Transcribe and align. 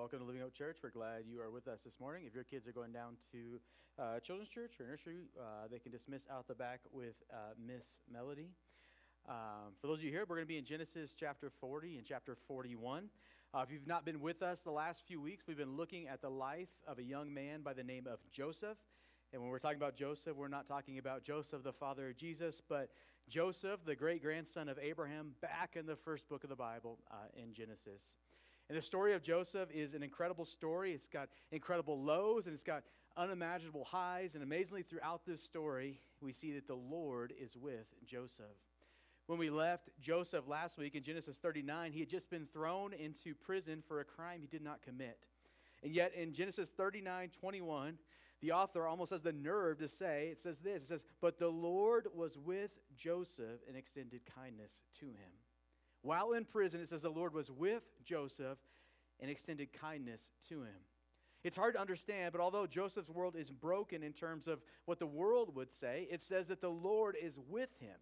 welcome 0.00 0.18
to 0.18 0.24
Living 0.24 0.40
Hope 0.40 0.54
Church. 0.54 0.78
We're 0.82 0.88
glad 0.88 1.24
you 1.30 1.42
are 1.42 1.50
with 1.50 1.68
us 1.68 1.82
this 1.82 2.00
morning. 2.00 2.22
If 2.26 2.34
your 2.34 2.42
kids 2.42 2.66
are 2.66 2.72
going 2.72 2.90
down 2.90 3.16
to 3.32 3.60
uh, 4.02 4.18
Children's 4.20 4.48
Church 4.48 4.72
or 4.80 4.86
nursery, 4.86 5.18
uh, 5.38 5.68
they 5.70 5.78
can 5.78 5.92
dismiss 5.92 6.26
out 6.32 6.48
the 6.48 6.54
back 6.54 6.80
with 6.90 7.16
uh, 7.30 7.52
Miss 7.62 8.00
Melody. 8.10 8.48
Um, 9.28 9.74
for 9.78 9.88
those 9.88 9.98
of 9.98 10.04
you 10.04 10.10
here, 10.10 10.24
we're 10.26 10.36
going 10.36 10.46
to 10.46 10.48
be 10.48 10.56
in 10.56 10.64
Genesis 10.64 11.14
chapter 11.14 11.50
40 11.50 11.98
and 11.98 12.06
chapter 12.06 12.34
41. 12.48 13.10
Uh, 13.52 13.58
if 13.58 13.70
you've 13.70 13.86
not 13.86 14.06
been 14.06 14.22
with 14.22 14.42
us 14.42 14.62
the 14.62 14.70
last 14.70 15.04
few 15.06 15.20
weeks, 15.20 15.44
we've 15.46 15.58
been 15.58 15.76
looking 15.76 16.08
at 16.08 16.22
the 16.22 16.30
life 16.30 16.70
of 16.88 16.98
a 16.98 17.02
young 17.02 17.34
man 17.34 17.60
by 17.60 17.74
the 17.74 17.84
name 17.84 18.06
of 18.10 18.20
Joseph. 18.32 18.78
And 19.34 19.42
when 19.42 19.50
we're 19.50 19.58
talking 19.58 19.76
about 19.76 19.96
Joseph, 19.96 20.34
we're 20.34 20.48
not 20.48 20.66
talking 20.66 20.96
about 20.96 21.24
Joseph, 21.24 21.62
the 21.62 21.74
father 21.74 22.08
of 22.08 22.16
Jesus, 22.16 22.62
but 22.66 22.88
Joseph, 23.28 23.80
the 23.84 23.96
great 23.96 24.22
grandson 24.22 24.70
of 24.70 24.78
Abraham, 24.78 25.32
back 25.42 25.76
in 25.76 25.84
the 25.84 25.94
first 25.94 26.26
book 26.26 26.42
of 26.42 26.48
the 26.48 26.56
Bible 26.56 27.00
uh, 27.10 27.16
in 27.36 27.52
Genesis. 27.52 28.14
And 28.70 28.78
the 28.78 28.82
story 28.82 29.14
of 29.14 29.22
Joseph 29.24 29.68
is 29.72 29.94
an 29.94 30.04
incredible 30.04 30.44
story. 30.44 30.92
It's 30.92 31.08
got 31.08 31.28
incredible 31.50 32.00
lows 32.00 32.46
and 32.46 32.54
it's 32.54 32.62
got 32.62 32.84
unimaginable 33.16 33.82
highs. 33.82 34.36
And 34.36 34.44
amazingly, 34.44 34.84
throughout 34.84 35.26
this 35.26 35.42
story, 35.42 35.98
we 36.20 36.32
see 36.32 36.52
that 36.52 36.68
the 36.68 36.76
Lord 36.76 37.34
is 37.36 37.56
with 37.56 37.88
Joseph. 38.06 38.46
When 39.26 39.40
we 39.40 39.50
left 39.50 39.88
Joseph 40.00 40.46
last 40.46 40.78
week 40.78 40.94
in 40.94 41.02
Genesis 41.02 41.36
39, 41.38 41.90
he 41.90 41.98
had 41.98 42.08
just 42.08 42.30
been 42.30 42.46
thrown 42.46 42.92
into 42.92 43.34
prison 43.34 43.82
for 43.88 43.98
a 43.98 44.04
crime 44.04 44.40
he 44.40 44.46
did 44.46 44.62
not 44.62 44.82
commit. 44.82 45.18
And 45.82 45.90
yet 45.90 46.14
in 46.14 46.32
Genesis 46.32 46.68
39 46.68 47.30
21, 47.40 47.98
the 48.40 48.52
author 48.52 48.86
almost 48.86 49.10
has 49.10 49.22
the 49.22 49.32
nerve 49.32 49.78
to 49.78 49.88
say, 49.88 50.28
it 50.30 50.38
says 50.38 50.60
this 50.60 50.84
it 50.84 50.86
says, 50.86 51.04
But 51.20 51.40
the 51.40 51.48
Lord 51.48 52.06
was 52.14 52.38
with 52.38 52.70
Joseph 52.96 53.62
and 53.66 53.76
extended 53.76 54.20
kindness 54.32 54.82
to 55.00 55.06
him. 55.06 55.39
While 56.02 56.32
in 56.32 56.44
prison, 56.44 56.80
it 56.80 56.88
says 56.88 57.02
the 57.02 57.10
Lord 57.10 57.34
was 57.34 57.50
with 57.50 57.82
Joseph 58.04 58.58
and 59.20 59.30
extended 59.30 59.72
kindness 59.72 60.30
to 60.48 60.62
him. 60.62 60.86
It's 61.42 61.56
hard 61.56 61.74
to 61.74 61.80
understand, 61.80 62.32
but 62.32 62.40
although 62.40 62.66
Joseph's 62.66 63.08
world 63.08 63.34
is 63.36 63.50
broken 63.50 64.02
in 64.02 64.12
terms 64.12 64.46
of 64.46 64.60
what 64.84 64.98
the 64.98 65.06
world 65.06 65.54
would 65.56 65.72
say, 65.72 66.06
it 66.10 66.20
says 66.20 66.48
that 66.48 66.60
the 66.60 66.70
Lord 66.70 67.16
is 67.20 67.38
with 67.48 67.70
him. 67.80 67.96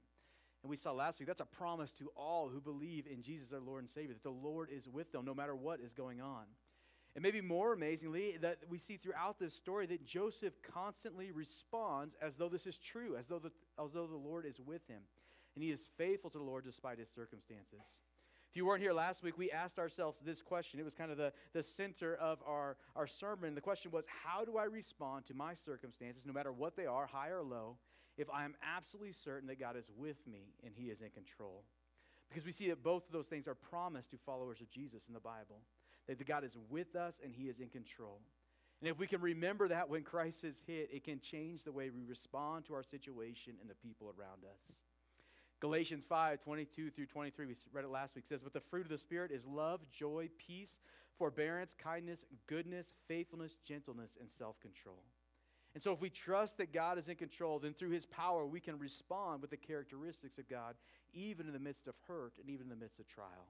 And 0.63 0.71
we 0.71 0.77
saw 0.77 0.91
last 0.91 1.21
week 1.21 1.29
that's 1.29 1.41
a 1.41 1.47
promise 1.47 1.93
to 1.95 2.11
all 2.17 2.49
who 2.49 2.61
believe 2.61 3.07
in 3.07 3.23
Jesus, 3.23 3.53
our 3.53 3.61
Lord 3.61 3.81
and 3.81 3.89
Savior, 3.89 4.15
that 4.15 4.25
the 4.25 4.31
Lord 4.31 4.71
is 4.73 4.89
with 4.89 5.13
them 5.13 5.25
no 5.25 5.35
matter 5.35 5.55
what 5.55 5.79
is 5.81 5.93
going 5.93 6.21
on. 6.21 6.45
And 7.15 7.23
maybe 7.23 7.41
more 7.41 7.73
amazingly, 7.73 8.37
that 8.41 8.59
we 8.69 8.79
see 8.79 8.97
throughout 8.97 9.39
this 9.39 9.55
story 9.55 9.87
that 9.87 10.05
Joseph 10.05 10.55
constantly 10.63 11.31
responds 11.31 12.17
as 12.21 12.37
though 12.37 12.49
this 12.49 12.67
is 12.67 12.79
true, 12.79 13.17
as 13.17 13.29
though 13.29 13.39
the, 13.39 13.53
as 13.83 13.93
though 13.93 14.07
the 14.07 14.17
Lord 14.17 14.47
is 14.47 14.61
with 14.61 14.87
him 14.89 15.03
and 15.59 15.65
he 15.65 15.73
is 15.73 15.91
faithful 15.99 16.31
to 16.31 16.39
the 16.39 16.45
Lord 16.45 16.63
despite 16.63 17.01
his 17.01 17.09
circumstances. 17.09 18.05
If 18.49 18.57
you 18.57 18.65
weren't 18.65 18.81
here 18.81 18.93
last 18.93 19.25
week, 19.25 19.37
we 19.37 19.51
asked 19.51 19.77
ourselves 19.77 20.21
this 20.21 20.41
question. 20.41 20.79
It 20.79 20.85
was 20.85 20.95
kind 20.95 21.11
of 21.11 21.17
the, 21.17 21.33
the 21.53 21.65
center 21.65 22.15
of 22.15 22.39
our, 22.47 22.77
our 22.95 23.09
sermon. 23.09 23.57
The 23.57 23.61
question 23.61 23.91
was, 23.91 24.05
How 24.23 24.45
do 24.45 24.57
I 24.57 24.67
respond 24.67 25.25
to 25.27 25.35
my 25.35 25.55
circumstances, 25.55 26.25
no 26.25 26.33
matter 26.33 26.53
what 26.53 26.77
they 26.77 26.87
are, 26.87 27.07
high 27.07 27.31
or 27.31 27.43
low, 27.43 27.77
if 28.17 28.31
I 28.33 28.45
am 28.45 28.55
absolutely 28.63 29.11
certain 29.11 29.49
that 29.49 29.59
God 29.59 29.77
is 29.77 29.91
with 29.99 30.25
me 30.29 30.55
and 30.63 30.73
he 30.73 30.91
is 30.91 31.01
in 31.01 31.11
control? 31.11 31.65
Because 32.29 32.47
we 32.47 32.53
see 32.53 32.69
that 32.69 32.85
both 32.85 33.05
of 33.05 33.13
those 33.13 33.27
things 33.27 33.49
are 33.49 33.57
promised 33.57 34.13
to 34.13 34.17
followers 34.17 34.61
of 34.61 34.71
Jesus 34.71 35.09
in 35.09 35.13
the 35.13 35.19
Bible 35.19 35.63
that 36.07 36.25
God 36.25 36.45
is 36.45 36.57
with 36.71 36.95
us 36.95 37.21
and 37.25 37.35
he 37.35 37.49
is 37.49 37.59
in 37.59 37.69
control. 37.69 38.21
And 38.81 38.89
if 38.89 38.97
we 38.97 39.09
can 39.09 39.21
remember 39.21 39.67
that 39.67 39.89
when 39.89 40.03
crisis 40.05 40.63
hit, 40.69 40.91
it 40.93 41.03
can 41.03 41.19
change 41.19 41.65
the 41.65 41.73
way 41.73 41.91
we 41.91 42.05
respond 42.05 42.67
to 42.67 42.75
our 42.75 42.85
situation 42.85 43.55
and 43.61 43.69
the 43.69 43.75
people 43.75 44.07
around 44.07 44.45
us. 44.45 44.83
Galatians 45.61 46.05
5 46.05 46.41
22 46.41 46.91
through 46.91 47.07
23, 47.07 47.47
we 47.47 47.55
read 47.73 47.85
it 47.85 47.91
last 47.91 48.15
week, 48.15 48.27
says, 48.27 48.43
But 48.43 48.53
the 48.53 48.61
fruit 48.61 48.83
of 48.83 48.91
the 48.91 48.99
Spirit 48.99 49.33
is 49.33 49.47
love, 49.47 49.81
joy, 49.91 50.29
peace, 50.39 50.81
forbearance, 51.19 51.75
kindness, 51.75 52.25
goodness, 52.47 52.95
faithfulness, 53.09 53.59
gentleness, 53.65 54.17
and 54.21 54.31
self 54.31 54.61
control. 54.61 55.03
And 55.75 55.83
so, 55.83 55.93
if 55.93 56.01
we 56.01 56.11
trust 56.11 56.59
that 56.59 56.73
God 56.73 56.99
is 56.99 57.09
in 57.09 57.17
control, 57.17 57.59
then 57.59 57.75
through 57.75 57.91
his 57.91 58.07
power, 58.07 58.47
we 58.47 58.61
can 58.61 58.79
respond 58.79 59.43
with 59.43 59.51
the 59.51 59.57
characteristics 59.57 60.39
of 60.39 60.49
God, 60.49 60.77
even 61.13 61.47
in 61.47 61.53
the 61.53 61.59
midst 61.59 61.89
of 61.89 61.95
hurt 62.07 62.35
and 62.41 62.49
even 62.49 62.65
in 62.65 62.71
the 62.71 62.77
midst 62.77 63.01
of 63.01 63.09
trial. 63.09 63.49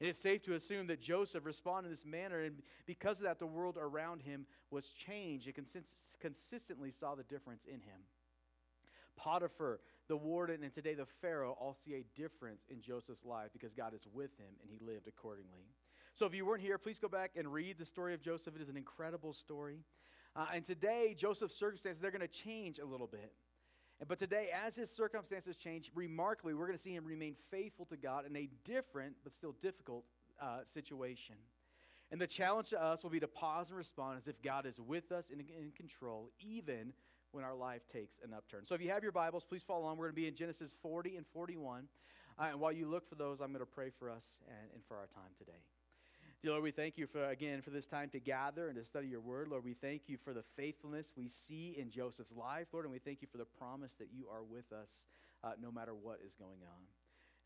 And 0.00 0.10
it's 0.10 0.18
safe 0.18 0.42
to 0.42 0.54
assume 0.54 0.88
that 0.88 1.00
Joseph 1.00 1.46
responded 1.46 1.88
in 1.88 1.92
this 1.92 2.04
manner, 2.04 2.42
and 2.42 2.60
because 2.84 3.18
of 3.18 3.24
that, 3.24 3.38
the 3.38 3.46
world 3.46 3.78
around 3.80 4.22
him 4.22 4.46
was 4.70 4.90
changed. 4.90 5.48
It 5.48 5.56
consistently 6.20 6.90
saw 6.90 7.14
the 7.14 7.22
difference 7.22 7.64
in 7.64 7.80
him. 7.80 8.02
Potiphar, 9.16 9.80
the 10.08 10.16
warden, 10.16 10.62
and 10.62 10.72
today 10.72 10.94
the 10.94 11.06
Pharaoh 11.06 11.56
all 11.60 11.74
see 11.74 11.94
a 11.94 12.04
difference 12.14 12.64
in 12.68 12.80
Joseph's 12.80 13.24
life 13.24 13.50
because 13.52 13.72
God 13.72 13.94
is 13.94 14.06
with 14.12 14.38
him 14.38 14.54
and 14.62 14.70
he 14.70 14.78
lived 14.84 15.08
accordingly. 15.08 15.66
So 16.14 16.26
if 16.26 16.34
you 16.34 16.46
weren't 16.46 16.62
here, 16.62 16.78
please 16.78 16.98
go 16.98 17.08
back 17.08 17.32
and 17.36 17.52
read 17.52 17.78
the 17.78 17.84
story 17.84 18.14
of 18.14 18.22
Joseph. 18.22 18.56
It 18.56 18.62
is 18.62 18.68
an 18.68 18.76
incredible 18.76 19.34
story. 19.34 19.80
Uh, 20.34 20.46
and 20.54 20.64
today, 20.64 21.14
Joseph's 21.16 21.58
circumstances, 21.58 22.00
they're 22.00 22.10
going 22.10 22.20
to 22.20 22.28
change 22.28 22.78
a 22.78 22.84
little 22.84 23.06
bit. 23.06 23.32
But 24.06 24.18
today, 24.18 24.50
as 24.52 24.76
his 24.76 24.90
circumstances 24.90 25.56
change, 25.56 25.90
remarkably, 25.94 26.52
we're 26.52 26.66
going 26.66 26.76
to 26.76 26.82
see 26.82 26.94
him 26.94 27.06
remain 27.06 27.34
faithful 27.34 27.86
to 27.86 27.96
God 27.96 28.26
in 28.26 28.36
a 28.36 28.48
different 28.64 29.16
but 29.24 29.32
still 29.32 29.54
difficult 29.62 30.04
uh, 30.40 30.58
situation. 30.64 31.36
And 32.10 32.20
the 32.20 32.26
challenge 32.26 32.70
to 32.70 32.82
us 32.82 33.02
will 33.02 33.10
be 33.10 33.20
to 33.20 33.28
pause 33.28 33.68
and 33.68 33.76
respond 33.76 34.18
as 34.18 34.28
if 34.28 34.40
God 34.42 34.66
is 34.66 34.78
with 34.78 35.12
us 35.12 35.30
and 35.30 35.40
in 35.40 35.72
control, 35.74 36.30
even 36.38 36.92
when 37.36 37.44
our 37.44 37.54
life 37.54 37.82
takes 37.92 38.16
an 38.24 38.32
upturn. 38.32 38.64
So 38.64 38.74
if 38.74 38.80
you 38.80 38.88
have 38.88 39.02
your 39.02 39.12
Bibles, 39.12 39.44
please 39.44 39.62
follow 39.62 39.82
along. 39.82 39.98
We're 39.98 40.06
going 40.06 40.14
to 40.14 40.22
be 40.22 40.26
in 40.26 40.34
Genesis 40.34 40.74
40 40.80 41.16
and 41.16 41.26
41. 41.34 41.84
Uh, 42.38 42.44
and 42.50 42.60
while 42.60 42.72
you 42.72 42.88
look 42.88 43.06
for 43.06 43.14
those, 43.14 43.40
I'm 43.42 43.48
going 43.48 43.60
to 43.60 43.66
pray 43.66 43.90
for 43.90 44.10
us 44.10 44.38
and, 44.48 44.70
and 44.74 44.82
for 44.86 44.96
our 44.96 45.06
time 45.06 45.36
today. 45.36 45.60
Dear 46.42 46.52
Lord, 46.52 46.64
we 46.64 46.70
thank 46.70 46.96
you 46.96 47.06
for 47.06 47.28
again 47.28 47.60
for 47.60 47.68
this 47.68 47.86
time 47.86 48.08
to 48.10 48.20
gather 48.20 48.68
and 48.68 48.76
to 48.76 48.86
study 48.86 49.08
your 49.08 49.20
word. 49.20 49.48
Lord, 49.48 49.64
we 49.64 49.74
thank 49.74 50.02
you 50.06 50.16
for 50.16 50.32
the 50.32 50.42
faithfulness 50.42 51.12
we 51.14 51.28
see 51.28 51.76
in 51.78 51.90
Joseph's 51.90 52.32
life, 52.32 52.68
Lord, 52.72 52.86
and 52.86 52.92
we 52.92 53.00
thank 53.00 53.20
you 53.20 53.28
for 53.30 53.36
the 53.36 53.44
promise 53.44 53.92
that 53.98 54.08
you 54.16 54.26
are 54.32 54.42
with 54.42 54.72
us 54.72 55.04
uh, 55.44 55.52
no 55.60 55.70
matter 55.70 55.94
what 55.94 56.20
is 56.26 56.34
going 56.34 56.62
on. 56.62 56.84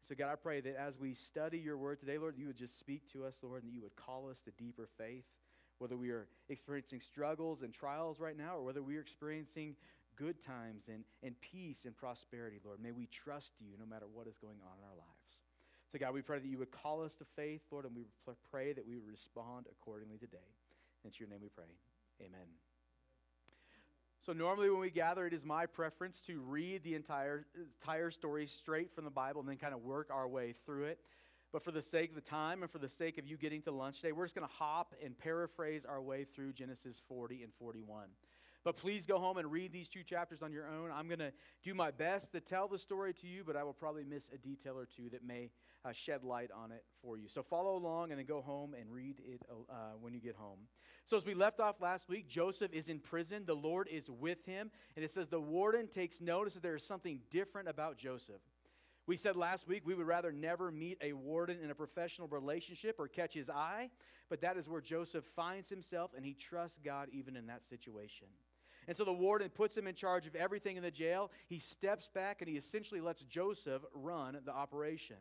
So, 0.02 0.14
God, 0.14 0.30
I 0.30 0.36
pray 0.36 0.60
that 0.60 0.80
as 0.80 1.00
we 1.00 1.14
study 1.14 1.58
your 1.58 1.76
word 1.76 1.98
today, 1.98 2.16
Lord, 2.16 2.36
you 2.38 2.46
would 2.46 2.56
just 2.56 2.78
speak 2.78 3.10
to 3.12 3.24
us, 3.24 3.40
Lord, 3.42 3.64
and 3.64 3.72
you 3.72 3.82
would 3.82 3.96
call 3.96 4.30
us 4.30 4.40
to 4.42 4.50
deeper 4.52 4.88
faith 4.96 5.24
whether 5.80 5.96
we 5.96 6.10
are 6.10 6.28
experiencing 6.48 7.00
struggles 7.00 7.62
and 7.62 7.72
trials 7.72 8.20
right 8.20 8.36
now 8.36 8.56
or 8.56 8.62
whether 8.62 8.82
we 8.82 8.96
are 8.96 9.00
experiencing 9.00 9.74
good 10.14 10.42
times 10.42 10.88
and, 10.88 11.04
and 11.22 11.34
peace 11.40 11.86
and 11.86 11.96
prosperity, 11.96 12.60
Lord. 12.62 12.80
May 12.82 12.92
we 12.92 13.06
trust 13.06 13.54
you 13.58 13.72
no 13.78 13.86
matter 13.86 14.04
what 14.12 14.26
is 14.26 14.36
going 14.36 14.58
on 14.62 14.78
in 14.78 14.84
our 14.84 14.96
lives. 14.96 15.40
So, 15.90 15.98
God, 15.98 16.12
we 16.12 16.20
pray 16.22 16.38
that 16.38 16.46
you 16.46 16.58
would 16.58 16.70
call 16.70 17.02
us 17.02 17.16
to 17.16 17.24
faith, 17.24 17.62
Lord, 17.70 17.86
and 17.86 17.96
we 17.96 18.04
pray 18.50 18.74
that 18.74 18.86
we 18.86 18.94
would 18.96 19.08
respond 19.08 19.66
accordingly 19.72 20.18
today. 20.18 20.38
It's 21.04 21.18
your 21.18 21.28
name 21.28 21.40
we 21.42 21.48
pray. 21.48 21.64
Amen. 22.20 22.46
So, 24.20 24.34
normally 24.34 24.68
when 24.68 24.80
we 24.80 24.90
gather, 24.90 25.26
it 25.26 25.32
is 25.32 25.46
my 25.46 25.64
preference 25.64 26.20
to 26.26 26.40
read 26.40 26.84
the 26.84 26.94
entire, 26.94 27.46
entire 27.80 28.10
story 28.10 28.46
straight 28.46 28.92
from 28.92 29.04
the 29.04 29.10
Bible 29.10 29.40
and 29.40 29.48
then 29.48 29.56
kind 29.56 29.72
of 29.72 29.82
work 29.82 30.10
our 30.12 30.28
way 30.28 30.54
through 30.66 30.84
it. 30.84 30.98
But 31.52 31.62
for 31.62 31.72
the 31.72 31.82
sake 31.82 32.10
of 32.10 32.14
the 32.14 32.20
time 32.20 32.62
and 32.62 32.70
for 32.70 32.78
the 32.78 32.88
sake 32.88 33.18
of 33.18 33.26
you 33.26 33.36
getting 33.36 33.62
to 33.62 33.72
lunch 33.72 34.00
today, 34.00 34.12
we're 34.12 34.24
just 34.24 34.34
going 34.34 34.46
to 34.46 34.54
hop 34.54 34.94
and 35.04 35.18
paraphrase 35.18 35.84
our 35.84 36.00
way 36.00 36.24
through 36.24 36.52
Genesis 36.52 37.02
40 37.08 37.42
and 37.42 37.52
41. 37.54 38.08
But 38.62 38.76
please 38.76 39.06
go 39.06 39.18
home 39.18 39.38
and 39.38 39.50
read 39.50 39.72
these 39.72 39.88
two 39.88 40.02
chapters 40.02 40.42
on 40.42 40.52
your 40.52 40.68
own. 40.68 40.90
I'm 40.92 41.08
going 41.08 41.20
to 41.20 41.32
do 41.64 41.72
my 41.72 41.90
best 41.90 42.32
to 42.32 42.40
tell 42.40 42.68
the 42.68 42.78
story 42.78 43.14
to 43.14 43.26
you, 43.26 43.42
but 43.44 43.56
I 43.56 43.64
will 43.64 43.72
probably 43.72 44.04
miss 44.04 44.28
a 44.34 44.36
detail 44.36 44.78
or 44.78 44.84
two 44.84 45.08
that 45.10 45.24
may 45.24 45.50
uh, 45.82 45.92
shed 45.92 46.24
light 46.24 46.50
on 46.54 46.70
it 46.70 46.84
for 47.00 47.16
you. 47.16 47.26
So 47.26 47.42
follow 47.42 47.74
along 47.74 48.10
and 48.10 48.18
then 48.18 48.26
go 48.26 48.42
home 48.42 48.74
and 48.78 48.90
read 48.90 49.16
it 49.26 49.40
uh, 49.50 49.74
when 49.98 50.12
you 50.12 50.20
get 50.20 50.36
home. 50.36 50.58
So, 51.06 51.16
as 51.16 51.24
we 51.24 51.34
left 51.34 51.58
off 51.58 51.80
last 51.80 52.08
week, 52.08 52.28
Joseph 52.28 52.72
is 52.72 52.88
in 52.88 53.00
prison. 53.00 53.44
The 53.46 53.54
Lord 53.54 53.88
is 53.90 54.10
with 54.10 54.44
him. 54.44 54.70
And 54.94 55.04
it 55.04 55.10
says 55.10 55.28
the 55.28 55.40
warden 55.40 55.88
takes 55.88 56.20
notice 56.20 56.54
that 56.54 56.62
there 56.62 56.76
is 56.76 56.86
something 56.86 57.20
different 57.30 57.68
about 57.68 57.96
Joseph. 57.96 58.42
We 59.10 59.16
said 59.16 59.34
last 59.34 59.66
week 59.66 59.82
we 59.84 59.96
would 59.96 60.06
rather 60.06 60.30
never 60.30 60.70
meet 60.70 60.96
a 61.02 61.14
warden 61.14 61.58
in 61.64 61.72
a 61.72 61.74
professional 61.74 62.28
relationship 62.28 62.94
or 63.00 63.08
catch 63.08 63.34
his 63.34 63.50
eye, 63.50 63.90
but 64.28 64.40
that 64.42 64.56
is 64.56 64.68
where 64.68 64.80
Joseph 64.80 65.24
finds 65.24 65.68
himself 65.68 66.12
and 66.16 66.24
he 66.24 66.32
trusts 66.32 66.78
God 66.78 67.08
even 67.10 67.34
in 67.34 67.48
that 67.48 67.64
situation. 67.64 68.28
And 68.86 68.96
so 68.96 69.04
the 69.04 69.12
warden 69.12 69.48
puts 69.48 69.76
him 69.76 69.88
in 69.88 69.96
charge 69.96 70.28
of 70.28 70.36
everything 70.36 70.76
in 70.76 70.84
the 70.84 70.92
jail. 70.92 71.32
He 71.48 71.58
steps 71.58 72.08
back 72.08 72.40
and 72.40 72.48
he 72.48 72.56
essentially 72.56 73.00
lets 73.00 73.24
Joseph 73.24 73.82
run 73.92 74.38
the 74.46 74.52
operation. 74.52 75.16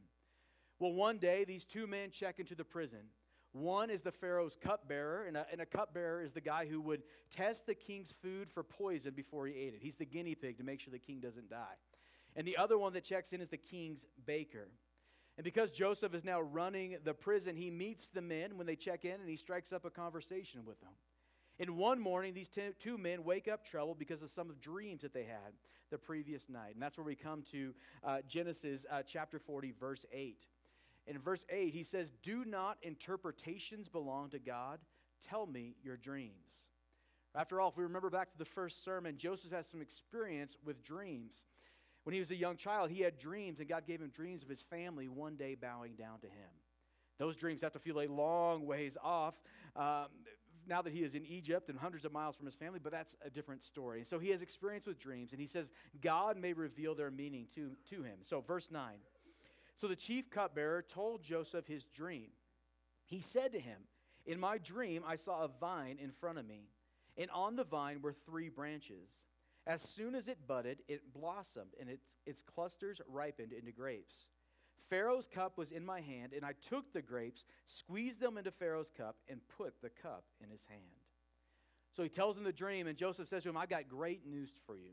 Well, 0.77 0.93
one 0.93 1.17
day 1.17 1.43
these 1.43 1.65
two 1.65 1.87
men 1.87 2.11
check 2.11 2.39
into 2.39 2.53
the 2.53 2.63
prison. 2.63 3.07
One 3.53 3.89
is 3.89 4.03
the 4.03 4.11
Pharaoh's 4.11 4.55
cupbearer, 4.55 5.23
and 5.23 5.35
a, 5.35 5.47
and 5.51 5.61
a 5.61 5.65
cupbearer 5.65 6.21
is 6.21 6.33
the 6.33 6.41
guy 6.41 6.67
who 6.67 6.79
would 6.81 7.01
test 7.31 7.65
the 7.65 7.73
king's 7.73 8.11
food 8.11 8.51
for 8.51 8.61
poison 8.61 9.15
before 9.15 9.47
he 9.47 9.55
ate 9.55 9.73
it. 9.73 9.79
He's 9.81 9.95
the 9.95 10.05
guinea 10.05 10.35
pig 10.35 10.59
to 10.59 10.63
make 10.63 10.79
sure 10.79 10.91
the 10.91 10.99
king 10.99 11.19
doesn't 11.19 11.49
die. 11.49 11.73
And 12.35 12.47
the 12.47 12.57
other 12.57 12.77
one 12.77 12.93
that 12.93 13.03
checks 13.03 13.33
in 13.33 13.41
is 13.41 13.49
the 13.49 13.57
king's 13.57 14.05
baker. 14.25 14.69
And 15.37 15.43
because 15.43 15.71
Joseph 15.71 16.13
is 16.13 16.25
now 16.25 16.41
running 16.41 16.97
the 17.03 17.13
prison, 17.13 17.55
he 17.55 17.71
meets 17.71 18.07
the 18.07 18.21
men 18.21 18.57
when 18.57 18.67
they 18.67 18.75
check 18.75 19.05
in 19.05 19.19
and 19.21 19.29
he 19.29 19.37
strikes 19.37 19.71
up 19.71 19.85
a 19.85 19.89
conversation 19.89 20.65
with 20.65 20.81
them. 20.81 20.91
And 21.59 21.77
one 21.77 21.99
morning, 21.99 22.33
these 22.33 22.49
two 22.49 22.97
men 22.97 23.23
wake 23.23 23.47
up 23.47 23.65
troubled 23.65 23.99
because 23.99 24.21
of 24.21 24.29
some 24.29 24.49
of 24.49 24.61
dreams 24.61 25.01
that 25.01 25.13
they 25.13 25.23
had 25.23 25.53
the 25.91 25.97
previous 25.97 26.47
night. 26.49 26.73
And 26.73 26.81
that's 26.81 26.97
where 26.97 27.05
we 27.05 27.15
come 27.15 27.43
to 27.51 27.73
uh, 28.03 28.17
Genesis 28.27 28.85
uh, 28.89 29.01
chapter 29.03 29.39
40, 29.39 29.73
verse 29.77 30.05
8. 30.13 30.45
In 31.07 31.17
verse 31.19 31.45
8, 31.49 31.73
he 31.73 31.83
says, 31.83 32.11
Do 32.23 32.45
not 32.45 32.77
interpretations 32.81 33.89
belong 33.89 34.29
to 34.29 34.39
God? 34.39 34.79
Tell 35.25 35.45
me 35.45 35.75
your 35.83 35.97
dreams. 35.97 36.67
After 37.35 37.59
all, 37.59 37.69
if 37.69 37.77
we 37.77 37.83
remember 37.83 38.09
back 38.09 38.29
to 38.31 38.37
the 38.37 38.45
first 38.45 38.83
sermon, 38.83 39.17
Joseph 39.17 39.51
has 39.51 39.67
some 39.67 39.81
experience 39.81 40.57
with 40.63 40.83
dreams. 40.83 41.43
When 42.09 42.15
he 42.15 42.19
was 42.21 42.31
a 42.31 42.35
young 42.35 42.57
child, 42.57 42.89
he 42.89 43.01
had 43.01 43.19
dreams, 43.19 43.59
and 43.59 43.69
God 43.69 43.85
gave 43.85 44.01
him 44.01 44.09
dreams 44.09 44.41
of 44.41 44.49
his 44.49 44.63
family 44.63 45.07
one 45.07 45.35
day 45.35 45.53
bowing 45.53 45.93
down 45.93 46.17
to 46.21 46.25
him. 46.25 46.49
Those 47.19 47.35
dreams 47.35 47.61
have 47.61 47.73
to 47.73 47.77
feel 47.77 48.01
a 48.01 48.07
long 48.07 48.65
ways 48.65 48.97
off 49.03 49.39
um, 49.75 50.07
now 50.67 50.81
that 50.81 50.91
he 50.91 51.03
is 51.03 51.13
in 51.13 51.23
Egypt 51.27 51.69
and 51.69 51.77
hundreds 51.77 52.05
of 52.05 52.11
miles 52.11 52.35
from 52.35 52.47
his 52.47 52.55
family, 52.55 52.79
but 52.81 52.91
that's 52.91 53.15
a 53.23 53.29
different 53.29 53.61
story. 53.61 54.03
So 54.03 54.17
he 54.17 54.31
has 54.31 54.41
experience 54.41 54.87
with 54.87 54.97
dreams, 54.97 55.33
and 55.33 55.39
he 55.39 55.45
says 55.45 55.69
God 56.01 56.35
may 56.35 56.53
reveal 56.53 56.95
their 56.95 57.11
meaning 57.11 57.45
to, 57.53 57.73
to 57.91 58.01
him. 58.01 58.17
So, 58.23 58.41
verse 58.41 58.71
9. 58.71 58.81
So 59.75 59.87
the 59.87 59.95
chief 59.95 60.31
cupbearer 60.31 60.81
told 60.81 61.21
Joseph 61.21 61.67
his 61.67 61.85
dream. 61.85 62.29
He 63.05 63.21
said 63.21 63.51
to 63.51 63.59
him, 63.59 63.81
In 64.25 64.39
my 64.39 64.57
dream, 64.57 65.03
I 65.05 65.15
saw 65.15 65.43
a 65.43 65.47
vine 65.47 65.99
in 66.01 66.09
front 66.09 66.39
of 66.39 66.47
me, 66.47 66.69
and 67.17 67.29
on 67.29 67.55
the 67.55 67.65
vine 67.65 68.01
were 68.01 68.13
three 68.13 68.49
branches. 68.49 69.21
As 69.67 69.81
soon 69.81 70.15
as 70.15 70.27
it 70.27 70.47
budded, 70.47 70.79
it 70.87 71.13
blossomed, 71.13 71.75
and 71.79 71.89
its, 71.89 72.17
its 72.25 72.41
clusters 72.41 73.01
ripened 73.07 73.53
into 73.53 73.71
grapes. 73.71 74.27
Pharaoh's 74.89 75.27
cup 75.27 75.57
was 75.57 75.71
in 75.71 75.85
my 75.85 76.01
hand, 76.01 76.33
and 76.33 76.43
I 76.43 76.53
took 76.67 76.91
the 76.93 77.01
grapes, 77.01 77.45
squeezed 77.65 78.19
them 78.19 78.37
into 78.37 78.51
Pharaoh's 78.51 78.89
cup, 78.89 79.17
and 79.27 79.41
put 79.57 79.81
the 79.81 79.89
cup 79.89 80.23
in 80.43 80.49
his 80.49 80.65
hand. 80.65 80.81
So 81.91 82.03
he 82.03 82.09
tells 82.09 82.37
him 82.37 82.43
the 82.43 82.53
dream, 82.53 82.87
and 82.87 82.97
Joseph 82.97 83.27
says 83.27 83.43
to 83.43 83.49
him, 83.49 83.57
I've 83.57 83.69
got 83.69 83.87
great 83.87 84.25
news 84.25 84.51
for 84.65 84.75
you. 84.75 84.91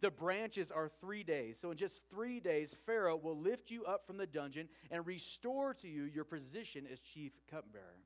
The 0.00 0.10
branches 0.10 0.70
are 0.70 0.90
three 1.00 1.22
days. 1.22 1.58
So 1.58 1.70
in 1.70 1.76
just 1.76 2.08
three 2.10 2.40
days, 2.40 2.74
Pharaoh 2.74 3.16
will 3.16 3.38
lift 3.38 3.70
you 3.70 3.84
up 3.84 4.06
from 4.06 4.18
the 4.18 4.26
dungeon 4.26 4.68
and 4.90 5.06
restore 5.06 5.72
to 5.74 5.88
you 5.88 6.04
your 6.04 6.24
position 6.24 6.86
as 6.90 7.00
chief 7.00 7.32
cupbearer. 7.50 8.02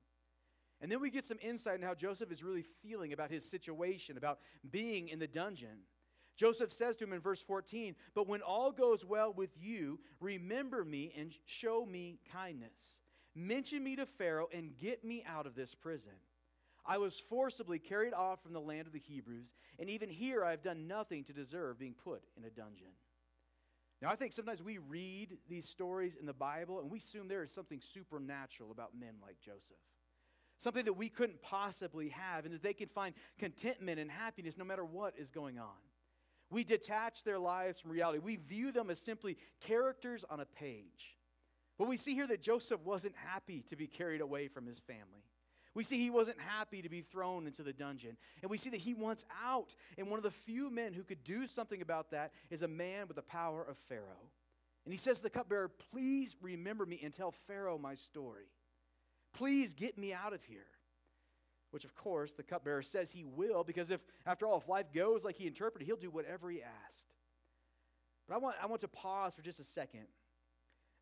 And 0.80 0.90
then 0.90 1.00
we 1.00 1.10
get 1.10 1.24
some 1.24 1.38
insight 1.42 1.76
into 1.76 1.86
how 1.86 1.94
Joseph 1.94 2.32
is 2.32 2.42
really 2.42 2.64
feeling 2.82 3.12
about 3.12 3.30
his 3.30 3.48
situation, 3.48 4.16
about 4.16 4.38
being 4.70 5.08
in 5.08 5.18
the 5.18 5.26
dungeon. 5.26 5.84
Joseph 6.36 6.72
says 6.72 6.96
to 6.96 7.04
him 7.04 7.12
in 7.12 7.20
verse 7.20 7.42
14, 7.42 7.94
But 8.14 8.26
when 8.26 8.40
all 8.40 8.72
goes 8.72 9.04
well 9.04 9.32
with 9.32 9.50
you, 9.60 10.00
remember 10.20 10.84
me 10.84 11.12
and 11.16 11.34
show 11.44 11.84
me 11.84 12.18
kindness. 12.32 12.96
Mention 13.34 13.84
me 13.84 13.94
to 13.96 14.06
Pharaoh 14.06 14.48
and 14.52 14.76
get 14.78 15.04
me 15.04 15.22
out 15.28 15.46
of 15.46 15.54
this 15.54 15.74
prison. 15.74 16.14
I 16.86 16.96
was 16.96 17.20
forcibly 17.20 17.78
carried 17.78 18.14
off 18.14 18.42
from 18.42 18.54
the 18.54 18.60
land 18.60 18.86
of 18.86 18.94
the 18.94 18.98
Hebrews, 18.98 19.54
and 19.78 19.90
even 19.90 20.08
here 20.08 20.42
I 20.42 20.50
have 20.50 20.62
done 20.62 20.88
nothing 20.88 21.24
to 21.24 21.34
deserve 21.34 21.78
being 21.78 21.94
put 21.94 22.22
in 22.38 22.44
a 22.44 22.50
dungeon. 22.50 22.88
Now, 24.00 24.08
I 24.08 24.16
think 24.16 24.32
sometimes 24.32 24.62
we 24.62 24.78
read 24.78 25.36
these 25.46 25.68
stories 25.68 26.16
in 26.18 26.24
the 26.24 26.32
Bible 26.32 26.80
and 26.80 26.90
we 26.90 26.98
assume 26.98 27.28
there 27.28 27.42
is 27.42 27.52
something 27.52 27.82
supernatural 27.82 28.70
about 28.70 28.98
men 28.98 29.16
like 29.20 29.38
Joseph 29.40 29.76
something 30.60 30.84
that 30.84 30.92
we 30.92 31.08
couldn't 31.08 31.40
possibly 31.40 32.10
have, 32.10 32.44
and 32.44 32.54
that 32.54 32.62
they 32.62 32.74
can 32.74 32.86
find 32.86 33.14
contentment 33.38 33.98
and 33.98 34.10
happiness 34.10 34.58
no 34.58 34.64
matter 34.64 34.84
what 34.84 35.14
is 35.18 35.30
going 35.30 35.58
on. 35.58 35.80
We 36.50 36.64
detach 36.64 37.24
their 37.24 37.38
lives 37.38 37.80
from 37.80 37.90
reality. 37.90 38.18
We 38.18 38.36
view 38.36 38.70
them 38.70 38.90
as 38.90 39.00
simply 39.00 39.38
characters 39.60 40.24
on 40.28 40.40
a 40.40 40.44
page. 40.44 41.16
But 41.78 41.88
we 41.88 41.96
see 41.96 42.14
here 42.14 42.26
that 42.26 42.42
Joseph 42.42 42.84
wasn't 42.84 43.14
happy 43.16 43.62
to 43.68 43.76
be 43.76 43.86
carried 43.86 44.20
away 44.20 44.48
from 44.48 44.66
his 44.66 44.80
family. 44.80 45.24
We 45.72 45.82
see 45.82 45.98
he 45.98 46.10
wasn't 46.10 46.40
happy 46.40 46.82
to 46.82 46.88
be 46.90 47.00
thrown 47.00 47.46
into 47.46 47.62
the 47.62 47.72
dungeon. 47.72 48.18
And 48.42 48.50
we 48.50 48.58
see 48.58 48.70
that 48.70 48.80
he 48.80 48.92
wants 48.92 49.24
out. 49.42 49.74
And 49.96 50.08
one 50.08 50.18
of 50.18 50.24
the 50.24 50.30
few 50.30 50.68
men 50.68 50.92
who 50.92 51.04
could 51.04 51.24
do 51.24 51.46
something 51.46 51.80
about 51.80 52.10
that 52.10 52.32
is 52.50 52.60
a 52.60 52.68
man 52.68 53.06
with 53.06 53.16
the 53.16 53.22
power 53.22 53.62
of 53.62 53.78
Pharaoh. 53.78 54.28
And 54.84 54.92
he 54.92 54.98
says 54.98 55.18
to 55.18 55.22
the 55.22 55.30
cupbearer, 55.30 55.70
Please 55.92 56.36
remember 56.42 56.84
me 56.84 57.00
and 57.02 57.14
tell 57.14 57.30
Pharaoh 57.30 57.78
my 57.78 57.94
story. 57.94 58.46
Please 59.32 59.74
get 59.74 59.96
me 59.96 60.12
out 60.12 60.32
of 60.32 60.44
here. 60.44 60.66
Which, 61.70 61.84
of 61.84 61.94
course, 61.94 62.32
the 62.32 62.42
cupbearer 62.42 62.82
says 62.82 63.12
he 63.12 63.24
will, 63.24 63.62
because 63.62 63.90
if, 63.90 64.02
after 64.26 64.46
all, 64.46 64.58
if 64.58 64.68
life 64.68 64.92
goes 64.92 65.24
like 65.24 65.36
he 65.36 65.46
interpreted, 65.46 65.86
he'll 65.86 65.96
do 65.96 66.10
whatever 66.10 66.50
he 66.50 66.62
asked. 66.62 67.14
But 68.28 68.34
I 68.34 68.38
want, 68.38 68.56
I 68.60 68.66
want 68.66 68.80
to 68.80 68.88
pause 68.88 69.34
for 69.34 69.42
just 69.42 69.60
a 69.60 69.64
second. 69.64 70.06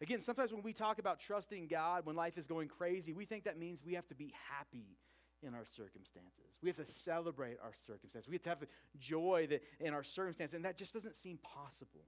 Again, 0.00 0.20
sometimes 0.20 0.52
when 0.52 0.62
we 0.62 0.72
talk 0.72 0.98
about 0.98 1.20
trusting 1.20 1.68
God 1.68 2.06
when 2.06 2.16
life 2.16 2.38
is 2.38 2.46
going 2.46 2.68
crazy, 2.68 3.12
we 3.12 3.24
think 3.24 3.44
that 3.44 3.58
means 3.58 3.82
we 3.84 3.94
have 3.94 4.06
to 4.08 4.14
be 4.14 4.32
happy 4.48 4.98
in 5.42 5.54
our 5.54 5.64
circumstances. 5.64 6.58
We 6.62 6.68
have 6.68 6.76
to 6.76 6.84
celebrate 6.84 7.56
our 7.62 7.72
circumstances. 7.72 8.28
We 8.28 8.34
have 8.34 8.42
to 8.42 8.48
have 8.50 8.64
joy 8.98 9.46
that, 9.50 9.62
in 9.80 9.94
our 9.94 10.04
circumstances, 10.04 10.54
and 10.54 10.64
that 10.64 10.76
just 10.76 10.92
doesn't 10.92 11.16
seem 11.16 11.38
possible. 11.38 12.04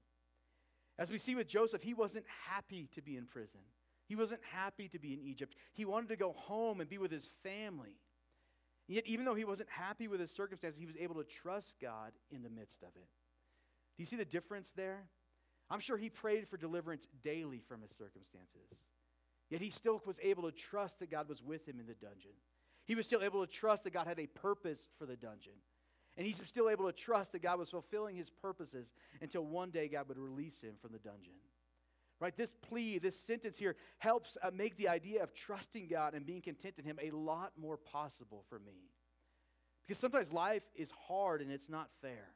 As 0.98 1.10
we 1.10 1.18
see 1.18 1.34
with 1.34 1.48
Joseph, 1.48 1.82
he 1.82 1.94
wasn't 1.94 2.26
happy 2.46 2.88
to 2.92 3.00
be 3.00 3.16
in 3.16 3.24
prison. 3.24 3.60
He 4.10 4.16
wasn't 4.16 4.40
happy 4.50 4.88
to 4.88 4.98
be 4.98 5.12
in 5.12 5.20
Egypt. 5.20 5.54
He 5.72 5.84
wanted 5.84 6.08
to 6.08 6.16
go 6.16 6.32
home 6.32 6.80
and 6.80 6.90
be 6.90 6.98
with 6.98 7.12
his 7.12 7.28
family. 7.44 7.94
Yet, 8.88 9.06
even 9.06 9.24
though 9.24 9.36
he 9.36 9.44
wasn't 9.44 9.68
happy 9.70 10.08
with 10.08 10.18
his 10.18 10.32
circumstances, 10.32 10.80
he 10.80 10.86
was 10.86 10.96
able 10.98 11.14
to 11.14 11.22
trust 11.22 11.76
God 11.80 12.10
in 12.28 12.42
the 12.42 12.50
midst 12.50 12.82
of 12.82 12.88
it. 12.96 13.06
Do 13.96 14.02
you 14.02 14.06
see 14.06 14.16
the 14.16 14.24
difference 14.24 14.72
there? 14.72 15.04
I'm 15.70 15.78
sure 15.78 15.96
he 15.96 16.10
prayed 16.10 16.48
for 16.48 16.56
deliverance 16.56 17.06
daily 17.22 17.60
from 17.60 17.82
his 17.82 17.92
circumstances. 17.92 18.88
Yet 19.48 19.60
he 19.60 19.70
still 19.70 20.02
was 20.04 20.18
able 20.24 20.42
to 20.42 20.50
trust 20.50 20.98
that 20.98 21.10
God 21.12 21.28
was 21.28 21.40
with 21.40 21.68
him 21.68 21.78
in 21.78 21.86
the 21.86 21.94
dungeon. 21.94 22.32
He 22.86 22.96
was 22.96 23.06
still 23.06 23.22
able 23.22 23.46
to 23.46 23.52
trust 23.52 23.84
that 23.84 23.92
God 23.92 24.08
had 24.08 24.18
a 24.18 24.26
purpose 24.26 24.88
for 24.98 25.06
the 25.06 25.14
dungeon. 25.14 25.52
And 26.16 26.26
he's 26.26 26.42
still 26.46 26.68
able 26.68 26.86
to 26.86 26.92
trust 26.92 27.30
that 27.30 27.42
God 27.42 27.60
was 27.60 27.70
fulfilling 27.70 28.16
his 28.16 28.28
purposes 28.28 28.92
until 29.22 29.44
one 29.44 29.70
day 29.70 29.86
God 29.86 30.08
would 30.08 30.18
release 30.18 30.60
him 30.60 30.74
from 30.82 30.90
the 30.90 30.98
dungeon. 30.98 31.34
Right? 32.20 32.36
This 32.36 32.52
plea, 32.52 32.98
this 32.98 33.18
sentence 33.18 33.58
here 33.58 33.76
helps 33.98 34.36
uh, 34.42 34.50
make 34.54 34.76
the 34.76 34.88
idea 34.88 35.22
of 35.22 35.32
trusting 35.32 35.88
God 35.88 36.14
and 36.14 36.26
being 36.26 36.42
content 36.42 36.78
in 36.78 36.84
Him 36.84 36.98
a 37.02 37.10
lot 37.10 37.52
more 37.58 37.78
possible 37.78 38.44
for 38.48 38.58
me. 38.58 38.90
Because 39.86 39.98
sometimes 39.98 40.30
life 40.30 40.66
is 40.74 40.92
hard 41.08 41.40
and 41.40 41.50
it's 41.50 41.70
not 41.70 41.88
fair. 42.02 42.28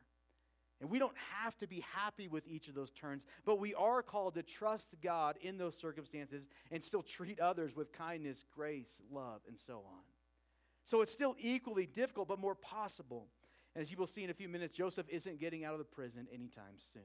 And 0.81 0.91
we 0.91 0.99
don't 0.99 1.17
have 1.43 1.57
to 1.59 1.69
be 1.69 1.85
happy 1.95 2.29
with 2.29 2.47
each 2.49 2.69
of 2.69 2.75
those 2.75 2.91
turns, 2.91 3.25
but 3.45 3.61
we 3.61 3.75
are 3.75 4.03
called 4.03 4.35
to 4.35 4.43
trust 4.43 4.97
God 5.03 5.37
in 5.41 5.57
those 5.57 5.77
circumstances 5.77 6.49
and 6.73 6.83
still 6.83 7.03
treat 7.03 7.39
others 7.39 7.77
with 7.77 7.93
kindness, 7.93 8.45
grace, 8.55 9.01
love, 9.13 9.43
and 9.47 9.59
so 9.59 9.77
on. 9.77 10.03
So 10.85 11.01
it's 11.01 11.13
still 11.13 11.37
equally 11.39 11.87
difficult, 11.87 12.29
but 12.29 12.39
more 12.39 12.55
possible. 12.55 13.29
And 13.75 13.83
as 13.83 13.91
you 13.91 13.97
will 13.97 14.07
see 14.07 14.25
in 14.25 14.31
a 14.31 14.35
few 14.35 14.49
minutes, 14.49 14.77
Joseph 14.77 15.07
isn't 15.09 15.39
getting 15.39 15.65
out 15.65 15.73
of 15.73 15.79
the 15.79 15.85
prison 15.85 16.27
anytime 16.33 16.75
soon. 16.93 17.03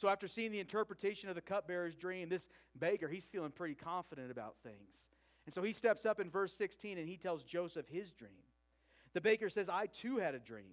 So, 0.00 0.08
after 0.08 0.26
seeing 0.26 0.50
the 0.50 0.60
interpretation 0.60 1.28
of 1.28 1.34
the 1.34 1.42
cupbearer's 1.42 1.94
dream, 1.94 2.30
this 2.30 2.48
baker, 2.78 3.06
he's 3.06 3.26
feeling 3.26 3.50
pretty 3.50 3.74
confident 3.74 4.30
about 4.30 4.54
things. 4.62 5.10
And 5.44 5.52
so 5.52 5.62
he 5.62 5.74
steps 5.74 6.06
up 6.06 6.18
in 6.18 6.30
verse 6.30 6.54
16 6.54 6.96
and 6.96 7.06
he 7.06 7.18
tells 7.18 7.44
Joseph 7.44 7.86
his 7.86 8.10
dream. 8.10 8.32
The 9.12 9.20
baker 9.20 9.50
says, 9.50 9.68
I 9.68 9.88
too 9.88 10.16
had 10.16 10.34
a 10.34 10.38
dream, 10.38 10.72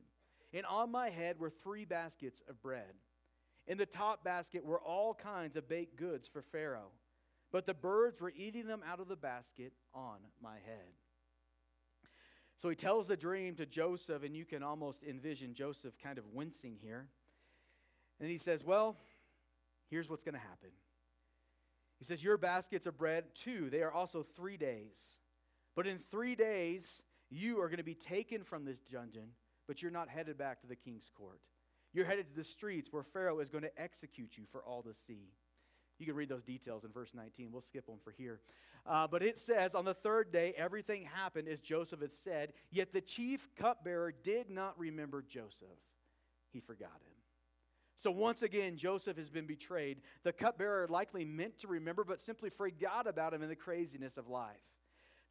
and 0.53 0.65
on 0.65 0.93
my 0.93 1.09
head 1.09 1.39
were 1.39 1.49
three 1.49 1.83
baskets 1.83 2.41
of 2.47 2.61
bread. 2.61 2.93
In 3.67 3.77
the 3.77 3.85
top 3.85 4.23
basket 4.23 4.63
were 4.63 4.79
all 4.79 5.13
kinds 5.13 5.57
of 5.57 5.67
baked 5.67 5.97
goods 5.97 6.29
for 6.29 6.41
Pharaoh, 6.41 6.91
but 7.51 7.65
the 7.65 7.73
birds 7.73 8.21
were 8.21 8.31
eating 8.33 8.65
them 8.65 8.81
out 8.89 9.01
of 9.01 9.09
the 9.09 9.17
basket 9.17 9.73
on 9.93 10.19
my 10.41 10.55
head. 10.65 10.93
So 12.55 12.69
he 12.69 12.75
tells 12.75 13.09
the 13.09 13.17
dream 13.17 13.55
to 13.55 13.65
Joseph, 13.65 14.23
and 14.23 14.37
you 14.37 14.45
can 14.45 14.63
almost 14.63 15.03
envision 15.03 15.53
Joseph 15.53 15.95
kind 16.01 16.17
of 16.17 16.23
wincing 16.31 16.77
here. 16.81 17.09
And 18.21 18.29
he 18.29 18.37
says, 18.37 18.63
Well, 18.63 18.95
here's 19.89 20.09
what's 20.09 20.23
going 20.23 20.35
to 20.35 20.39
happen. 20.39 20.69
He 21.99 22.05
says, 22.05 22.23
Your 22.23 22.37
baskets 22.37 22.85
of 22.85 22.97
bread, 22.97 23.25
too, 23.35 23.69
they 23.69 23.81
are 23.81 23.91
also 23.91 24.23
three 24.23 24.57
days. 24.57 25.01
But 25.75 25.87
in 25.87 25.99
three 25.99 26.35
days, 26.35 27.03
you 27.29 27.61
are 27.61 27.67
going 27.67 27.77
to 27.77 27.83
be 27.83 27.95
taken 27.95 28.43
from 28.43 28.65
this 28.65 28.79
dungeon, 28.79 29.29
but 29.67 29.81
you're 29.81 29.91
not 29.91 30.09
headed 30.09 30.37
back 30.37 30.61
to 30.61 30.67
the 30.67 30.75
king's 30.75 31.09
court. 31.15 31.39
You're 31.93 32.05
headed 32.05 32.27
to 32.29 32.35
the 32.35 32.43
streets 32.43 32.89
where 32.91 33.03
Pharaoh 33.03 33.39
is 33.39 33.49
going 33.49 33.63
to 33.63 33.81
execute 33.81 34.37
you 34.37 34.45
for 34.51 34.63
all 34.63 34.83
to 34.83 34.93
see. 34.93 35.31
You 35.99 36.05
can 36.05 36.15
read 36.15 36.29
those 36.29 36.43
details 36.43 36.83
in 36.83 36.91
verse 36.91 37.13
19. 37.15 37.51
We'll 37.51 37.61
skip 37.61 37.87
them 37.87 37.97
for 38.03 38.11
here. 38.11 38.39
Uh, 38.85 39.07
but 39.07 39.23
it 39.23 39.37
says, 39.37 39.73
On 39.73 39.85
the 39.85 39.93
third 39.93 40.31
day, 40.31 40.53
everything 40.55 41.07
happened 41.13 41.47
as 41.47 41.59
Joseph 41.59 42.01
had 42.01 42.11
said, 42.11 42.53
yet 42.71 42.93
the 42.93 43.01
chief 43.01 43.47
cupbearer 43.55 44.13
did 44.23 44.49
not 44.49 44.77
remember 44.77 45.23
Joseph. 45.27 45.79
He 46.53 46.59
forgot 46.59 47.01
him. 47.05 47.16
So 47.97 48.11
once 48.11 48.43
again, 48.43 48.77
Joseph 48.77 49.17
has 49.17 49.29
been 49.29 49.47
betrayed. 49.47 50.01
The 50.23 50.31
cupbearer 50.31 50.87
likely 50.87 51.25
meant 51.25 51.57
to 51.59 51.67
remember, 51.67 52.03
but 52.03 52.21
simply 52.21 52.51
forgot 52.51 53.07
about 53.07 53.33
him 53.33 53.41
in 53.41 53.49
the 53.49 53.55
craziness 53.55 54.17
of 54.17 54.29
life. 54.29 54.55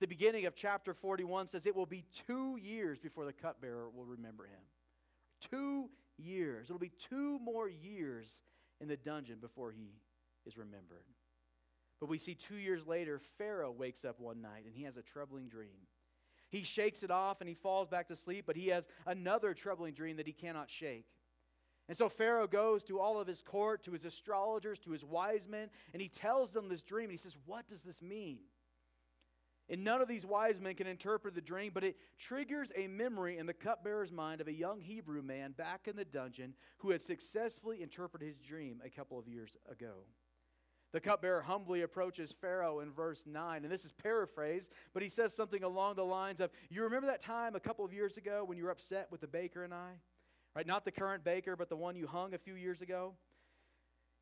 The 0.00 0.08
beginning 0.08 0.46
of 0.46 0.56
chapter 0.56 0.92
41 0.92 1.46
says 1.46 1.64
it 1.64 1.76
will 1.76 1.86
be 1.86 2.04
two 2.26 2.58
years 2.60 2.98
before 2.98 3.24
the 3.24 3.32
cupbearer 3.32 3.88
will 3.88 4.04
remember 4.04 4.44
him. 4.44 4.60
Two 5.40 5.90
years. 6.18 6.68
It'll 6.68 6.80
be 6.80 6.90
two 6.98 7.38
more 7.38 7.68
years 7.68 8.40
in 8.80 8.88
the 8.88 8.96
dungeon 8.96 9.38
before 9.40 9.70
he 9.70 9.94
is 10.44 10.58
remembered. 10.58 11.04
But 12.00 12.08
we 12.08 12.18
see 12.18 12.34
two 12.34 12.56
years 12.56 12.84
later, 12.84 13.20
Pharaoh 13.38 13.70
wakes 13.70 14.04
up 14.04 14.18
one 14.18 14.42
night 14.42 14.64
and 14.66 14.74
he 14.74 14.82
has 14.82 14.96
a 14.96 15.02
troubling 15.02 15.48
dream. 15.48 15.86
He 16.48 16.62
shakes 16.62 17.04
it 17.04 17.10
off 17.12 17.40
and 17.40 17.48
he 17.48 17.54
falls 17.54 17.88
back 17.88 18.08
to 18.08 18.16
sleep, 18.16 18.44
but 18.46 18.56
he 18.56 18.68
has 18.68 18.88
another 19.06 19.54
troubling 19.54 19.94
dream 19.94 20.16
that 20.16 20.26
he 20.26 20.32
cannot 20.32 20.68
shake. 20.68 21.06
And 21.88 21.96
so 21.96 22.08
Pharaoh 22.08 22.48
goes 22.48 22.82
to 22.84 22.98
all 22.98 23.20
of 23.20 23.28
his 23.28 23.42
court, 23.42 23.84
to 23.84 23.92
his 23.92 24.04
astrologers, 24.04 24.78
to 24.80 24.90
his 24.90 25.04
wise 25.04 25.48
men, 25.48 25.70
and 25.92 26.02
he 26.02 26.08
tells 26.08 26.52
them 26.52 26.68
this 26.68 26.82
dream. 26.82 27.04
And 27.04 27.12
he 27.12 27.16
says, 27.16 27.36
What 27.46 27.68
does 27.68 27.82
this 27.82 28.02
mean? 28.02 28.40
And 29.68 29.82
none 29.82 30.00
of 30.00 30.06
these 30.06 30.24
wise 30.24 30.60
men 30.60 30.74
can 30.74 30.86
interpret 30.86 31.34
the 31.34 31.40
dream, 31.40 31.72
but 31.74 31.82
it 31.82 31.96
triggers 32.18 32.70
a 32.76 32.86
memory 32.86 33.36
in 33.36 33.46
the 33.46 33.54
cupbearer's 33.54 34.12
mind 34.12 34.40
of 34.40 34.46
a 34.46 34.52
young 34.52 34.80
Hebrew 34.80 35.22
man 35.22 35.52
back 35.52 35.88
in 35.88 35.96
the 35.96 36.04
dungeon 36.04 36.54
who 36.78 36.90
had 36.90 37.00
successfully 37.00 37.82
interpreted 37.82 38.28
his 38.28 38.38
dream 38.38 38.80
a 38.84 38.90
couple 38.90 39.18
of 39.18 39.26
years 39.26 39.56
ago. 39.68 40.04
The 40.92 41.00
cupbearer 41.00 41.42
humbly 41.42 41.82
approaches 41.82 42.30
Pharaoh 42.32 42.78
in 42.78 42.92
verse 42.92 43.24
9, 43.26 43.64
and 43.64 43.72
this 43.72 43.84
is 43.84 43.92
paraphrased, 43.92 44.70
but 44.94 45.02
he 45.02 45.08
says 45.08 45.34
something 45.34 45.64
along 45.64 45.96
the 45.96 46.04
lines 46.04 46.40
of 46.40 46.52
You 46.70 46.84
remember 46.84 47.08
that 47.08 47.20
time 47.20 47.56
a 47.56 47.60
couple 47.60 47.84
of 47.84 47.92
years 47.92 48.16
ago 48.16 48.44
when 48.44 48.56
you 48.56 48.64
were 48.64 48.70
upset 48.70 49.08
with 49.10 49.20
the 49.20 49.26
baker 49.26 49.64
and 49.64 49.74
I? 49.74 49.94
Right? 50.56 50.66
Not 50.66 50.86
the 50.86 50.90
current 50.90 51.22
baker, 51.22 51.54
but 51.54 51.68
the 51.68 51.76
one 51.76 51.96
you 51.96 52.06
hung 52.06 52.32
a 52.32 52.38
few 52.38 52.54
years 52.54 52.80
ago. 52.80 53.12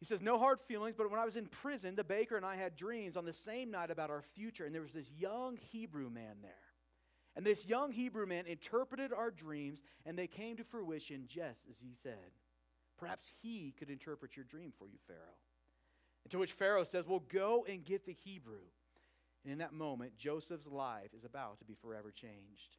He 0.00 0.04
says, 0.04 0.20
No 0.20 0.36
hard 0.36 0.60
feelings, 0.60 0.96
but 0.98 1.08
when 1.08 1.20
I 1.20 1.24
was 1.24 1.36
in 1.36 1.46
prison, 1.46 1.94
the 1.94 2.02
baker 2.02 2.36
and 2.36 2.44
I 2.44 2.56
had 2.56 2.74
dreams 2.74 3.16
on 3.16 3.24
the 3.24 3.32
same 3.32 3.70
night 3.70 3.92
about 3.92 4.10
our 4.10 4.20
future, 4.20 4.64
and 4.64 4.74
there 4.74 4.82
was 4.82 4.94
this 4.94 5.12
young 5.12 5.56
Hebrew 5.56 6.10
man 6.10 6.38
there. 6.42 6.52
And 7.36 7.46
this 7.46 7.68
young 7.68 7.92
Hebrew 7.92 8.26
man 8.26 8.46
interpreted 8.46 9.12
our 9.12 9.30
dreams, 9.30 9.80
and 10.04 10.18
they 10.18 10.26
came 10.26 10.56
to 10.56 10.64
fruition 10.64 11.26
just 11.28 11.68
as 11.68 11.78
he 11.78 11.94
said. 11.94 12.32
Perhaps 12.98 13.32
he 13.40 13.72
could 13.78 13.88
interpret 13.88 14.36
your 14.36 14.44
dream 14.44 14.72
for 14.76 14.88
you, 14.88 14.98
Pharaoh. 15.06 15.38
And 16.24 16.32
to 16.32 16.38
which 16.38 16.52
Pharaoh 16.52 16.84
says, 16.84 17.06
Well, 17.06 17.22
go 17.28 17.64
and 17.68 17.84
get 17.84 18.06
the 18.06 18.12
Hebrew. 18.12 18.66
And 19.44 19.52
in 19.52 19.58
that 19.58 19.72
moment, 19.72 20.16
Joseph's 20.16 20.66
life 20.66 21.14
is 21.16 21.24
about 21.24 21.60
to 21.60 21.64
be 21.64 21.74
forever 21.74 22.10
changed. 22.10 22.76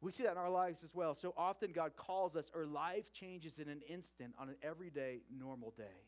We 0.00 0.10
see 0.12 0.24
that 0.24 0.32
in 0.32 0.38
our 0.38 0.50
lives 0.50 0.84
as 0.84 0.94
well. 0.94 1.14
So 1.14 1.32
often, 1.36 1.72
God 1.72 1.92
calls 1.96 2.36
us, 2.36 2.50
or 2.54 2.66
life 2.66 3.12
changes 3.12 3.58
in 3.58 3.68
an 3.68 3.80
instant 3.88 4.34
on 4.38 4.48
an 4.48 4.56
everyday, 4.62 5.22
normal 5.30 5.72
day. 5.76 6.04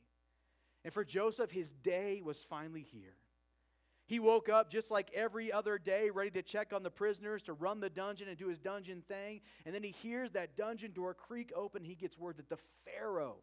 And 0.85 0.93
for 0.93 1.05
Joseph, 1.05 1.51
his 1.51 1.73
day 1.73 2.21
was 2.23 2.45
finally 2.45 2.83
here. 2.83 3.17
He 4.07 4.21
woke 4.21 4.49
up 4.49 4.71
just 4.71 4.91
like 4.91 5.11
every 5.15 5.53
other 5.53 5.77
day, 5.79 6.09
ready 6.09 6.31
to 6.31 6.43
check 6.43 6.73
on 6.73 6.83
the 6.83 6.91
prisoners, 6.91 7.43
to 7.43 7.53
run 7.53 7.81
the 7.81 7.91
dungeon 7.91 8.29
and 8.29 8.39
do 8.39 8.49
his 8.49 8.59
dungeon 8.59 9.03
thing. 9.07 9.43
And 9.67 9.75
then 9.75 9.83
he 9.83 9.91
hears 9.91 10.31
that 10.31 10.57
dungeon 10.57 10.93
door 10.93 11.13
creak 11.13 11.53
open. 11.55 11.85
He 11.85 11.95
gets 11.95 12.17
word 12.17 12.39
that 12.39 12.49
the 12.49 12.59
Pharaoh, 12.87 13.43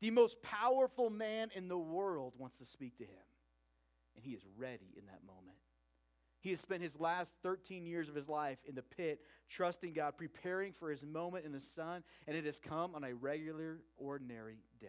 the 0.00 0.10
most 0.10 0.40
powerful 0.42 1.10
man 1.10 1.50
in 1.54 1.66
the 1.66 1.78
world, 1.78 2.34
wants 2.38 2.58
to 2.58 2.64
speak 2.64 2.96
to 2.98 3.04
him. 3.04 3.24
And 4.14 4.24
he 4.24 4.32
is 4.32 4.42
ready 4.56 4.94
in 4.96 5.06
that 5.06 5.24
moment. 5.26 5.56
He 6.42 6.50
has 6.50 6.60
spent 6.60 6.82
his 6.82 6.98
last 6.98 7.34
13 7.42 7.86
years 7.86 8.08
of 8.08 8.16
his 8.16 8.28
life 8.28 8.58
in 8.68 8.74
the 8.74 8.82
pit, 8.82 9.20
trusting 9.48 9.92
God, 9.92 10.16
preparing 10.18 10.72
for 10.72 10.90
his 10.90 11.06
moment 11.06 11.46
in 11.46 11.52
the 11.52 11.60
sun, 11.60 12.02
and 12.26 12.36
it 12.36 12.44
has 12.44 12.58
come 12.58 12.94
on 12.96 13.04
a 13.04 13.14
regular, 13.14 13.78
ordinary 13.96 14.58
day. 14.80 14.88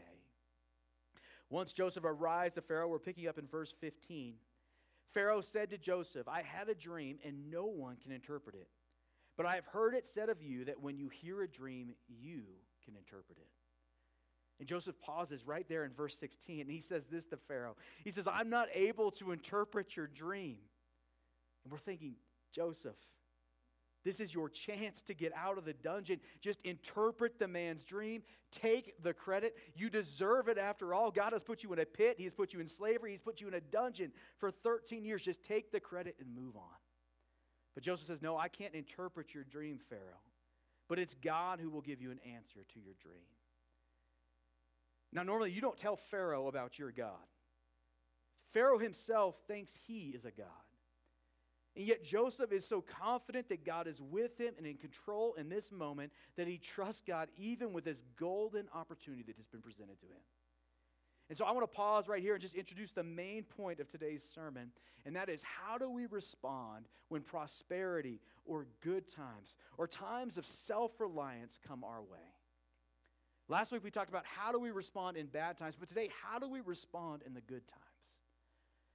Once 1.52 1.72
Joseph 1.72 2.06
arrives 2.06 2.56
to 2.56 2.62
Pharaoh, 2.62 2.88
we're 2.88 2.98
picking 2.98 3.28
up 3.28 3.38
in 3.38 3.46
verse 3.46 3.72
15. 3.80 4.34
Pharaoh 5.14 5.42
said 5.42 5.70
to 5.70 5.78
Joseph, 5.78 6.28
I 6.28 6.42
had 6.42 6.70
a 6.70 6.76
dream, 6.76 7.20
and 7.24 7.52
no 7.52 7.66
one 7.66 7.98
can 7.98 8.12
interpret 8.12 8.56
it. 8.56 8.68
But 9.38 9.46
I 9.46 9.54
have 9.54 9.68
heard 9.68 9.94
it 9.94 10.08
said 10.08 10.30
of 10.30 10.42
you 10.42 10.66
that 10.66 10.82
when 10.82 10.98
you 10.98 11.10
hear 11.10 11.44
a 11.44 11.48
dream, 11.48 11.94
you 12.08 12.42
can 12.84 12.96
interpret 12.96 13.38
it. 13.38 13.48
And 14.60 14.68
Joseph 14.68 15.00
pauses 15.00 15.46
right 15.46 15.68
there 15.68 15.84
in 15.84 15.92
verse 15.92 16.18
16, 16.18 16.62
and 16.62 16.72
he 16.72 16.80
says 16.80 17.06
this 17.06 17.26
to 17.26 17.38
Pharaoh. 17.38 17.76
He 18.04 18.12
says, 18.12 18.28
I'm 18.28 18.50
not 18.50 18.70
able 18.74 19.12
to 19.12 19.32
interpret 19.32 19.96
your 19.96 20.08
dream. 20.08 20.58
And 21.64 21.72
we're 21.72 21.80
thinking, 21.80 22.16
Joseph, 22.52 22.98
this 24.04 24.20
is 24.20 24.34
your 24.34 24.50
chance 24.50 25.02
to 25.04 25.14
get 25.14 25.32
out 25.36 25.58
of 25.58 25.66
the 25.66 25.74
dungeon. 25.74 26.20
Just 26.42 26.60
interpret 26.64 27.40
the 27.40 27.48
man's 27.48 27.86
dream. 27.86 28.24
Take 28.52 29.02
the 29.02 29.14
credit. 29.14 29.56
You 29.76 29.90
deserve 29.90 30.50
it 30.50 30.58
after 30.58 30.94
all. 30.94 31.10
God 31.10 31.32
has 31.32 31.42
put 31.42 31.64
you 31.64 31.72
in 31.72 31.80
a 31.80 31.86
pit, 31.86 32.16
He 32.18 32.26
has 32.26 32.34
put 32.34 32.54
you 32.54 32.60
in 32.60 32.68
slavery, 32.68 33.12
He's 33.12 33.22
put 33.22 33.40
you 33.40 33.48
in 33.48 33.54
a 33.54 33.62
dungeon 33.62 34.12
for 34.38 34.52
13 34.52 35.06
years. 35.06 35.22
Just 35.22 35.44
take 35.44 35.72
the 35.72 35.80
credit 35.80 36.16
and 36.20 36.36
move 36.36 36.58
on. 36.58 36.64
But 37.76 37.84
Joseph 37.84 38.08
says, 38.08 38.22
No, 38.22 38.38
I 38.38 38.50
can't 38.50 38.74
interpret 38.74 39.34
your 39.34 39.46
dream, 39.46 39.80
Pharaoh. 39.90 40.22
But 40.90 41.00
it's 41.00 41.16
God 41.16 41.60
who 41.62 41.70
will 41.70 41.82
give 41.82 42.02
you 42.02 42.12
an 42.12 42.20
answer 42.36 42.66
to 42.74 42.80
your 42.80 42.94
dream. 43.02 43.24
Now, 45.14 45.24
normally 45.24 45.52
you 45.52 45.62
don't 45.62 45.78
tell 45.78 45.96
Pharaoh 45.96 46.48
about 46.48 46.78
your 46.78 46.92
God. 46.92 47.12
Pharaoh 48.52 48.80
himself 48.80 49.40
thinks 49.48 49.78
he 49.88 50.10
is 50.10 50.26
a 50.26 50.32
God. 50.32 50.48
And 51.76 51.86
yet, 51.86 52.04
Joseph 52.04 52.52
is 52.52 52.68
so 52.68 52.82
confident 52.82 53.50
that 53.50 53.66
God 53.66 53.88
is 53.88 54.00
with 54.00 54.40
him 54.40 54.54
and 54.58 54.68
in 54.68 54.78
control 54.78 55.34
in 55.34 55.50
this 55.50 55.72
moment 55.72 56.12
that 56.36 56.48
he 56.48 56.58
trusts 56.60 57.02
God 57.06 57.30
even 57.36 57.74
with 57.74 57.84
this 57.84 58.04
golden 58.16 58.68
opportunity 58.74 59.24
that 59.24 59.38
has 59.38 59.48
been 59.48 59.62
presented 59.62 60.00
to 60.02 60.06
him. 60.06 60.22
And 61.30 61.38
so, 61.38 61.46
I 61.46 61.52
want 61.52 61.64
to 61.64 61.76
pause 61.76 62.08
right 62.08 62.22
here 62.22 62.34
and 62.34 62.42
just 62.42 62.54
introduce 62.54 62.92
the 62.92 63.04
main 63.04 63.44
point 63.44 63.80
of 63.80 63.88
today's 63.88 64.24
sermon, 64.24 64.70
and 65.04 65.16
that 65.16 65.30
is 65.30 65.42
how 65.42 65.80
do 65.80 65.90
we 65.90 66.06
respond 66.06 66.86
when 67.10 67.22
prosperity 67.22 68.22
or 68.46 68.68
good 68.82 69.12
times 69.12 69.56
or 69.78 69.88
times 69.88 70.38
of 70.38 70.46
self 70.46 71.00
reliance 71.00 71.60
come 71.68 71.84
our 71.84 72.02
way? 72.02 72.34
Last 73.50 73.72
week 73.72 73.84
we 73.84 73.90
talked 73.90 74.10
about 74.10 74.26
how 74.26 74.52
do 74.52 74.60
we 74.60 74.70
respond 74.70 75.18
in 75.18 75.26
bad 75.26 75.58
times, 75.58 75.76
but 75.78 75.90
today, 75.90 76.10
how 76.24 76.38
do 76.38 76.48
we 76.48 76.62
respond 76.62 77.24
in 77.26 77.34
the 77.34 77.42
good 77.42 77.68
times? 77.68 77.93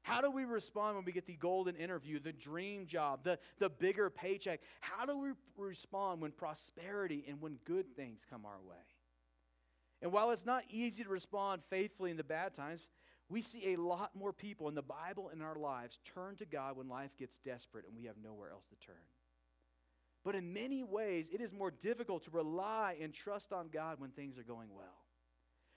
How 0.02 0.20
do 0.20 0.30
we 0.30 0.44
respond 0.44 0.96
when 0.96 1.04
we 1.04 1.12
get 1.12 1.26
the 1.26 1.36
golden 1.36 1.76
interview, 1.76 2.18
the 2.18 2.32
dream 2.32 2.86
job, 2.86 3.24
the, 3.24 3.38
the 3.58 3.68
bigger 3.68 4.08
paycheck? 4.10 4.60
How 4.80 5.04
do 5.04 5.18
we 5.18 5.30
respond 5.56 6.22
when 6.22 6.32
prosperity 6.32 7.24
and 7.28 7.40
when 7.40 7.58
good 7.64 7.94
things 7.94 8.26
come 8.28 8.46
our 8.46 8.60
way? 8.66 8.76
And 10.00 10.12
while 10.12 10.30
it's 10.30 10.46
not 10.46 10.62
easy 10.70 11.02
to 11.02 11.10
respond 11.10 11.62
faithfully 11.64 12.10
in 12.10 12.16
the 12.16 12.24
bad 12.24 12.54
times, 12.54 12.86
we 13.28 13.42
see 13.42 13.74
a 13.74 13.76
lot 13.76 14.14
more 14.14 14.32
people 14.32 14.68
in 14.68 14.74
the 14.74 14.82
Bible 14.82 15.28
in 15.28 15.42
our 15.42 15.56
lives 15.56 15.98
turn 16.14 16.36
to 16.36 16.46
God 16.46 16.76
when 16.76 16.88
life 16.88 17.16
gets 17.18 17.38
desperate 17.38 17.84
and 17.86 17.96
we 17.96 18.04
have 18.04 18.16
nowhere 18.22 18.50
else 18.50 18.64
to 18.68 18.86
turn. 18.86 18.96
But 20.24 20.34
in 20.34 20.52
many 20.52 20.82
ways, 20.82 21.28
it 21.32 21.40
is 21.40 21.52
more 21.52 21.70
difficult 21.70 22.24
to 22.24 22.30
rely 22.30 22.96
and 23.00 23.12
trust 23.12 23.52
on 23.52 23.68
God 23.68 24.00
when 24.00 24.10
things 24.10 24.38
are 24.38 24.42
going 24.42 24.68
well, 24.74 25.04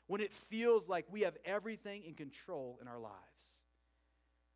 when 0.08 0.22
it 0.22 0.34
feels 0.34 0.88
like 0.88 1.06
we 1.12 1.22
have 1.22 1.38
everything 1.44 2.04
in 2.04 2.14
control 2.14 2.80
in 2.82 2.88
our 2.88 3.00
lives. 3.00 3.61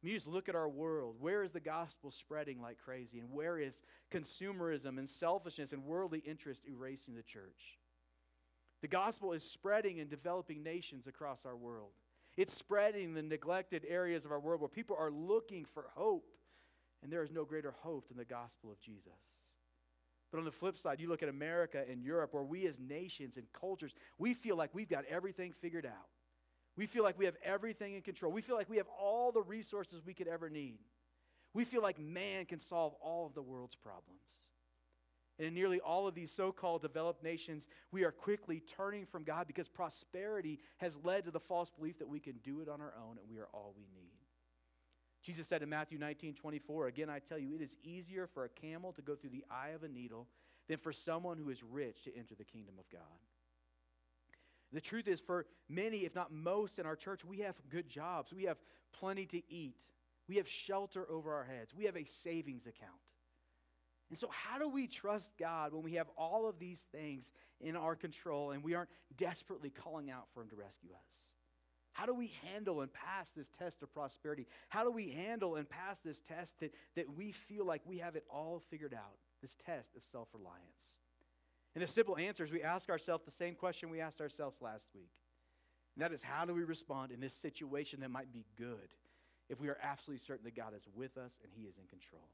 I 0.03 0.07
you 0.07 0.13
just 0.13 0.27
look 0.27 0.49
at 0.49 0.55
our 0.55 0.69
world. 0.69 1.15
Where 1.19 1.41
is 1.41 1.51
the 1.51 1.59
gospel 1.59 2.11
spreading 2.11 2.61
like 2.61 2.77
crazy? 2.77 3.19
And 3.19 3.31
where 3.31 3.57
is 3.57 3.81
consumerism 4.11 4.99
and 4.99 5.09
selfishness 5.09 5.73
and 5.73 5.83
worldly 5.83 6.19
interest 6.19 6.63
erasing 6.67 7.15
the 7.15 7.23
church? 7.23 7.79
The 8.81 8.87
gospel 8.87 9.33
is 9.33 9.43
spreading 9.43 9.97
in 9.97 10.07
developing 10.07 10.61
nations 10.61 11.07
across 11.07 11.45
our 11.45 11.55
world. 11.55 11.91
It's 12.37 12.53
spreading 12.53 13.13
the 13.13 13.23
neglected 13.23 13.83
areas 13.87 14.25
of 14.25 14.31
our 14.31 14.39
world 14.39 14.61
where 14.61 14.69
people 14.69 14.95
are 14.99 15.09
looking 15.09 15.65
for 15.65 15.85
hope, 15.95 16.27
and 17.01 17.11
there 17.11 17.23
is 17.23 17.31
no 17.31 17.45
greater 17.45 17.73
hope 17.81 18.09
than 18.09 18.17
the 18.17 18.25
gospel 18.25 18.71
of 18.71 18.79
Jesus. 18.79 19.47
But 20.31 20.39
on 20.39 20.45
the 20.45 20.51
flip 20.51 20.77
side, 20.77 20.99
you 20.99 21.07
look 21.07 21.23
at 21.23 21.29
America 21.29 21.83
and 21.89 22.03
Europe, 22.03 22.33
where 22.33 22.43
we 22.43 22.67
as 22.67 22.79
nations 22.79 23.37
and 23.37 23.45
cultures, 23.53 23.95
we 24.17 24.33
feel 24.33 24.57
like 24.57 24.75
we've 24.75 24.89
got 24.89 25.05
everything 25.05 25.53
figured 25.53 25.85
out. 25.85 26.09
We 26.77 26.85
feel 26.85 27.03
like 27.03 27.17
we 27.17 27.25
have 27.25 27.37
everything 27.43 27.95
in 27.95 28.01
control. 28.01 28.31
We 28.31 28.41
feel 28.41 28.55
like 28.55 28.69
we 28.69 28.77
have 28.77 28.87
all 28.99 29.31
the 29.31 29.41
resources 29.41 30.01
we 30.05 30.13
could 30.13 30.27
ever 30.27 30.49
need. 30.49 30.79
We 31.53 31.63
feel 31.63 31.81
like 31.81 31.97
man 31.99 32.45
can 32.45 32.59
solve 32.59 32.93
all 33.01 33.25
of 33.25 33.33
the 33.33 33.41
world's 33.41 33.75
problems. 33.75 34.49
And 35.37 35.47
in 35.47 35.53
nearly 35.53 35.79
all 35.79 36.07
of 36.07 36.15
these 36.15 36.31
so 36.31 36.51
called 36.51 36.81
developed 36.81 37.23
nations, 37.23 37.67
we 37.91 38.03
are 38.03 38.11
quickly 38.11 38.61
turning 38.61 39.05
from 39.05 39.23
God 39.23 39.47
because 39.47 39.67
prosperity 39.67 40.59
has 40.77 40.97
led 41.03 41.25
to 41.25 41.31
the 41.31 41.39
false 41.39 41.69
belief 41.69 41.99
that 41.99 42.07
we 42.07 42.19
can 42.19 42.35
do 42.43 42.61
it 42.61 42.69
on 42.69 42.81
our 42.81 42.93
own 42.97 43.17
and 43.17 43.29
we 43.29 43.39
are 43.39 43.47
all 43.53 43.73
we 43.75 43.87
need. 43.93 44.11
Jesus 45.23 45.47
said 45.47 45.63
in 45.63 45.69
Matthew 45.69 45.97
19 45.97 46.35
24, 46.35 46.87
Again, 46.87 47.09
I 47.09 47.19
tell 47.19 47.39
you, 47.39 47.55
it 47.55 47.61
is 47.61 47.77
easier 47.83 48.27
for 48.27 48.45
a 48.45 48.49
camel 48.49 48.93
to 48.93 49.01
go 49.01 49.15
through 49.15 49.31
the 49.31 49.43
eye 49.49 49.69
of 49.69 49.83
a 49.83 49.87
needle 49.87 50.27
than 50.67 50.77
for 50.77 50.93
someone 50.93 51.37
who 51.37 51.49
is 51.49 51.63
rich 51.63 52.03
to 52.03 52.15
enter 52.15 52.35
the 52.35 52.43
kingdom 52.45 52.75
of 52.79 52.89
God. 52.89 53.01
The 54.75 54.81
truth 54.81 55.07
is, 55.07 55.21
for 55.21 55.45
many, 55.69 55.99
if 55.99 56.15
not 56.15 56.33
most 56.33 56.79
in 56.79 56.85
our 56.85 56.97
church, 56.97 57.23
we 57.23 57.39
have 57.39 57.55
good 57.69 57.87
jobs. 57.87 58.33
We 58.33 58.43
have 58.43 58.57
plenty 58.91 59.25
to 59.27 59.41
eat. 59.49 59.87
We 60.27 60.35
have 60.35 60.49
shelter 60.49 61.09
over 61.09 61.33
our 61.33 61.45
heads. 61.45 61.73
We 61.73 61.85
have 61.85 61.95
a 61.95 62.03
savings 62.03 62.67
account. 62.67 62.91
And 64.09 64.17
so, 64.17 64.27
how 64.29 64.59
do 64.59 64.67
we 64.67 64.87
trust 64.87 65.37
God 65.37 65.73
when 65.73 65.81
we 65.81 65.93
have 65.93 66.09
all 66.17 66.49
of 66.49 66.59
these 66.59 66.81
things 66.91 67.31
in 67.61 67.77
our 67.77 67.95
control 67.95 68.51
and 68.51 68.65
we 68.65 68.73
aren't 68.73 68.89
desperately 69.15 69.69
calling 69.69 70.11
out 70.11 70.27
for 70.33 70.41
Him 70.41 70.49
to 70.49 70.57
rescue 70.57 70.91
us? 70.91 71.31
How 71.93 72.05
do 72.05 72.13
we 72.13 72.33
handle 72.43 72.81
and 72.81 72.91
pass 72.91 73.31
this 73.31 73.47
test 73.47 73.81
of 73.81 73.93
prosperity? 73.93 74.45
How 74.67 74.83
do 74.83 74.91
we 74.91 75.09
handle 75.09 75.55
and 75.55 75.69
pass 75.69 75.99
this 75.99 76.19
test 76.19 76.59
that, 76.59 76.73
that 76.97 77.15
we 77.15 77.31
feel 77.31 77.65
like 77.65 77.81
we 77.85 77.99
have 77.99 78.17
it 78.17 78.25
all 78.29 78.61
figured 78.69 78.93
out? 78.93 79.15
This 79.41 79.55
test 79.65 79.95
of 79.95 80.03
self 80.03 80.27
reliance. 80.33 80.97
And 81.75 81.83
the 81.83 81.87
simple 81.87 82.17
answer 82.17 82.43
is 82.43 82.51
we 82.51 82.63
ask 82.63 82.89
ourselves 82.89 83.25
the 83.25 83.31
same 83.31 83.53
question 83.53 83.89
we 83.89 83.99
asked 84.01 84.21
ourselves 84.21 84.61
last 84.61 84.89
week. 84.95 85.11
And 85.95 86.03
that 86.03 86.13
is, 86.13 86.23
how 86.23 86.45
do 86.45 86.53
we 86.53 86.63
respond 86.63 87.11
in 87.11 87.19
this 87.19 87.33
situation 87.33 87.99
that 87.99 88.11
might 88.11 88.31
be 88.33 88.45
good 88.57 88.89
if 89.49 89.59
we 89.59 89.67
are 89.67 89.77
absolutely 89.83 90.25
certain 90.25 90.45
that 90.45 90.55
God 90.55 90.73
is 90.75 90.87
with 90.95 91.17
us 91.17 91.37
and 91.43 91.51
He 91.53 91.63
is 91.63 91.77
in 91.77 91.85
control? 91.87 92.29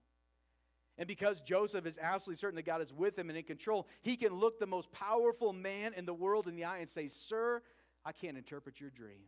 And 0.98 1.08
because 1.08 1.42
Joseph 1.42 1.86
is 1.86 1.98
absolutely 2.00 2.40
certain 2.40 2.56
that 2.58 2.66
God 2.66 2.82
is 2.82 2.94
with 2.94 3.18
him 3.18 3.30
and 3.30 3.38
in 3.38 3.46
control, 3.46 3.88
he 4.02 4.16
can 4.18 4.34
look 4.34 4.60
the 4.60 4.68
most 4.68 4.92
powerful 4.92 5.54
man 5.54 5.94
in 5.96 6.06
the 6.06 6.14
world 6.14 6.48
in 6.48 6.56
the 6.56 6.66
eye 6.66 6.80
and 6.80 6.90
say, 6.90 7.08
Sir, 7.08 7.62
I 8.06 8.12
can't 8.12 8.38
interpret 8.38 8.80
your 8.80 8.90
dream, 8.90 9.24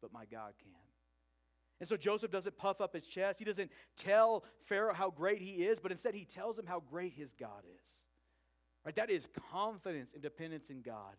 but 0.00 0.12
my 0.12 0.26
God 0.26 0.52
can. 0.62 0.72
And 1.80 1.88
so 1.88 1.96
Joseph 1.96 2.30
doesn't 2.30 2.56
puff 2.56 2.80
up 2.80 2.94
his 2.94 3.06
chest. 3.06 3.40
He 3.40 3.44
doesn't 3.44 3.72
tell 3.96 4.44
Pharaoh 4.60 4.94
how 4.94 5.10
great 5.10 5.40
he 5.40 5.64
is, 5.64 5.80
but 5.80 5.90
instead 5.90 6.14
he 6.14 6.24
tells 6.24 6.56
him 6.56 6.66
how 6.66 6.80
great 6.80 7.14
his 7.14 7.32
God 7.32 7.64
is. 7.82 8.11
Right? 8.84 8.96
That 8.96 9.10
is 9.10 9.28
confidence 9.50 10.12
and 10.12 10.22
dependence 10.22 10.70
in 10.70 10.82
God, 10.82 11.16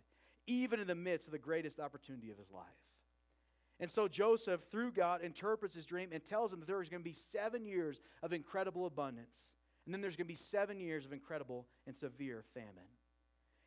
even 0.47 0.79
in 0.79 0.87
the 0.87 0.95
midst 0.95 1.27
of 1.27 1.31
the 1.31 1.39
greatest 1.39 1.79
opportunity 1.79 2.29
of 2.29 2.37
his 2.37 2.51
life. 2.51 2.63
And 3.79 3.89
so 3.89 4.07
Joseph, 4.07 4.65
through 4.71 4.91
God, 4.91 5.21
interprets 5.21 5.75
his 5.75 5.85
dream 5.85 6.09
and 6.11 6.23
tells 6.23 6.53
him 6.53 6.59
that 6.59 6.67
there 6.67 6.81
is 6.81 6.89
going 6.89 7.01
to 7.01 7.09
be 7.09 7.13
seven 7.13 7.65
years 7.65 7.99
of 8.21 8.31
incredible 8.31 8.85
abundance. 8.85 9.53
And 9.85 9.93
then 9.93 10.01
there's 10.01 10.15
going 10.15 10.25
to 10.25 10.31
be 10.31 10.35
seven 10.35 10.79
years 10.79 11.05
of 11.05 11.11
incredible 11.11 11.67
and 11.87 11.95
severe 11.95 12.43
famine. 12.53 12.91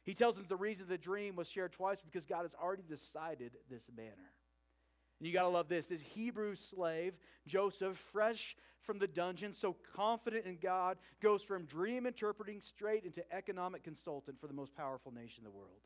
He 0.04 0.14
tells 0.14 0.38
him 0.38 0.46
the 0.48 0.56
reason 0.56 0.86
the 0.88 0.96
dream 0.96 1.34
was 1.34 1.50
shared 1.50 1.72
twice 1.72 2.00
because 2.00 2.26
God 2.26 2.42
has 2.42 2.54
already 2.54 2.84
decided 2.88 3.56
this 3.68 3.90
manner. 3.94 4.30
And 5.18 5.26
you 5.26 5.32
got 5.32 5.42
to 5.42 5.48
love 5.48 5.68
this. 5.68 5.86
This 5.86 6.00
Hebrew 6.00 6.54
slave, 6.54 7.14
Joseph, 7.46 7.96
fresh 7.96 8.56
from 8.82 8.98
the 8.98 9.06
dungeon, 9.06 9.52
so 9.52 9.76
confident 9.94 10.46
in 10.46 10.58
God, 10.60 10.98
goes 11.20 11.42
from 11.42 11.64
dream 11.64 12.06
interpreting 12.06 12.60
straight 12.60 13.04
into 13.04 13.24
economic 13.34 13.82
consultant 13.82 14.40
for 14.40 14.46
the 14.46 14.54
most 14.54 14.74
powerful 14.74 15.12
nation 15.12 15.44
in 15.44 15.44
the 15.44 15.56
world. 15.56 15.80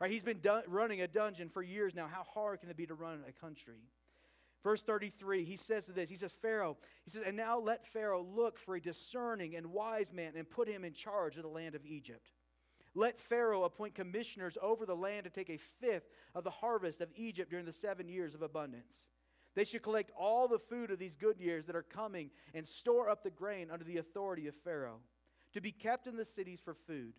Right? 0.00 0.10
He's 0.10 0.22
been 0.22 0.40
dun- 0.40 0.64
running 0.66 1.02
a 1.02 1.08
dungeon 1.08 1.48
for 1.48 1.62
years 1.62 1.94
now. 1.94 2.08
How 2.08 2.24
hard 2.24 2.60
can 2.60 2.70
it 2.70 2.76
be 2.76 2.86
to 2.86 2.94
run 2.94 3.22
a 3.28 3.32
country? 3.32 3.80
Verse 4.62 4.82
33, 4.82 5.44
he 5.44 5.56
says 5.56 5.86
to 5.86 5.92
this, 5.92 6.08
he 6.08 6.16
says, 6.16 6.32
Pharaoh, 6.32 6.78
he 7.04 7.10
says, 7.10 7.22
and 7.26 7.36
now 7.36 7.58
let 7.58 7.86
Pharaoh 7.86 8.22
look 8.22 8.58
for 8.58 8.76
a 8.76 8.80
discerning 8.80 9.54
and 9.54 9.66
wise 9.66 10.12
man 10.12 10.32
and 10.36 10.48
put 10.48 10.68
him 10.68 10.84
in 10.84 10.94
charge 10.94 11.36
of 11.36 11.42
the 11.42 11.50
land 11.50 11.74
of 11.74 11.84
Egypt. 11.84 12.30
Let 12.94 13.18
Pharaoh 13.18 13.64
appoint 13.64 13.94
commissioners 13.94 14.56
over 14.62 14.86
the 14.86 14.94
land 14.94 15.24
to 15.24 15.30
take 15.30 15.50
a 15.50 15.56
fifth 15.56 16.08
of 16.34 16.44
the 16.44 16.50
harvest 16.50 17.00
of 17.00 17.10
Egypt 17.16 17.50
during 17.50 17.66
the 17.66 17.72
seven 17.72 18.08
years 18.08 18.34
of 18.34 18.42
abundance. 18.42 19.06
They 19.54 19.64
should 19.64 19.82
collect 19.82 20.10
all 20.16 20.48
the 20.48 20.58
food 20.58 20.90
of 20.90 20.98
these 20.98 21.16
good 21.16 21.40
years 21.40 21.66
that 21.66 21.76
are 21.76 21.82
coming 21.82 22.30
and 22.54 22.66
store 22.66 23.08
up 23.08 23.22
the 23.22 23.30
grain 23.30 23.70
under 23.70 23.84
the 23.84 23.98
authority 23.98 24.46
of 24.46 24.54
Pharaoh, 24.54 25.00
to 25.52 25.60
be 25.60 25.72
kept 25.72 26.06
in 26.06 26.16
the 26.16 26.24
cities 26.24 26.60
for 26.60 26.74
food. 26.74 27.14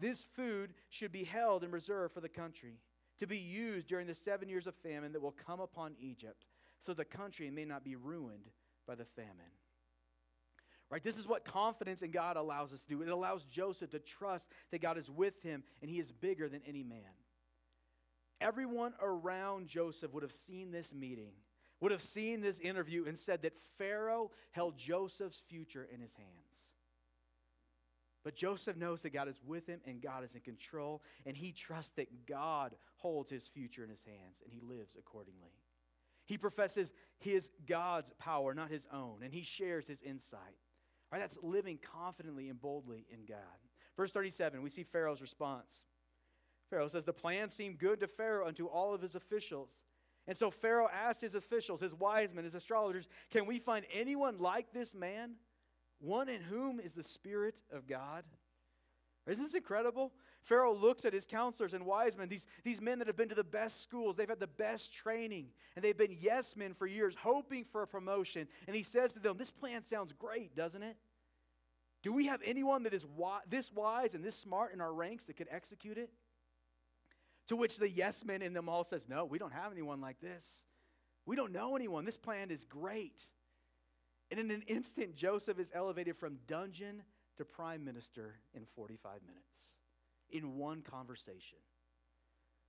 This 0.00 0.22
food 0.22 0.74
should 0.88 1.12
be 1.12 1.24
held 1.24 1.64
in 1.64 1.70
reserve 1.70 2.12
for 2.12 2.20
the 2.20 2.28
country, 2.28 2.80
to 3.18 3.26
be 3.26 3.38
used 3.38 3.88
during 3.88 4.06
the 4.06 4.14
seven 4.14 4.48
years 4.48 4.66
of 4.66 4.74
famine 4.76 5.12
that 5.12 5.22
will 5.22 5.32
come 5.32 5.60
upon 5.60 5.94
Egypt, 6.00 6.46
so 6.80 6.94
the 6.94 7.04
country 7.04 7.50
may 7.50 7.64
not 7.64 7.84
be 7.84 7.96
ruined 7.96 8.50
by 8.86 8.94
the 8.94 9.04
famine. 9.04 9.52
Right? 10.90 11.02
This 11.02 11.18
is 11.18 11.28
what 11.28 11.44
confidence 11.44 12.00
in 12.02 12.10
God 12.10 12.36
allows 12.36 12.72
us 12.72 12.82
to 12.82 12.88
do. 12.88 13.02
It 13.02 13.08
allows 13.08 13.44
Joseph 13.44 13.90
to 13.90 13.98
trust 13.98 14.48
that 14.70 14.80
God 14.80 14.96
is 14.96 15.10
with 15.10 15.42
him 15.42 15.62
and 15.82 15.90
he 15.90 15.98
is 15.98 16.12
bigger 16.12 16.48
than 16.48 16.62
any 16.66 16.82
man. 16.82 17.00
Everyone 18.40 18.94
around 19.02 19.68
Joseph 19.68 20.14
would 20.14 20.22
have 20.22 20.32
seen 20.32 20.70
this 20.70 20.94
meeting, 20.94 21.32
would 21.80 21.92
have 21.92 22.02
seen 22.02 22.40
this 22.40 22.60
interview, 22.60 23.04
and 23.06 23.18
said 23.18 23.42
that 23.42 23.58
Pharaoh 23.58 24.30
held 24.52 24.78
Joseph's 24.78 25.42
future 25.48 25.86
in 25.92 26.00
his 26.00 26.14
hands. 26.14 26.72
But 28.24 28.36
Joseph 28.36 28.76
knows 28.76 29.02
that 29.02 29.12
God 29.12 29.28
is 29.28 29.40
with 29.44 29.66
him 29.66 29.80
and 29.86 30.00
God 30.00 30.22
is 30.22 30.34
in 30.34 30.40
control, 30.40 31.02
and 31.26 31.36
he 31.36 31.52
trusts 31.52 31.92
that 31.96 32.26
God 32.26 32.76
holds 32.96 33.30
his 33.30 33.48
future 33.48 33.82
in 33.82 33.90
his 33.90 34.02
hands, 34.02 34.42
and 34.44 34.52
he 34.52 34.60
lives 34.60 34.94
accordingly. 34.98 35.52
He 36.26 36.38
professes 36.38 36.92
his 37.18 37.50
God's 37.66 38.12
power, 38.18 38.54
not 38.54 38.70
his 38.70 38.86
own, 38.92 39.22
and 39.22 39.32
he 39.32 39.42
shares 39.42 39.86
his 39.86 40.02
insight. 40.02 40.40
Right, 41.10 41.20
that's 41.20 41.38
living 41.42 41.78
confidently 41.78 42.48
and 42.48 42.60
boldly 42.60 43.06
in 43.10 43.24
God. 43.24 43.38
Verse 43.96 44.12
37, 44.12 44.62
we 44.62 44.70
see 44.70 44.82
Pharaoh's 44.82 45.22
response. 45.22 45.84
Pharaoh 46.68 46.88
says, 46.88 47.04
The 47.04 47.12
plan 47.12 47.50
seemed 47.50 47.78
good 47.78 48.00
to 48.00 48.06
Pharaoh 48.06 48.46
and 48.46 48.56
to 48.56 48.68
all 48.68 48.94
of 48.94 49.00
his 49.00 49.14
officials. 49.14 49.84
And 50.26 50.36
so 50.36 50.50
Pharaoh 50.50 50.88
asked 50.92 51.22
his 51.22 51.34
officials, 51.34 51.80
his 51.80 51.94
wise 51.94 52.34
men, 52.34 52.44
his 52.44 52.54
astrologers, 52.54 53.08
Can 53.30 53.46
we 53.46 53.58
find 53.58 53.86
anyone 53.92 54.38
like 54.38 54.72
this 54.72 54.94
man? 54.94 55.36
One 56.00 56.28
in 56.28 56.42
whom 56.42 56.78
is 56.78 56.94
the 56.94 57.02
Spirit 57.02 57.60
of 57.72 57.86
God? 57.86 58.24
Isn't 59.28 59.44
this 59.44 59.54
incredible? 59.54 60.12
Pharaoh 60.42 60.74
looks 60.74 61.04
at 61.04 61.12
his 61.12 61.26
counselors 61.26 61.74
and 61.74 61.84
wise 61.84 62.16
men, 62.16 62.28
these, 62.28 62.46
these 62.64 62.80
men 62.80 62.98
that 62.98 63.08
have 63.08 63.16
been 63.16 63.28
to 63.28 63.34
the 63.34 63.44
best 63.44 63.82
schools, 63.82 64.16
they've 64.16 64.28
had 64.28 64.40
the 64.40 64.46
best 64.46 64.94
training, 64.94 65.48
and 65.76 65.84
they've 65.84 65.96
been 65.96 66.16
yes 66.18 66.56
men 66.56 66.72
for 66.72 66.86
years, 66.86 67.14
hoping 67.20 67.64
for 67.64 67.82
a 67.82 67.86
promotion. 67.86 68.48
And 68.66 68.74
he 68.74 68.82
says 68.82 69.12
to 69.12 69.18
them, 69.18 69.36
This 69.36 69.50
plan 69.50 69.82
sounds 69.82 70.12
great, 70.12 70.56
doesn't 70.56 70.82
it? 70.82 70.96
Do 72.02 72.12
we 72.12 72.26
have 72.26 72.40
anyone 72.44 72.84
that 72.84 72.94
is 72.94 73.02
wi- 73.02 73.40
this 73.48 73.72
wise 73.72 74.14
and 74.14 74.24
this 74.24 74.36
smart 74.36 74.72
in 74.72 74.80
our 74.80 74.92
ranks 74.92 75.24
that 75.24 75.36
could 75.36 75.48
execute 75.50 75.98
it? 75.98 76.10
To 77.48 77.56
which 77.56 77.76
the 77.76 77.90
yes 77.90 78.24
men 78.24 78.40
in 78.40 78.54
them 78.54 78.68
all 78.68 78.84
says, 78.84 79.08
No, 79.08 79.24
we 79.26 79.38
don't 79.38 79.52
have 79.52 79.72
anyone 79.72 80.00
like 80.00 80.20
this. 80.20 80.62
We 81.26 81.36
don't 81.36 81.52
know 81.52 81.76
anyone. 81.76 82.06
This 82.06 82.16
plan 82.16 82.50
is 82.50 82.64
great. 82.64 83.20
And 84.30 84.40
in 84.40 84.50
an 84.50 84.62
instant, 84.66 85.16
Joseph 85.16 85.58
is 85.58 85.72
elevated 85.74 86.16
from 86.16 86.38
dungeon 86.46 87.02
to 87.38 87.44
prime 87.44 87.84
minister 87.84 88.36
in 88.54 88.64
45 88.64 89.20
minutes 89.26 89.74
in 90.30 90.56
one 90.56 90.82
conversation. 90.82 91.58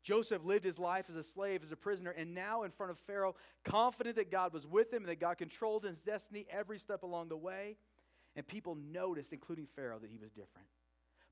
Joseph 0.01 0.45
lived 0.45 0.63
his 0.63 0.79
life 0.79 1.07
as 1.09 1.15
a 1.15 1.23
slave, 1.23 1.61
as 1.61 1.71
a 1.71 1.75
prisoner, 1.75 2.11
and 2.11 2.33
now 2.33 2.63
in 2.63 2.71
front 2.71 2.91
of 2.91 2.97
Pharaoh, 2.97 3.35
confident 3.65 4.15
that 4.15 4.31
God 4.31 4.53
was 4.53 4.65
with 4.65 4.93
him 4.93 5.03
and 5.03 5.09
that 5.09 5.19
God 5.19 5.37
controlled 5.37 5.83
his 5.83 5.99
destiny 5.99 6.47
every 6.49 6.79
step 6.79 7.03
along 7.03 7.29
the 7.29 7.37
way. 7.37 7.75
And 8.35 8.47
people 8.47 8.75
noticed, 8.75 9.33
including 9.33 9.65
Pharaoh, 9.65 9.99
that 9.99 10.09
he 10.09 10.17
was 10.17 10.31
different. 10.31 10.67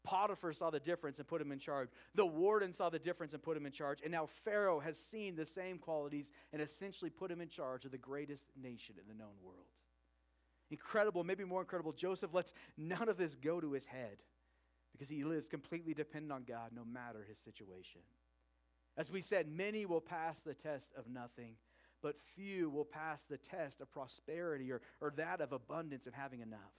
Potiphar 0.03 0.53
saw 0.53 0.69
the 0.69 0.79
difference 0.79 1.19
and 1.19 1.27
put 1.27 1.41
him 1.41 1.51
in 1.51 1.59
charge. 1.59 1.89
The 2.15 2.25
warden 2.25 2.73
saw 2.73 2.89
the 2.89 2.99
difference 2.99 3.33
and 3.33 3.41
put 3.41 3.57
him 3.57 3.65
in 3.65 3.71
charge. 3.71 3.99
And 4.01 4.11
now 4.11 4.25
Pharaoh 4.25 4.79
has 4.79 4.97
seen 4.97 5.35
the 5.35 5.45
same 5.45 5.77
qualities 5.77 6.31
and 6.51 6.61
essentially 6.61 7.11
put 7.11 7.31
him 7.31 7.41
in 7.41 7.49
charge 7.49 7.85
of 7.85 7.91
the 7.91 7.97
greatest 7.97 8.47
nation 8.61 8.95
in 9.01 9.07
the 9.07 9.13
known 9.13 9.35
world. 9.43 9.67
Incredible, 10.69 11.23
maybe 11.23 11.45
more 11.45 11.61
incredible. 11.61 11.93
Joseph 11.93 12.33
lets 12.33 12.53
none 12.77 13.07
of 13.09 13.17
this 13.17 13.35
go 13.35 13.61
to 13.61 13.71
his 13.71 13.85
head 13.85 14.17
because 14.91 15.09
he 15.09 15.23
lives 15.23 15.47
completely 15.47 15.93
dependent 15.93 16.33
on 16.33 16.43
God 16.43 16.71
no 16.75 16.83
matter 16.83 17.25
his 17.27 17.39
situation. 17.39 18.01
As 18.97 19.11
we 19.11 19.21
said, 19.21 19.47
many 19.47 19.85
will 19.85 20.01
pass 20.01 20.41
the 20.41 20.55
test 20.55 20.91
of 20.97 21.07
nothing, 21.07 21.55
but 22.01 22.19
few 22.19 22.69
will 22.69 22.85
pass 22.85 23.23
the 23.23 23.37
test 23.37 23.79
of 23.79 23.91
prosperity 23.91 24.71
or, 24.71 24.81
or 24.99 25.13
that 25.17 25.39
of 25.39 25.51
abundance 25.51 26.07
and 26.07 26.15
having 26.15 26.41
enough. 26.41 26.73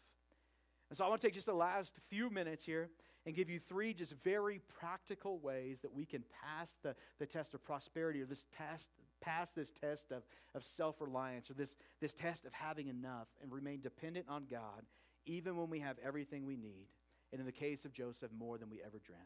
And 0.90 0.96
so 0.96 1.04
I 1.04 1.08
want 1.08 1.20
to 1.20 1.26
take 1.26 1.34
just 1.34 1.46
the 1.46 1.54
last 1.54 1.98
few 2.08 2.28
minutes 2.30 2.64
here 2.64 2.90
and 3.26 3.34
give 3.36 3.50
you 3.50 3.58
three 3.58 3.92
just 3.92 4.14
very 4.14 4.60
practical 4.80 5.38
ways 5.38 5.80
that 5.82 5.92
we 5.92 6.06
can 6.06 6.24
pass 6.42 6.76
the, 6.82 6.94
the 7.18 7.26
test 7.26 7.54
of 7.54 7.62
prosperity 7.62 8.22
or 8.22 8.26
this 8.26 8.46
pass, 8.56 8.88
pass 9.20 9.50
this 9.50 9.72
test 9.72 10.12
of, 10.12 10.22
of 10.54 10.64
self 10.64 11.00
reliance 11.00 11.50
or 11.50 11.54
this, 11.54 11.76
this 12.00 12.14
test 12.14 12.44
of 12.44 12.52
having 12.52 12.88
enough 12.88 13.28
and 13.42 13.52
remain 13.52 13.80
dependent 13.80 14.26
on 14.28 14.46
God 14.50 14.84
even 15.26 15.56
when 15.56 15.68
we 15.70 15.80
have 15.80 15.96
everything 16.04 16.46
we 16.46 16.56
need. 16.56 16.88
And 17.32 17.40
in 17.40 17.46
the 17.46 17.52
case 17.52 17.84
of 17.84 17.92
Joseph, 17.92 18.30
more 18.36 18.56
than 18.58 18.70
we 18.70 18.80
ever 18.80 18.98
dreamt. 19.04 19.22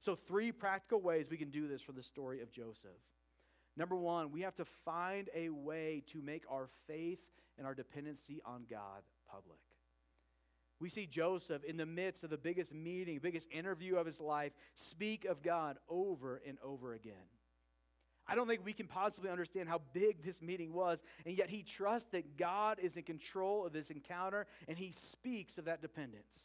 So, 0.00 0.14
three 0.14 0.52
practical 0.52 1.00
ways 1.00 1.28
we 1.30 1.38
can 1.38 1.50
do 1.50 1.66
this 1.66 1.82
from 1.82 1.96
the 1.96 2.02
story 2.02 2.40
of 2.42 2.52
Joseph. 2.52 2.90
Number 3.76 3.96
one, 3.96 4.30
we 4.30 4.42
have 4.42 4.54
to 4.56 4.64
find 4.64 5.30
a 5.34 5.48
way 5.48 6.02
to 6.08 6.20
make 6.20 6.44
our 6.50 6.68
faith 6.86 7.30
and 7.56 7.66
our 7.66 7.74
dependency 7.74 8.40
on 8.44 8.64
God 8.68 9.02
public. 9.30 9.58
We 10.80 10.88
see 10.88 11.06
Joseph 11.06 11.64
in 11.64 11.76
the 11.76 11.86
midst 11.86 12.22
of 12.22 12.30
the 12.30 12.38
biggest 12.38 12.72
meeting, 12.72 13.18
biggest 13.20 13.48
interview 13.50 13.96
of 13.96 14.06
his 14.06 14.20
life, 14.20 14.52
speak 14.74 15.24
of 15.24 15.42
God 15.42 15.78
over 15.88 16.40
and 16.46 16.58
over 16.62 16.94
again. 16.94 17.14
I 18.28 18.34
don't 18.34 18.46
think 18.46 18.64
we 18.64 18.74
can 18.74 18.86
possibly 18.86 19.30
understand 19.30 19.68
how 19.68 19.80
big 19.94 20.22
this 20.22 20.42
meeting 20.42 20.72
was, 20.72 21.02
and 21.24 21.36
yet 21.36 21.48
he 21.48 21.62
trusts 21.62 22.10
that 22.12 22.36
God 22.36 22.78
is 22.80 22.96
in 22.96 23.04
control 23.04 23.64
of 23.64 23.72
this 23.72 23.90
encounter, 23.90 24.46
and 24.68 24.76
he 24.76 24.90
speaks 24.90 25.56
of 25.56 25.64
that 25.64 25.80
dependence. 25.80 26.36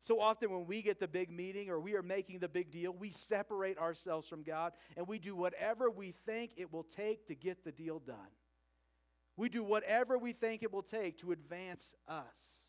So 0.00 0.20
often, 0.20 0.50
when 0.50 0.66
we 0.66 0.82
get 0.82 1.00
the 1.00 1.08
big 1.08 1.30
meeting 1.30 1.70
or 1.70 1.80
we 1.80 1.94
are 1.96 2.02
making 2.02 2.38
the 2.38 2.48
big 2.48 2.70
deal, 2.70 2.92
we 2.92 3.10
separate 3.10 3.78
ourselves 3.78 4.28
from 4.28 4.44
God 4.44 4.72
and 4.96 5.08
we 5.08 5.18
do 5.18 5.34
whatever 5.34 5.90
we 5.90 6.12
think 6.12 6.52
it 6.56 6.72
will 6.72 6.84
take 6.84 7.26
to 7.26 7.34
get 7.34 7.64
the 7.64 7.72
deal 7.72 7.98
done. 7.98 8.16
We 9.36 9.48
do 9.48 9.64
whatever 9.64 10.16
we 10.16 10.32
think 10.32 10.62
it 10.62 10.72
will 10.72 10.82
take 10.82 11.18
to 11.18 11.32
advance 11.32 11.94
us. 12.06 12.67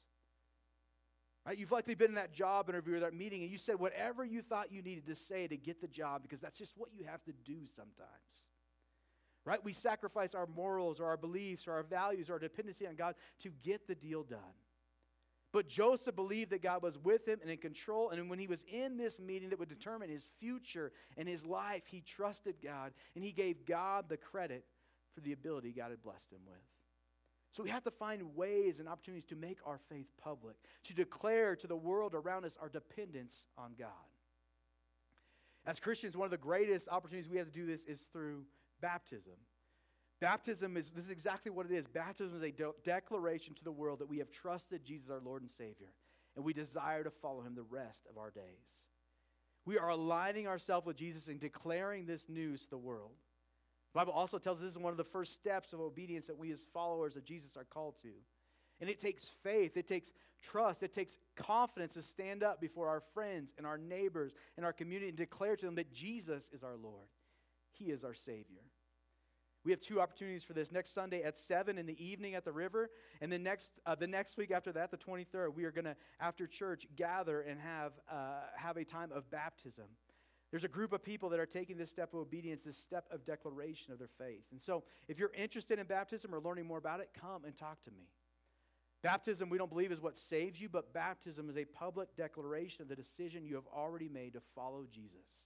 Right? 1.49 1.57
You've 1.57 1.71
likely 1.71 1.95
been 1.95 2.09
in 2.09 2.15
that 2.15 2.31
job 2.31 2.69
interview 2.69 2.97
or 2.97 2.99
that 2.99 3.15
meeting 3.15 3.41
and 3.41 3.49
you 3.49 3.57
said 3.57 3.79
whatever 3.79 4.23
you 4.23 4.43
thought 4.43 4.71
you 4.71 4.83
needed 4.83 5.07
to 5.07 5.15
say 5.15 5.47
to 5.47 5.57
get 5.57 5.81
the 5.81 5.87
job 5.87 6.21
because 6.21 6.39
that's 6.39 6.59
just 6.59 6.75
what 6.77 6.89
you 6.95 7.05
have 7.05 7.23
to 7.23 7.31
do 7.43 7.65
sometimes. 7.75 8.51
Right? 9.45 9.57
We 9.65 9.73
sacrifice 9.73 10.35
our 10.35 10.45
morals 10.45 10.99
or 10.99 11.07
our 11.07 11.17
beliefs 11.17 11.67
or 11.67 11.73
our 11.73 11.81
values 11.81 12.29
or 12.29 12.33
our 12.33 12.39
dependency 12.39 12.85
on 12.85 12.93
God 12.93 13.15
to 13.39 13.49
get 13.63 13.87
the 13.87 13.95
deal 13.95 14.21
done. 14.21 14.37
But 15.51 15.67
Joseph 15.67 16.15
believed 16.15 16.51
that 16.51 16.61
God 16.61 16.83
was 16.83 16.99
with 16.99 17.27
him 17.27 17.39
and 17.41 17.49
in 17.49 17.57
control. 17.57 18.11
And 18.11 18.29
when 18.29 18.37
he 18.37 18.45
was 18.45 18.63
in 18.71 18.97
this 18.97 19.19
meeting 19.19 19.49
that 19.49 19.57
would 19.57 19.69
determine 19.69 20.07
his 20.07 20.29
future 20.39 20.91
and 21.17 21.27
his 21.27 21.43
life, 21.43 21.87
he 21.87 22.01
trusted 22.01 22.57
God 22.63 22.91
and 23.15 23.23
he 23.23 23.31
gave 23.31 23.65
God 23.65 24.05
the 24.07 24.17
credit 24.17 24.65
for 25.15 25.21
the 25.21 25.31
ability 25.31 25.71
God 25.71 25.89
had 25.89 26.03
blessed 26.03 26.31
him 26.31 26.41
with. 26.45 26.59
So 27.51 27.63
we 27.63 27.69
have 27.69 27.83
to 27.83 27.91
find 27.91 28.35
ways 28.35 28.79
and 28.79 28.87
opportunities 28.87 29.25
to 29.25 29.35
make 29.35 29.59
our 29.65 29.77
faith 29.77 30.11
public, 30.21 30.55
to 30.85 30.93
declare 30.93 31.55
to 31.55 31.67
the 31.67 31.75
world 31.75 32.13
around 32.13 32.45
us 32.45 32.57
our 32.61 32.69
dependence 32.69 33.47
on 33.57 33.73
God. 33.77 33.87
As 35.65 35.79
Christians, 35.79 36.15
one 36.15 36.25
of 36.25 36.31
the 36.31 36.37
greatest 36.37 36.87
opportunities 36.89 37.29
we 37.29 37.37
have 37.37 37.47
to 37.47 37.53
do 37.53 37.65
this 37.65 37.83
is 37.85 38.09
through 38.13 38.45
baptism. 38.81 39.33
Baptism 40.21 40.77
is 40.77 40.89
this 40.89 41.05
is 41.05 41.11
exactly 41.11 41.51
what 41.51 41.65
it 41.65 41.71
is. 41.71 41.87
Baptism 41.87 42.35
is 42.35 42.43
a 42.43 42.51
de- 42.51 42.71
declaration 42.83 43.53
to 43.55 43.63
the 43.63 43.71
world 43.71 43.99
that 43.99 44.09
we 44.09 44.19
have 44.19 44.31
trusted 44.31 44.83
Jesus 44.83 45.09
our 45.09 45.19
Lord 45.19 45.41
and 45.41 45.49
Savior 45.49 45.93
and 46.35 46.45
we 46.45 46.53
desire 46.53 47.03
to 47.03 47.11
follow 47.11 47.41
him 47.41 47.55
the 47.55 47.63
rest 47.63 48.05
of 48.09 48.17
our 48.17 48.31
days. 48.31 48.87
We 49.65 49.77
are 49.77 49.89
aligning 49.89 50.47
ourselves 50.47 50.87
with 50.87 50.95
Jesus 50.95 51.27
and 51.27 51.39
declaring 51.39 52.05
this 52.05 52.29
news 52.29 52.63
to 52.63 52.69
the 52.69 52.77
world. 52.77 53.11
The 53.93 53.99
Bible 53.99 54.13
also 54.13 54.37
tells 54.37 54.59
us 54.59 54.63
this 54.63 54.71
is 54.71 54.77
one 54.77 54.91
of 54.91 54.97
the 54.97 55.03
first 55.03 55.33
steps 55.33 55.73
of 55.73 55.79
obedience 55.79 56.27
that 56.27 56.37
we 56.37 56.51
as 56.51 56.67
followers 56.73 57.15
of 57.15 57.23
Jesus 57.23 57.57
are 57.57 57.63
called 57.63 57.95
to. 58.03 58.09
And 58.81 58.89
it 58.89 58.99
takes 58.99 59.27
faith, 59.27 59.75
it 59.75 59.87
takes 59.87 60.11
trust, 60.41 60.83
it 60.83 60.93
takes 60.93 61.17
confidence 61.35 61.95
to 61.95 62.01
stand 62.01 62.43
up 62.43 62.61
before 62.61 62.87
our 62.87 63.01
friends 63.01 63.53
and 63.57 63.67
our 63.67 63.77
neighbors 63.77 64.31
and 64.55 64.65
our 64.65 64.71
community 64.71 65.09
and 65.09 65.17
declare 65.17 65.55
to 65.55 65.65
them 65.65 65.75
that 65.75 65.91
Jesus 65.91 66.49
is 66.53 66.63
our 66.63 66.77
Lord. 66.77 67.09
He 67.71 67.85
is 67.85 68.05
our 68.05 68.13
Savior. 68.13 68.63
We 69.65 69.71
have 69.71 69.81
two 69.81 69.99
opportunities 69.99 70.43
for 70.43 70.53
this. 70.53 70.71
Next 70.71 70.93
Sunday 70.93 71.21
at 71.23 71.37
7 71.37 71.77
in 71.77 71.85
the 71.85 72.03
evening 72.03 72.35
at 72.35 72.45
the 72.45 72.51
river, 72.51 72.89
and 73.19 73.31
then 73.31 73.43
next, 73.43 73.73
uh, 73.85 73.95
the 73.95 74.07
next 74.07 74.37
week 74.37 74.51
after 74.51 74.71
that, 74.71 74.91
the 74.91 74.97
23rd, 74.97 75.53
we 75.53 75.65
are 75.65 75.71
going 75.71 75.85
to, 75.85 75.95
after 76.19 76.47
church, 76.47 76.87
gather 76.95 77.41
and 77.41 77.59
have, 77.59 77.91
uh, 78.09 78.43
have 78.55 78.77
a 78.77 78.85
time 78.85 79.11
of 79.11 79.29
baptism. 79.29 79.85
There's 80.51 80.63
a 80.63 80.69
group 80.69 80.93
of 80.93 81.03
people 81.03 81.29
that 81.29 81.39
are 81.39 81.45
taking 81.45 81.77
this 81.77 81.91
step 81.91 82.13
of 82.13 82.19
obedience, 82.19 82.63
this 82.63 82.77
step 82.77 83.05
of 83.11 83.23
declaration 83.23 83.93
of 83.93 83.99
their 83.99 84.07
faith. 84.07 84.45
And 84.51 84.59
so, 84.59 84.83
if 85.07 85.19
you're 85.19 85.31
interested 85.35 85.77
in 85.77 85.85
baptism 85.85 86.33
or 86.33 86.39
learning 86.39 86.65
more 86.65 86.79
about 86.79 87.01
it, 87.01 87.09
come 87.19 87.45
and 87.45 87.55
talk 87.55 87.83
to 87.83 87.91
me. 87.91 88.07
Baptism, 89.01 89.49
we 89.49 89.57
don't 89.57 89.69
believe, 89.69 89.91
is 89.91 90.01
what 90.01 90.17
saves 90.17 90.59
you, 90.59 90.67
but 90.67 90.93
baptism 90.93 91.49
is 91.49 91.57
a 91.57 91.65
public 91.65 92.15
declaration 92.17 92.81
of 92.81 92.89
the 92.89 92.95
decision 92.95 93.45
you 93.45 93.55
have 93.55 93.67
already 93.73 94.09
made 94.09 94.33
to 94.33 94.41
follow 94.41 94.85
Jesus. 94.91 95.45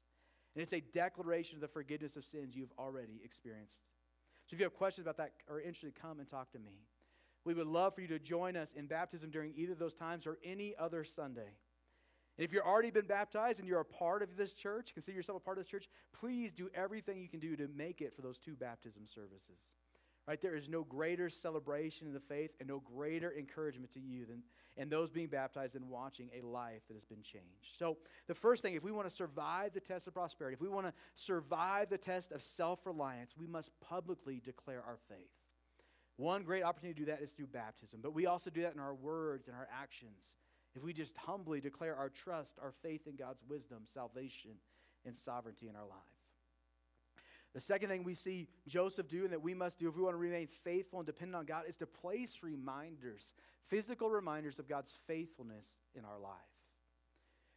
And 0.55 0.61
it's 0.61 0.73
a 0.73 0.79
declaration 0.79 1.57
of 1.57 1.61
the 1.61 1.67
forgiveness 1.67 2.15
of 2.15 2.23
sins 2.23 2.55
you've 2.55 2.73
already 2.79 3.21
experienced. 3.23 3.83
So 4.47 4.55
if 4.55 4.59
you 4.59 4.65
have 4.65 4.73
questions 4.73 5.05
about 5.05 5.17
that 5.17 5.33
or 5.49 5.59
interested, 5.59 5.93
come 5.99 6.19
and 6.19 6.27
talk 6.27 6.51
to 6.51 6.59
me. 6.59 6.85
We 7.45 7.53
would 7.53 7.67
love 7.67 7.93
for 7.93 8.01
you 8.01 8.07
to 8.07 8.19
join 8.19 8.55
us 8.55 8.73
in 8.73 8.87
baptism 8.87 9.29
during 9.29 9.53
either 9.55 9.73
of 9.73 9.79
those 9.79 9.93
times 9.93 10.25
or 10.25 10.37
any 10.43 10.73
other 10.79 11.03
Sunday. 11.03 11.57
And 12.37 12.45
if 12.45 12.53
you've 12.53 12.63
already 12.63 12.91
been 12.91 13.05
baptized 13.05 13.59
and 13.59 13.67
you're 13.67 13.79
a 13.79 13.85
part 13.85 14.23
of 14.23 14.35
this 14.35 14.53
church, 14.53 14.93
consider 14.93 15.15
yourself 15.15 15.37
a 15.37 15.39
part 15.39 15.57
of 15.57 15.63
this 15.63 15.69
church, 15.69 15.87
please 16.13 16.51
do 16.51 16.69
everything 16.73 17.19
you 17.19 17.29
can 17.29 17.39
do 17.39 17.55
to 17.55 17.67
make 17.67 18.01
it 18.01 18.15
for 18.15 18.21
those 18.21 18.39
two 18.39 18.55
baptism 18.55 19.05
services. 19.05 19.73
Right? 20.27 20.41
There 20.41 20.55
is 20.55 20.69
no 20.69 20.83
greater 20.83 21.29
celebration 21.29 22.07
in 22.07 22.13
the 22.13 22.19
faith 22.19 22.53
and 22.59 22.69
no 22.69 22.79
greater 22.79 23.33
encouragement 23.37 23.91
to 23.91 23.99
you 23.99 24.25
than 24.25 24.43
and 24.77 24.89
those 24.89 25.11
being 25.11 25.27
baptized 25.27 25.75
than 25.75 25.87
watching 25.87 26.29
a 26.33 26.45
life 26.45 26.81
that 26.87 26.95
has 26.95 27.05
been 27.05 27.21
changed. 27.21 27.77
So, 27.77 27.97
the 28.27 28.33
first 28.33 28.61
thing, 28.61 28.73
if 28.73 28.83
we 28.83 28.91
want 28.91 29.07
to 29.07 29.13
survive 29.13 29.73
the 29.73 29.79
test 29.79 30.07
of 30.07 30.13
prosperity, 30.13 30.55
if 30.55 30.61
we 30.61 30.69
want 30.69 30.87
to 30.87 30.93
survive 31.15 31.89
the 31.89 31.97
test 31.97 32.31
of 32.31 32.41
self 32.41 32.85
reliance, 32.85 33.35
we 33.37 33.47
must 33.47 33.69
publicly 33.81 34.41
declare 34.43 34.81
our 34.85 34.97
faith. 35.07 35.29
One 36.17 36.43
great 36.43 36.63
opportunity 36.63 36.99
to 36.99 37.05
do 37.05 37.11
that 37.11 37.21
is 37.21 37.31
through 37.31 37.47
baptism, 37.47 37.99
but 38.01 38.13
we 38.13 38.25
also 38.25 38.49
do 38.49 38.61
that 38.61 38.73
in 38.73 38.79
our 38.79 38.93
words 38.93 39.47
and 39.47 39.55
our 39.55 39.67
actions. 39.71 40.35
If 40.75 40.83
we 40.83 40.93
just 40.93 41.15
humbly 41.17 41.61
declare 41.61 41.95
our 41.95 42.09
trust, 42.09 42.57
our 42.61 42.71
faith 42.81 43.07
in 43.07 43.15
God's 43.15 43.43
wisdom, 43.47 43.83
salvation, 43.85 44.51
and 45.05 45.17
sovereignty 45.17 45.67
in 45.67 45.75
our 45.75 45.85
life. 45.85 45.99
The 47.53 47.59
second 47.59 47.89
thing 47.89 48.03
we 48.03 48.15
see 48.15 48.47
Joseph 48.67 49.07
do 49.07 49.23
and 49.23 49.33
that 49.33 49.43
we 49.43 49.53
must 49.53 49.77
do 49.77 49.87
if 49.87 49.95
we 49.95 50.01
want 50.01 50.15
to 50.15 50.19
remain 50.19 50.47
faithful 50.47 50.99
and 50.99 51.05
dependent 51.05 51.35
on 51.35 51.45
God 51.45 51.65
is 51.67 51.77
to 51.77 51.85
place 51.85 52.39
reminders, 52.41 53.33
physical 53.67 54.09
reminders 54.09 54.57
of 54.57 54.67
God's 54.67 54.91
faithfulness 55.05 55.67
in 55.93 56.03
our 56.03 56.19
life. 56.19 56.33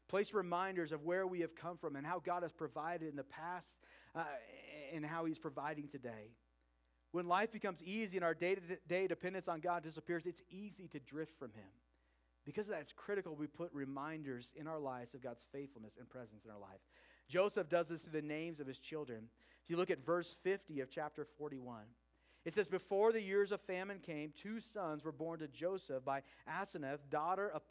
Place 0.08 0.34
reminders 0.34 0.92
of 0.92 1.02
where 1.02 1.26
we 1.26 1.40
have 1.40 1.56
come 1.56 1.78
from 1.78 1.96
and 1.96 2.06
how 2.06 2.20
God 2.20 2.42
has 2.42 2.52
provided 2.52 3.08
in 3.08 3.16
the 3.16 3.24
past 3.24 3.78
uh, 4.14 4.24
and 4.94 5.04
how 5.04 5.24
He's 5.24 5.38
providing 5.38 5.88
today. 5.88 6.34
When 7.12 7.26
life 7.26 7.50
becomes 7.50 7.82
easy 7.82 8.18
and 8.18 8.24
our 8.24 8.34
day 8.34 8.54
to 8.54 8.60
day 8.86 9.06
dependence 9.06 9.48
on 9.48 9.60
God 9.60 9.82
disappears, 9.82 10.26
it's 10.26 10.42
easy 10.50 10.86
to 10.88 11.00
drift 11.00 11.38
from 11.38 11.52
Him. 11.52 11.64
Because 12.46 12.68
of 12.68 12.74
that, 12.74 12.80
it's 12.80 12.92
critical 12.92 13.34
we 13.34 13.48
put 13.48 13.70
reminders 13.74 14.52
in 14.56 14.68
our 14.68 14.78
lives 14.78 15.14
of 15.14 15.20
God's 15.20 15.44
faithfulness 15.52 15.96
and 15.98 16.08
presence 16.08 16.44
in 16.44 16.50
our 16.50 16.60
life. 16.60 16.80
Joseph 17.28 17.68
does 17.68 17.88
this 17.88 18.02
through 18.02 18.20
the 18.20 18.26
names 18.26 18.60
of 18.60 18.68
his 18.68 18.78
children. 18.78 19.28
If 19.64 19.70
you 19.70 19.76
look 19.76 19.90
at 19.90 20.02
verse 20.02 20.36
50 20.44 20.80
of 20.80 20.88
chapter 20.88 21.24
41, 21.24 21.82
it 22.44 22.54
says, 22.54 22.68
Before 22.68 23.12
the 23.12 23.20
years 23.20 23.50
of 23.50 23.60
famine 23.60 23.98
came, 23.98 24.32
two 24.32 24.60
sons 24.60 25.04
were 25.04 25.10
born 25.10 25.40
to 25.40 25.48
Joseph 25.48 26.04
by 26.04 26.22
Asenath, 26.48 27.00
daughter 27.10 27.50
of 27.50 27.62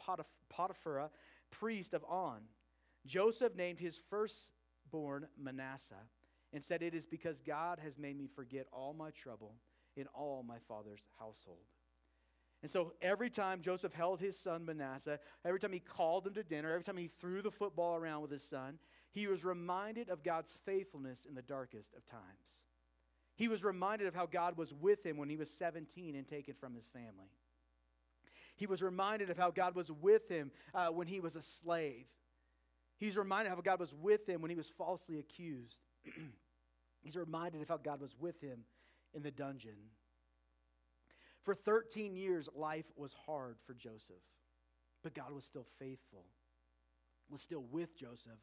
Potiphar, 0.49 1.09
priest 1.49 1.93
of 1.93 2.03
On. 2.09 2.41
Joseph 3.05 3.55
named 3.55 3.79
his 3.79 3.97
firstborn 4.09 5.27
Manasseh 5.41 5.95
and 6.51 6.61
said, 6.61 6.81
It 6.81 6.93
is 6.93 7.05
because 7.05 7.39
God 7.39 7.79
has 7.81 7.97
made 7.97 8.17
me 8.17 8.27
forget 8.27 8.67
all 8.73 8.93
my 8.93 9.11
trouble 9.11 9.55
in 9.95 10.07
all 10.07 10.43
my 10.43 10.57
father's 10.67 10.99
household. 11.17 11.63
And 12.65 12.71
so 12.71 12.93
every 12.99 13.30
time 13.30 13.62
Joseph 13.62 13.93
held 13.93 14.19
his 14.19 14.36
son 14.36 14.65
Manasseh, 14.65 15.19
every 15.45 15.60
time 15.60 15.71
he 15.71 15.80
called 15.80 16.25
him 16.25 16.34
to 16.34 16.41
dinner, 16.41 16.71
every 16.71 16.84
time 16.84 16.97
he 16.97 17.08
threw 17.08 17.43
the 17.43 17.51
football 17.51 17.95
around 17.95 18.23
with 18.23 18.32
his 18.32 18.41
son, 18.41 18.80
he 19.12 19.28
was 19.28 19.45
reminded 19.45 20.10
of 20.10 20.23
God's 20.23 20.51
faithfulness 20.65 21.28
in 21.30 21.36
the 21.36 21.43
darkest 21.43 21.93
of 21.93 22.08
times. 22.08 22.58
He 23.36 23.47
was 23.47 23.63
reminded 23.63 24.08
of 24.08 24.15
how 24.15 24.25
God 24.25 24.58
was 24.58 24.73
with 24.73 25.06
him 25.06 25.15
when 25.17 25.30
he 25.30 25.38
was 25.38 25.51
17 25.51 26.15
and 26.15 26.28
taken 26.28 26.56
from 26.56 26.73
his 26.73 26.88
family. 26.88 27.30
He 28.56 28.65
was 28.65 28.82
reminded 28.82 29.30
of 29.30 29.38
how 29.38 29.51
God 29.51 29.75
was 29.75 29.91
with 29.91 30.28
him 30.28 30.49
uh, 30.73 30.88
when 30.88 31.06
he 31.06 31.19
was 31.19 31.36
a 31.36 31.43
slave. 31.43 32.08
He's 32.97 33.15
reminded 33.15 33.51
of 33.51 33.60
how 33.60 33.62
God 33.62 33.80
was 33.80 33.93
with 33.93 34.28
him 34.28 34.41
when 34.41 34.49
he 34.49 34.58
was 34.58 34.71
falsely 34.71 35.19
accused. 35.19 35.78
He's 37.04 37.15
reminded 37.15 37.62
of 37.62 37.69
how 37.69 37.78
God 37.78 38.01
was 38.01 38.15
with 38.19 38.41
him 38.41 38.62
in 39.13 39.21
the 39.21 39.30
dungeon. 39.30 39.91
For 41.45 41.53
13 41.53 42.15
years, 42.15 42.49
life 42.55 42.86
was 42.95 43.15
hard 43.27 43.58
for 43.67 43.75
Joseph, 43.75 44.23
but 45.03 45.13
God 45.13 45.31
was 45.31 45.45
still 45.45 45.67
faithful, 45.77 46.25
was 47.29 47.43
still 47.43 47.63
with 47.71 47.95
Joseph, 47.95 48.39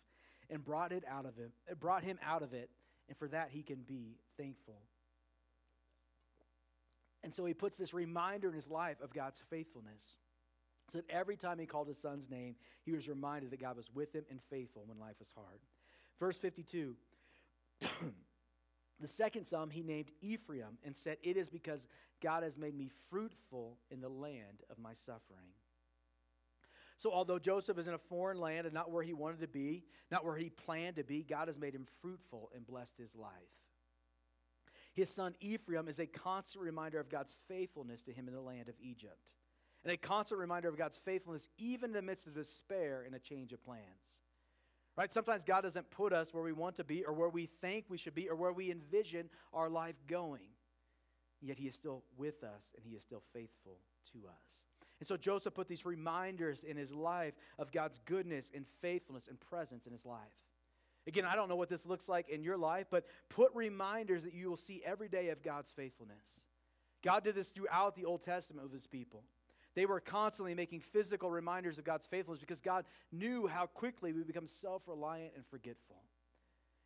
and 0.49 0.65
brought 0.65 0.93
it 0.93 1.03
out 1.11 1.27
of 1.27 1.37
him, 1.37 1.51
brought 1.81 2.05
him 2.05 2.21
out 2.25 2.45
of 2.45 2.55
it, 2.55 2.71
and 3.09 3.17
for 3.17 3.27
that 3.27 3.51
he 3.51 3.65
can 3.65 3.83
be 3.83 4.19
thankful. 4.37 4.83
And 7.25 7.35
so 7.35 7.45
he 7.45 7.55
puts 7.55 7.77
this 7.77 7.93
reminder 7.93 8.49
in 8.49 8.55
his 8.55 8.71
life 8.71 9.01
of 9.01 9.13
God's 9.13 9.43
faithfulness. 9.51 10.17
So 10.93 10.99
that 10.99 11.11
every 11.11 11.37
time 11.37 11.59
he 11.59 11.67
called 11.67 11.89
his 11.89 11.99
son's 11.99 12.31
name, 12.31 12.55
he 12.85 12.93
was 12.93 13.09
reminded 13.09 13.51
that 13.51 13.61
God 13.61 13.77
was 13.77 13.91
with 13.93 14.15
him 14.15 14.25
and 14.31 14.41
faithful 14.41 14.85
when 14.87 14.99
life 14.99 15.19
was 15.19 15.33
hard. 15.35 15.59
Verse 16.21 16.39
52 16.39 16.95
The 19.03 19.09
second 19.09 19.47
son 19.47 19.69
he 19.71 19.83
named 19.83 20.13
Ephraim 20.21 20.79
and 20.85 20.97
said, 20.97 21.19
It 21.25 21.37
is 21.37 21.51
because 21.51 21.89
God 22.23 22.45
has 22.45 22.57
made 22.57 22.75
me 22.75 22.89
fruitful 23.11 23.79
in 23.91 24.01
the 24.01 24.09
land 24.09 24.63
of 24.71 24.79
my 24.79 24.95
suffering. 24.95 25.51
So, 26.97 27.11
although 27.11 27.41
Joseph 27.41 27.79
is 27.79 27.89
in 27.89 27.95
a 27.95 27.99
foreign 27.99 28.39
land 28.39 28.65
and 28.65 28.73
not 28.73 28.93
where 28.93 29.03
he 29.03 29.13
wanted 29.13 29.41
to 29.41 29.49
be, 29.49 29.83
not 30.13 30.25
where 30.25 30.37
he 30.37 30.51
planned 30.51 30.97
to 30.97 31.05
be, 31.05 31.25
God 31.25 31.49
has 31.49 31.59
made 31.59 31.75
him 31.75 31.85
fruitful 32.01 32.51
and 32.55 32.65
blessed 32.65 32.97
his 32.97 33.17
life. 33.17 33.33
His 34.95 35.11
son 35.11 35.35
Ephraim 35.41 35.89
is 35.89 35.99
a 35.99 36.07
constant 36.07 36.65
reminder 36.65 37.01
of 37.01 37.09
God's 37.09 37.37
faithfulness 37.49 38.05
to 38.05 38.13
him 38.13 38.29
in 38.29 38.35
the 38.35 38.41
land 38.41 38.69
of 38.69 38.77
Egypt, 38.81 39.19
and 39.83 39.93
a 39.93 39.97
constant 39.97 40.39
reminder 40.39 40.69
of 40.69 40.79
God's 40.79 40.99
faithfulness 40.99 41.49
even 41.59 41.91
in 41.91 41.95
the 41.95 42.03
midst 42.03 42.29
of 42.29 42.35
despair 42.35 43.03
and 43.05 43.17
a 43.17 43.19
change 43.19 43.53
of 43.53 43.65
plans. 43.65 44.15
Right? 44.97 45.13
Sometimes 45.13 45.45
God 45.45 45.63
doesn't 45.63 45.91
put 45.91 46.13
us 46.13 46.35
where 46.35 46.43
we 46.43 46.53
want 46.53 46.77
to 46.77 46.85
be 46.85 47.05
or 47.05 47.13
where 47.15 47.29
we 47.29 47.47
think 47.47 47.87
we 47.89 47.97
should 47.97 48.15
be 48.15 48.29
or 48.29 48.37
where 48.37 48.53
we 48.53 48.71
envision 48.71 49.31
our 49.53 49.71
life 49.71 49.97
going. 50.07 50.51
Yet 51.41 51.59
he 51.59 51.67
is 51.67 51.75
still 51.75 52.05
with 52.17 52.45
us 52.45 52.69
and 52.77 52.85
he 52.85 52.95
is 52.95 53.03
still 53.03 53.23
faithful 53.33 53.79
to 54.13 54.19
us. 54.29 54.65
And 55.01 55.07
so 55.07 55.17
Joseph 55.17 55.55
put 55.55 55.67
these 55.67 55.85
reminders 55.85 56.63
in 56.63 56.77
his 56.77 56.93
life 56.93 57.35
of 57.59 57.73
God's 57.73 57.99
goodness 58.05 58.51
and 58.55 58.67
faithfulness 58.67 59.27
and 59.29 59.41
presence 59.41 59.87
in 59.87 59.93
his 59.93 60.07
life. 60.07 60.21
Again, 61.07 61.25
I 61.25 61.35
don't 61.35 61.49
know 61.49 61.57
what 61.57 61.69
this 61.69 61.85
looks 61.85 62.09
like 62.09 62.29
in 62.29 62.45
your 62.45 62.57
life, 62.57 62.87
but 62.89 63.07
put 63.29 63.51
reminders 63.55 64.23
that 64.23 64.35
you 64.35 64.49
will 64.49 64.57
see 64.57 64.83
every 64.85 65.09
day 65.09 65.31
of 65.31 65.43
God's 65.43 65.73
faithfulness. 65.73 66.47
God 67.03 67.25
did 67.25 67.35
this 67.35 67.49
throughout 67.49 67.97
the 67.97 68.05
Old 68.05 68.23
Testament 68.23 68.65
with 68.65 68.73
his 68.73 68.87
people. 68.87 69.25
They 69.75 69.87
were 69.87 70.01
constantly 70.01 70.55
making 70.55 70.81
physical 70.81 71.31
reminders 71.31 71.79
of 71.79 71.85
God's 71.85 72.07
faithfulness 72.07 72.41
because 72.41 72.61
God 72.61 72.85
knew 73.11 73.47
how 73.47 73.67
quickly 73.67 74.13
we 74.13 74.23
become 74.23 74.47
self 74.47 74.87
reliant 74.87 75.33
and 75.35 75.47
forgetful. 75.47 76.03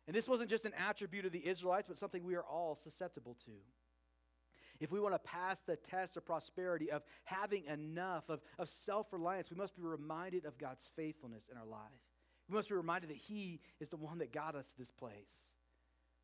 And 0.07 0.15
this 0.15 0.29
wasn't 0.29 0.49
just 0.49 0.65
an 0.65 0.73
attribute 0.77 1.25
of 1.25 1.33
the 1.33 1.45
Israelites, 1.45 1.87
but 1.87 1.97
something 1.97 2.23
we 2.23 2.35
are 2.35 2.43
all 2.43 2.75
susceptible 2.75 3.35
to 3.45 3.51
if 4.79 4.91
we 4.91 4.99
want 4.99 5.15
to 5.15 5.19
pass 5.19 5.61
the 5.61 5.75
test 5.75 6.17
of 6.17 6.25
prosperity, 6.25 6.91
of 6.91 7.03
having 7.23 7.65
enough, 7.65 8.29
of, 8.29 8.41
of 8.59 8.69
self 8.69 9.11
reliance, 9.11 9.49
we 9.49 9.57
must 9.57 9.75
be 9.75 9.81
reminded 9.81 10.45
of 10.45 10.57
God's 10.57 10.91
faithfulness 10.95 11.45
in 11.51 11.57
our 11.57 11.65
life. 11.65 11.81
We 12.49 12.55
must 12.55 12.69
be 12.69 12.75
reminded 12.75 13.09
that 13.09 13.17
He 13.17 13.59
is 13.79 13.89
the 13.89 13.97
one 13.97 14.19
that 14.19 14.31
got 14.31 14.55
us 14.55 14.73
this 14.77 14.91
place. 14.91 15.51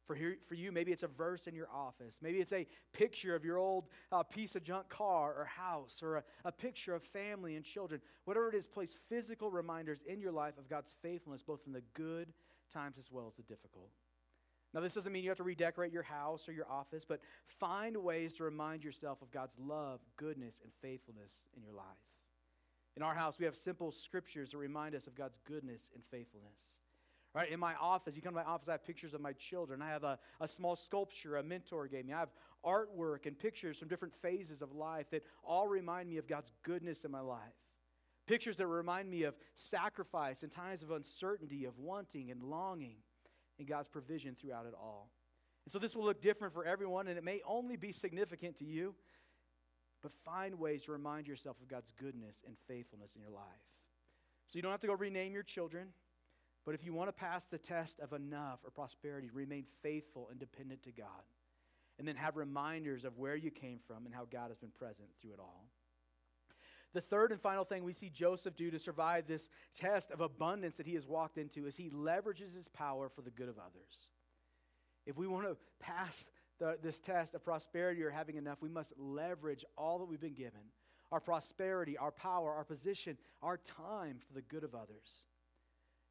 For, 0.06 0.16
here, 0.16 0.36
for 0.48 0.56
you, 0.56 0.72
maybe 0.72 0.92
it's 0.92 1.04
a 1.04 1.08
verse 1.08 1.48
in 1.48 1.56
your 1.56 1.70
office. 1.74 2.20
Maybe 2.22 2.40
it's 2.40 2.52
a 2.52 2.68
picture 2.92 3.36
of 3.36 3.46
your 3.46 3.58
old 3.58 3.86
uh, 4.12 4.24
piece 4.24 4.56
of 4.56 4.64
junk 4.64 4.90
car 4.90 5.34
or 5.34 5.46
house, 5.46 6.02
or 6.04 6.18
a, 6.18 6.24
a 6.44 6.52
picture 6.52 6.94
of 6.94 7.04
family 7.04 7.56
and 7.56 7.64
children. 7.64 8.02
Whatever 8.26 8.50
it 8.50 8.56
is, 8.56 8.68
place 8.68 8.94
physical 8.94 9.50
reminders 9.50 10.04
in 10.06 10.20
your 10.20 10.34
life 10.34 10.58
of 10.58 10.68
God's 10.70 10.96
faithfulness, 11.02 11.42
both 11.42 11.62
in 11.66 11.72
the 11.72 11.84
good 11.94 12.34
times 12.74 12.98
as 12.98 13.10
well 13.12 13.28
as 13.28 13.36
the 13.36 13.44
difficult. 13.44 13.92
Now, 14.74 14.82
this 14.82 14.96
doesn't 14.96 15.14
mean 15.14 15.24
you 15.24 15.30
have 15.30 15.38
to 15.38 15.44
redecorate 15.44 15.94
your 15.94 16.04
house 16.04 16.50
or 16.50 16.52
your 16.52 16.70
office, 16.70 17.06
but 17.06 17.22
find 17.46 17.96
ways 17.96 18.34
to 18.36 18.44
remind 18.44 18.84
yourself 18.84 19.22
of 19.22 19.32
God's 19.32 19.56
love, 19.60 20.00
goodness, 20.18 20.60
and 20.64 20.72
faithfulness 20.82 21.48
in 21.56 21.64
your 21.64 21.74
life. 21.74 21.86
In 22.98 23.04
our 23.04 23.14
house, 23.14 23.40
we 23.40 23.46
have 23.46 23.56
simple 23.56 23.92
scriptures 23.92 24.52
that 24.52 24.58
remind 24.58 24.96
us 24.96 25.08
of 25.08 25.16
God's 25.16 25.38
goodness 25.46 25.92
and 25.94 26.04
faithfulness. 26.12 26.76
Right? 27.34 27.50
In 27.50 27.60
my 27.60 27.74
office, 27.76 28.16
you 28.16 28.22
come 28.22 28.34
to 28.34 28.44
my 28.44 28.44
office, 28.44 28.70
I 28.70 28.74
have 28.74 28.86
pictures 28.86 29.16
of 29.16 29.22
my 29.22 29.34
children. 29.34 29.82
I 29.82 29.90
have 29.90 30.04
a, 30.04 30.20
a 30.40 30.48
small 30.48 30.76
sculpture 30.76 31.38
a 31.38 31.44
mentor 31.44 31.88
gave 31.88 32.06
me. 32.06 32.14
I 32.14 32.20
have 32.20 32.30
artwork 32.64 33.26
and 33.26 33.38
pictures 33.38 33.78
from 33.78 33.88
different 33.88 34.14
phases 34.14 34.62
of 34.62 34.74
life 34.74 35.10
that 35.10 35.24
all 35.44 35.68
remind 35.68 36.10
me 36.10 36.18
of 36.18 36.28
God's 36.28 36.52
goodness 36.64 37.06
in 37.06 37.12
my 37.12 37.22
life. 37.22 37.40
Pictures 38.28 38.56
that 38.58 38.68
remind 38.68 39.10
me 39.10 39.24
of 39.24 39.36
sacrifice 39.56 40.44
in 40.44 40.50
times 40.50 40.84
of 40.84 40.92
uncertainty, 40.92 41.66
of 41.66 41.78
wanting 41.80 42.30
and 42.30 42.44
longing, 42.44 42.98
and 43.58 43.68
God's 43.68 43.90
provision 43.90 44.36
throughout 44.40 44.66
it 44.66 44.74
all. 44.80 45.10
And 45.66 45.72
so 45.72 45.80
this 45.80 45.96
will 45.96 46.06
look 46.06 46.22
different 46.22 46.54
for 46.54 46.66
everyone, 46.66 47.08
and 47.08 47.18
it 47.18 47.24
may 47.24 47.42
only 47.48 47.78
be 47.78 47.92
significant 47.92 48.58
to 48.58 48.66
you, 48.66 48.96
but 50.02 50.12
find 50.12 50.60
ways 50.60 50.84
to 50.84 50.92
remind 50.92 51.28
yourself 51.28 51.60
of 51.62 51.68
God's 51.68 51.92
goodness 52.00 52.44
and 52.46 52.56
faithfulness 52.68 53.16
in 53.16 53.22
your 53.22 53.32
life. 53.32 53.44
So 54.48 54.58
you 54.58 54.62
don't 54.62 54.72
have 54.72 54.82
to 54.82 54.88
go 54.88 54.94
rename 54.94 55.34
your 55.34 55.44
children. 55.44 55.90
But 56.66 56.76
if 56.76 56.86
you 56.86 56.94
want 56.94 57.10
to 57.10 57.14
pass 57.14 57.46
the 57.46 57.58
test 57.58 58.00
of 58.00 58.14
enough 58.14 58.60
or 58.64 58.72
prosperity, 58.72 59.30
remain 59.34 59.66
faithful 59.82 60.28
and 60.30 60.40
dependent 60.40 60.84
to 60.84 60.92
God. 60.92 61.08
And 62.00 62.08
then 62.08 62.16
have 62.16 62.38
reminders 62.38 63.06
of 63.06 63.18
where 63.18 63.36
you 63.36 63.52
came 63.52 63.80
from 63.86 64.06
and 64.06 64.16
how 64.16 64.26
God 64.32 64.50
has 64.50 64.58
been 64.58 64.72
present 64.72 65.10
through 65.20 65.34
it 65.34 65.40
all. 65.40 65.66
The 66.94 67.02
third 67.02 67.32
and 67.32 67.42
final 67.42 67.66
thing 67.66 67.84
we 67.84 67.94
see 67.94 68.10
Joseph 68.10 68.56
do 68.56 68.72
to 68.72 68.80
survive 68.80 69.26
this 69.28 69.50
test 69.74 70.12
of 70.12 70.22
abundance 70.22 70.78
that 70.78 70.86
he 70.86 70.94
has 70.94 71.08
walked 71.08 71.38
into 71.38 71.66
is 71.66 71.76
he 71.76 71.90
leverages 71.90 72.56
his 72.56 72.68
power 72.68 73.10
for 73.10 73.22
the 73.22 73.32
good 73.32 73.50
of 73.50 73.58
others. 73.58 74.10
If 75.06 75.18
we 75.18 75.28
want 75.28 75.48
to 75.48 75.58
pass 75.80 76.30
the, 76.60 76.78
this 76.82 77.00
test 77.00 77.34
of 77.34 77.44
prosperity 77.44 78.04
or 78.04 78.12
having 78.12 78.38
enough, 78.38 78.62
we 78.62 78.70
must 78.70 78.94
leverage 78.98 79.66
all 79.76 80.00
that 80.00 80.06
we've 80.06 80.22
been 80.22 80.36
given 80.36 80.62
our 81.12 81.20
prosperity, 81.20 81.96
our 81.96 82.12
power, 82.12 82.52
our 82.52 82.64
position, 82.64 83.20
our 83.44 83.58
time 83.58 84.18
for 84.26 84.34
the 84.34 84.42
good 84.42 84.64
of 84.64 84.74
others. 84.74 85.28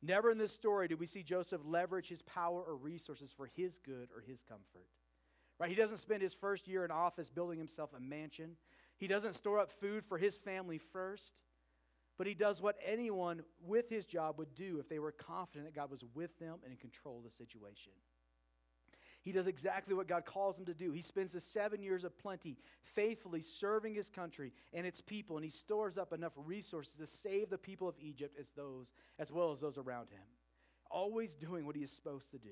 Never 0.02 0.30
in 0.30 0.38
this 0.38 0.52
story 0.52 0.88
do 0.88 0.96
we 0.96 1.06
see 1.06 1.22
Joseph 1.22 1.60
leverage 1.64 2.08
his 2.08 2.22
power 2.22 2.60
or 2.60 2.74
resources 2.76 3.32
for 3.32 3.46
his 3.46 3.78
good 3.78 4.08
or 4.14 4.20
his 4.20 4.42
comfort. 4.42 4.88
Right? 5.60 5.70
He 5.70 5.76
doesn't 5.76 5.98
spend 5.98 6.22
his 6.22 6.34
first 6.34 6.66
year 6.66 6.84
in 6.84 6.90
office 6.90 7.28
building 7.28 7.58
himself 7.58 7.90
a 7.96 8.00
mansion. 8.00 8.56
He 8.96 9.06
doesn't 9.06 9.34
store 9.34 9.60
up 9.60 9.70
food 9.70 10.04
for 10.04 10.18
his 10.18 10.36
family 10.36 10.78
first. 10.78 11.34
But 12.18 12.26
he 12.26 12.34
does 12.34 12.60
what 12.60 12.76
anyone 12.84 13.42
with 13.64 13.88
his 13.88 14.06
job 14.06 14.38
would 14.38 14.54
do 14.54 14.78
if 14.78 14.88
they 14.88 14.98
were 14.98 15.12
confident 15.12 15.66
that 15.66 15.74
God 15.74 15.90
was 15.90 16.04
with 16.14 16.38
them 16.38 16.58
and 16.62 16.72
in 16.72 16.78
control 16.78 17.18
of 17.18 17.24
the 17.24 17.30
situation. 17.30 17.92
He 19.22 19.30
does 19.30 19.46
exactly 19.46 19.94
what 19.94 20.08
God 20.08 20.24
calls 20.24 20.58
him 20.58 20.64
to 20.66 20.74
do. 20.74 20.90
He 20.90 21.00
spends 21.00 21.32
the 21.32 21.40
seven 21.40 21.80
years 21.82 22.02
of 22.02 22.18
plenty 22.18 22.58
faithfully 22.82 23.40
serving 23.40 23.94
his 23.94 24.10
country 24.10 24.52
and 24.72 24.84
its 24.84 25.00
people, 25.00 25.36
and 25.36 25.44
he 25.44 25.50
stores 25.50 25.96
up 25.96 26.12
enough 26.12 26.32
resources 26.36 26.96
to 26.96 27.06
save 27.06 27.48
the 27.48 27.58
people 27.58 27.88
of 27.88 27.94
Egypt 28.00 28.36
as 28.38 28.50
those, 28.50 28.92
as 29.18 29.30
well 29.30 29.52
as 29.52 29.60
those 29.60 29.78
around 29.78 30.10
him. 30.10 30.26
Always 30.90 31.36
doing 31.36 31.66
what 31.66 31.76
he 31.76 31.82
is 31.82 31.92
supposed 31.92 32.30
to 32.32 32.38
do. 32.38 32.50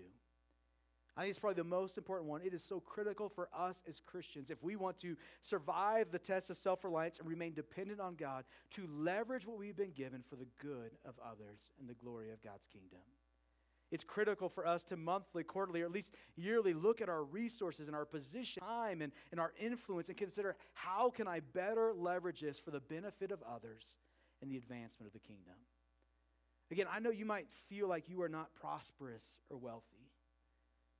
I 1.17 1.23
think 1.23 1.31
it's 1.31 1.39
probably 1.41 1.61
the 1.63 1.69
most 1.69 1.99
important 1.99 2.31
one. 2.31 2.41
It 2.43 2.55
is 2.55 2.63
so 2.63 2.79
critical 2.79 3.29
for 3.29 3.49
us 3.53 3.83
as 3.89 4.01
Christians, 4.01 4.49
if 4.49 4.63
we 4.63 4.77
want 4.77 4.97
to 4.99 5.17
survive 5.43 6.13
the 6.13 6.21
test 6.21 6.51
of 6.51 6.57
self 6.57 6.85
reliance 6.85 7.19
and 7.19 7.29
remain 7.29 7.53
dependent 7.53 8.01
on 8.01 8.15
God, 8.15 8.45
to 8.71 8.87
leverage 8.89 9.47
what 9.47 9.59
we've 9.59 9.77
been 9.77 9.91
given 9.91 10.23
for 10.23 10.37
the 10.37 10.47
good 10.63 10.93
of 11.05 11.15
others 11.23 11.73
and 11.81 11.89
the 11.89 11.95
glory 11.95 12.31
of 12.31 12.41
God's 12.43 12.67
kingdom. 12.67 13.01
It's 13.91 14.05
critical 14.05 14.49
for 14.49 14.67
us 14.67 14.85
to 14.85 14.97
monthly, 14.97 15.43
quarterly, 15.43 15.83
or 15.83 15.87
at 15.87 15.93
least 15.93 16.15
yearly 16.37 16.75
look 16.75 17.01
at 17.01 17.09
our 17.09 17.25
resources 17.25 17.89
and 17.89 17.97
our 17.97 18.05
position, 18.05 18.63
time, 18.63 19.03
and, 19.03 19.13
and 19.33 19.41
our 19.41 19.53
influence 19.61 20.09
and 20.09 20.17
consider 20.17 20.57
how 20.75 21.11
can 21.11 21.27
I 21.27 21.41
better 21.41 21.93
leverage 21.93 22.41
this 22.41 22.61
for 22.61 22.71
the 22.71 22.81
benefit 22.81 23.33
of 23.33 23.43
others 23.43 23.97
and 24.41 24.51
the 24.51 24.57
advancement 24.57 25.09
of 25.09 25.13
the 25.13 25.19
kingdom. 25.19 25.55
Again, 26.71 26.87
I 26.91 27.01
know 27.01 27.11
you 27.11 27.27
might 27.27 27.51
feel 27.51 27.89
like 27.89 28.09
you 28.09 28.23
are 28.23 28.29
not 28.29 28.55
prosperous 28.55 29.39
or 29.51 29.57
wealthy, 29.57 30.13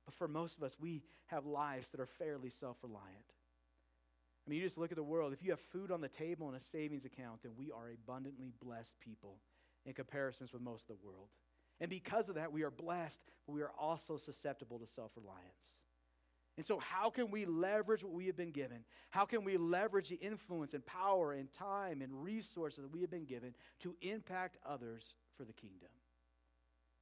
but 0.05 0.13
for 0.13 0.27
most 0.27 0.57
of 0.57 0.63
us, 0.63 0.75
we 0.79 1.03
have 1.27 1.45
lives 1.45 1.91
that 1.91 2.01
are 2.01 2.05
fairly 2.05 2.49
self 2.49 2.77
reliant. 2.83 3.31
I 4.45 4.49
mean, 4.49 4.59
you 4.59 4.65
just 4.65 4.77
look 4.77 4.91
at 4.91 4.97
the 4.97 5.03
world. 5.03 5.31
If 5.31 5.43
you 5.43 5.51
have 5.51 5.61
food 5.61 5.91
on 5.91 6.01
the 6.01 6.09
table 6.09 6.47
and 6.47 6.57
a 6.57 6.59
savings 6.59 7.05
account, 7.05 7.43
then 7.43 7.53
we 7.55 7.71
are 7.71 7.91
abundantly 7.93 8.51
blessed 8.61 8.99
people 8.99 9.37
in 9.85 9.93
comparisons 9.93 10.51
with 10.51 10.61
most 10.61 10.89
of 10.89 10.97
the 10.97 11.05
world. 11.05 11.29
And 11.81 11.89
because 11.89 12.29
of 12.29 12.35
that, 12.35 12.53
we 12.53 12.61
are 12.61 12.69
blessed, 12.69 13.19
but 13.45 13.53
we 13.53 13.61
are 13.63 13.71
also 13.77 14.15
susceptible 14.15 14.77
to 14.79 14.87
self 14.87 15.11
reliance. 15.17 15.75
And 16.55 16.65
so, 16.65 16.77
how 16.77 17.09
can 17.09 17.31
we 17.31 17.45
leverage 17.45 18.03
what 18.03 18.13
we 18.13 18.27
have 18.27 18.37
been 18.37 18.51
given? 18.51 18.85
How 19.09 19.25
can 19.25 19.43
we 19.43 19.57
leverage 19.57 20.09
the 20.09 20.17
influence 20.17 20.75
and 20.75 20.85
power 20.85 21.33
and 21.33 21.51
time 21.51 22.03
and 22.03 22.23
resources 22.23 22.83
that 22.83 22.93
we 22.93 23.01
have 23.01 23.09
been 23.09 23.25
given 23.25 23.55
to 23.79 23.95
impact 24.01 24.57
others 24.63 25.15
for 25.35 25.43
the 25.43 25.53
kingdom? 25.53 25.89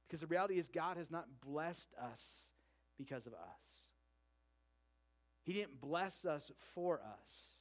Because 0.06 0.20
the 0.20 0.26
reality 0.26 0.58
is, 0.58 0.68
God 0.68 0.96
has 0.96 1.10
not 1.10 1.26
blessed 1.44 1.92
us 2.02 2.52
because 2.96 3.26
of 3.26 3.34
us, 3.34 3.84
He 5.42 5.52
didn't 5.52 5.78
bless 5.78 6.24
us 6.24 6.50
for 6.74 7.00
us. 7.00 7.58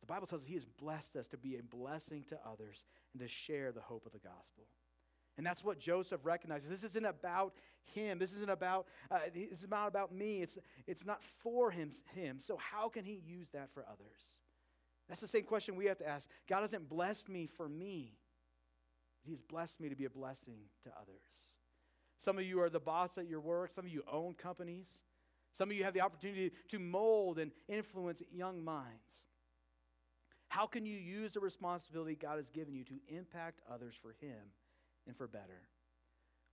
The 0.00 0.06
Bible 0.06 0.26
tells 0.26 0.42
us 0.42 0.48
He 0.48 0.54
has 0.54 0.64
blessed 0.64 1.16
us 1.16 1.26
to 1.28 1.36
be 1.36 1.56
a 1.56 1.62
blessing 1.62 2.24
to 2.28 2.38
others 2.50 2.84
and 3.12 3.20
to 3.20 3.28
share 3.28 3.70
the 3.70 3.82
hope 3.82 4.06
of 4.06 4.12
the 4.12 4.18
gospel. 4.18 4.64
And 5.36 5.46
that's 5.46 5.62
what 5.62 5.78
Joseph 5.78 6.20
recognizes. 6.24 6.68
This 6.68 6.84
isn't 6.84 7.04
about 7.04 7.54
him. 7.94 8.18
This 8.18 8.34
isn't 8.34 8.50
about, 8.50 8.86
uh, 9.10 9.18
this 9.34 9.62
is 9.62 9.68
not 9.68 9.86
about 9.88 10.12
me. 10.12 10.42
It's, 10.42 10.58
it's 10.86 11.04
not 11.04 11.22
for 11.22 11.70
him, 11.70 11.90
him. 12.14 12.38
So 12.38 12.56
how 12.56 12.88
can 12.88 13.04
he 13.04 13.20
use 13.26 13.50
that 13.50 13.70
for 13.72 13.84
others? 13.86 14.40
That's 15.08 15.20
the 15.20 15.28
same 15.28 15.44
question 15.44 15.76
we 15.76 15.86
have 15.86 15.98
to 15.98 16.08
ask. 16.08 16.28
God 16.48 16.62
hasn't 16.62 16.88
blessed 16.88 17.28
me 17.28 17.46
for 17.46 17.68
me. 17.68 18.18
He's 19.22 19.42
blessed 19.42 19.80
me 19.80 19.88
to 19.88 19.96
be 19.96 20.04
a 20.04 20.10
blessing 20.10 20.58
to 20.84 20.90
others. 21.00 21.54
Some 22.16 22.38
of 22.38 22.44
you 22.44 22.60
are 22.62 22.70
the 22.70 22.80
boss 22.80 23.18
at 23.18 23.28
your 23.28 23.40
work. 23.40 23.70
Some 23.70 23.84
of 23.84 23.92
you 23.92 24.02
own 24.10 24.34
companies. 24.34 25.00
Some 25.52 25.70
of 25.70 25.76
you 25.76 25.84
have 25.84 25.94
the 25.94 26.00
opportunity 26.00 26.52
to 26.68 26.78
mold 26.78 27.38
and 27.38 27.50
influence 27.68 28.22
young 28.32 28.64
minds. 28.64 29.26
How 30.48 30.66
can 30.66 30.86
you 30.86 30.96
use 30.96 31.32
the 31.32 31.40
responsibility 31.40 32.14
God 32.14 32.36
has 32.36 32.50
given 32.50 32.74
you 32.74 32.84
to 32.84 32.94
impact 33.08 33.60
others 33.70 33.94
for 34.00 34.14
Him 34.20 34.38
and 35.06 35.16
for 35.16 35.26
better. 35.26 35.68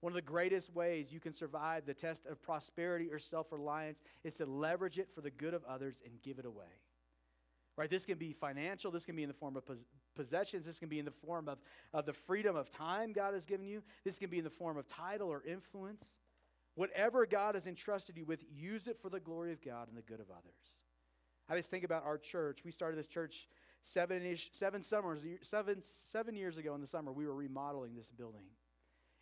One 0.02 0.12
of 0.12 0.16
the 0.16 0.22
greatest 0.22 0.74
ways 0.76 1.14
you 1.14 1.22
can 1.22 1.32
survive 1.32 1.86
the 1.86 1.94
test 1.94 2.26
of 2.26 2.42
prosperity 2.42 3.10
or 3.10 3.20
self 3.20 3.52
reliance 3.52 4.02
is 4.24 4.36
to 4.36 4.46
leverage 4.46 5.00
it 5.00 5.10
for 5.10 5.22
the 5.22 5.32
good 5.32 5.54
of 5.54 5.64
others 5.64 6.02
and 6.06 6.22
give 6.22 6.40
it 6.40 6.46
away. 6.46 6.82
Right? 7.78 7.90
This 7.90 8.06
can 8.06 8.18
be 8.18 8.34
financial, 8.34 8.92
this 8.92 9.06
can 9.06 9.16
be 9.16 9.24
in 9.24 9.30
the 9.30 9.34
form 9.34 9.56
of 9.56 9.66
pos- 9.66 9.86
possessions, 10.16 10.66
this 10.66 10.78
can 10.78 10.90
be 10.90 11.00
in 11.00 11.06
the 11.06 11.12
form 11.12 11.48
of, 11.48 11.60
of 11.94 12.06
the 12.06 12.14
freedom 12.14 12.56
of 12.56 12.70
time 12.70 13.14
God 13.14 13.34
has 13.34 13.46
given 13.46 13.66
you, 13.66 13.82
this 14.04 14.20
can 14.20 14.30
be 14.30 14.40
in 14.40 14.44
the 14.44 14.50
form 14.50 14.78
of 14.78 14.88
title 14.88 15.30
or 15.30 15.42
influence. 15.44 16.20
Whatever 16.76 17.26
God 17.26 17.56
has 17.56 17.66
entrusted 17.66 18.18
you 18.18 18.26
with, 18.26 18.44
use 18.52 18.88
it 18.88 18.98
for 18.98 19.10
the 19.10 19.20
glory 19.20 19.54
of 19.54 19.64
God 19.64 19.88
and 19.88 19.98
the 19.98 20.02
good 20.02 20.20
of 20.20 20.30
others. 20.30 20.84
I 21.50 21.56
just 21.56 21.70
think 21.70 21.84
about 21.84 22.04
our 22.06 22.18
church. 22.18 22.60
We 22.66 22.72
started 22.72 22.98
this 22.98 23.08
church 23.08 23.48
seven-ish, 23.84 24.52
seven 24.54 24.82
summers, 24.82 25.22
seven, 25.42 25.84
seven 25.84 26.36
years 26.36 26.58
ago 26.58 26.74
in 26.74 26.82
the 26.82 26.88
summer, 26.88 27.12
we 27.12 27.28
were 27.28 27.36
remodeling 27.36 27.96
this 27.96 28.10
building. 28.10 28.46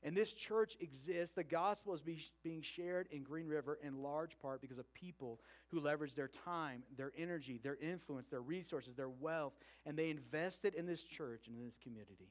And 0.04 0.18
this 0.18 0.34
church 0.34 0.78
exists. 0.80 1.36
The 1.36 1.44
gospel 1.44 1.94
is 1.94 2.02
be, 2.02 2.24
being 2.44 2.62
shared 2.62 3.08
in 3.12 3.22
Green 3.22 3.48
River 3.48 3.78
in 3.84 4.02
large 4.02 4.40
part 4.40 4.60
because 4.60 4.80
of 4.80 4.92
people 4.96 5.40
who 5.68 5.80
leverage 5.80 6.16
their 6.16 6.28
time, 6.28 6.82
their 6.98 7.12
energy, 7.16 7.60
their 7.62 7.78
influence, 7.80 8.28
their 8.28 8.42
resources, 8.42 8.96
their 8.96 9.10
wealth, 9.10 9.54
and 9.86 9.98
they 9.98 10.10
invested 10.10 10.74
in 10.74 10.88
this 10.88 11.04
church 11.04 11.48
and 11.48 11.58
in 11.58 11.66
this 11.66 11.78
community. 11.78 12.30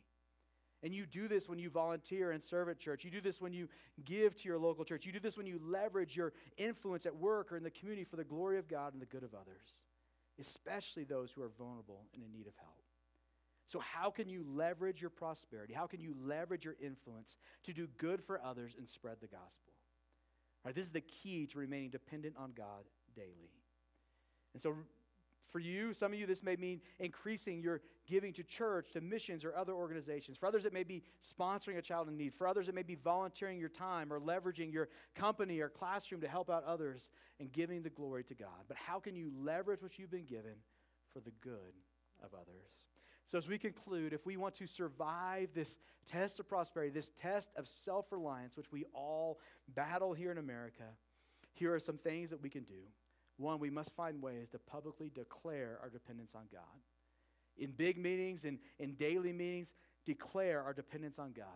And 0.83 0.95
you 0.95 1.07
do 1.07 1.29
this 1.29 1.49
when 1.49 1.59
you 1.59 1.71
volunteer 1.71 2.33
and 2.33 2.43
serve 2.43 2.71
at 2.71 2.79
church. 2.79 3.05
You 3.05 3.11
do 3.11 3.21
this 3.21 3.41
when 3.41 3.53
you 3.53 3.69
give 4.05 4.35
to 4.37 4.49
your 4.49 4.59
local 4.59 4.85
church. 4.85 5.05
You 5.05 5.13
do 5.13 5.21
this 5.21 5.37
when 5.37 5.47
you 5.47 5.61
leverage 5.63 6.17
your 6.17 6.33
influence 6.57 7.07
at 7.07 7.15
work 7.15 7.53
or 7.53 7.57
in 7.57 7.63
the 7.63 7.71
community 7.71 8.03
for 8.03 8.17
the 8.17 8.25
glory 8.25 8.59
of 8.59 8.67
God 8.67 8.95
and 8.95 9.03
the 9.03 9.07
good 9.07 9.23
of 9.23 9.35
others 9.35 9.85
especially 10.39 11.05
those 11.05 11.31
who 11.31 11.43
are 11.43 11.51
vulnerable 11.59 12.07
and 12.15 12.23
in 12.23 12.33
need 12.33 12.47
of 12.47 12.55
help. 12.57 12.83
So, 13.67 13.79
how 13.79 14.11
can 14.11 14.29
you 14.29 14.45
leverage 14.49 15.01
your 15.01 15.11
prosperity? 15.11 15.73
How 15.73 15.87
can 15.87 16.01
you 16.01 16.15
leverage 16.21 16.65
your 16.65 16.77
influence 16.83 17.37
to 17.65 17.73
do 17.73 17.87
good 17.99 18.23
for 18.23 18.41
others 18.43 18.75
and 18.77 18.89
spread 18.89 19.17
the 19.21 19.29
gospel? 19.29 19.73
All 20.65 20.69
right, 20.69 20.75
this 20.75 20.85
is 20.85 20.91
the 20.91 21.01
key 21.01 21.47
to 21.47 21.59
remaining 21.59 21.91
dependent 21.91 22.35
on 22.37 22.53
God 22.57 22.85
daily. 23.15 23.55
And 24.53 24.61
so, 24.61 24.75
for 25.51 25.59
you, 25.59 25.93
some 25.93 26.13
of 26.13 26.19
you, 26.19 26.27
this 26.27 26.43
may 26.43 26.57
mean 26.57 26.81
increasing 26.99 27.61
your 27.61 27.81
giving 28.07 28.33
to 28.35 28.43
church, 28.43 28.93
to 28.93 29.01
missions, 29.01 29.45
or 29.45 29.55
other 29.55 29.73
organizations. 29.73 30.39
For 30.39 30.47
others, 30.47 30.65
it 30.65 30.73
may 30.73 30.83
be 30.83 31.03
sponsoring 31.23 31.79
a 31.79 31.83
child 31.83 32.09
in 32.09 32.17
need. 32.17 32.35
For 32.35 32.47
others, 32.47 32.69
it 32.69 32.75
may 32.75 32.83
be 32.83 32.95
volunteering 32.95 33.59
your 33.59 33.69
time 33.69 34.13
or 34.13 34.21
leveraging 34.21 34.73
your 34.73 34.89
company 35.15 35.61
or 35.61 35.69
classroom 35.69 36.21
to 36.23 36.29
help 36.29 36.51
out 36.51 36.65
others 36.65 37.11
and 37.39 37.53
giving 37.53 37.83
the 37.83 37.91
glory 37.91 38.25
to 38.25 38.35
God. 38.35 38.65
But 38.69 38.77
how 38.77 38.99
can 38.99 39.15
you 39.15 39.31
leverage 39.37 39.83
what 39.83 39.99
you've 39.99 40.11
been 40.11 40.27
given 40.27 40.55
for 41.13 41.21
the 41.21 41.33
good 41.41 41.75
of 42.23 42.35
others? 42.35 42.87
So, 43.27 43.39
as 43.39 43.47
we 43.47 43.59
conclude, 43.59 44.13
if 44.13 44.27
we 44.27 44.37
want 44.37 44.57
to 44.57 44.67
survive 44.67 45.51
this 45.55 45.79
test 46.05 46.41
of 46.41 46.49
prosperity, 46.49 46.93
this 46.93 47.11
test 47.11 47.51
of 47.57 47.69
self 47.69 48.11
reliance, 48.11 48.57
which 48.57 48.73
we 48.73 48.87
all 48.93 49.39
battle 49.69 50.15
here 50.15 50.33
in 50.33 50.39
America, 50.39 50.83
here 51.53 51.73
are 51.73 51.79
some 51.79 51.97
things 51.97 52.31
that 52.31 52.43
we 52.43 52.51
can 52.51 52.65
do. 52.65 52.83
One, 53.41 53.59
we 53.59 53.71
must 53.71 53.97
find 53.97 54.21
ways 54.21 54.51
to 54.51 54.59
publicly 54.59 55.11
declare 55.15 55.79
our 55.83 55.89
dependence 55.89 56.35
on 56.35 56.43
God. 56.53 56.61
In 57.57 57.71
big 57.71 57.97
meetings 57.97 58.45
and 58.45 58.59
in 58.79 58.95
daily 58.95 59.33
meetings, 59.33 59.73
declare 60.05 60.63
our 60.63 60.75
dependence 60.75 61.19
on 61.19 61.33
God. 61.33 61.47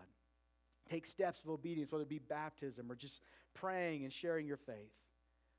Take 0.88 1.04
steps 1.04 1.42
of 1.44 1.50
obedience, 1.50 1.92
whether 1.92 2.04
it 2.04 2.08
be 2.08 2.18
baptism 2.18 2.90
or 2.90 2.94
just 2.94 3.20
praying 3.54 4.04
and 4.04 4.12
sharing 4.12 4.46
your 4.46 4.56
faith. 4.56 5.02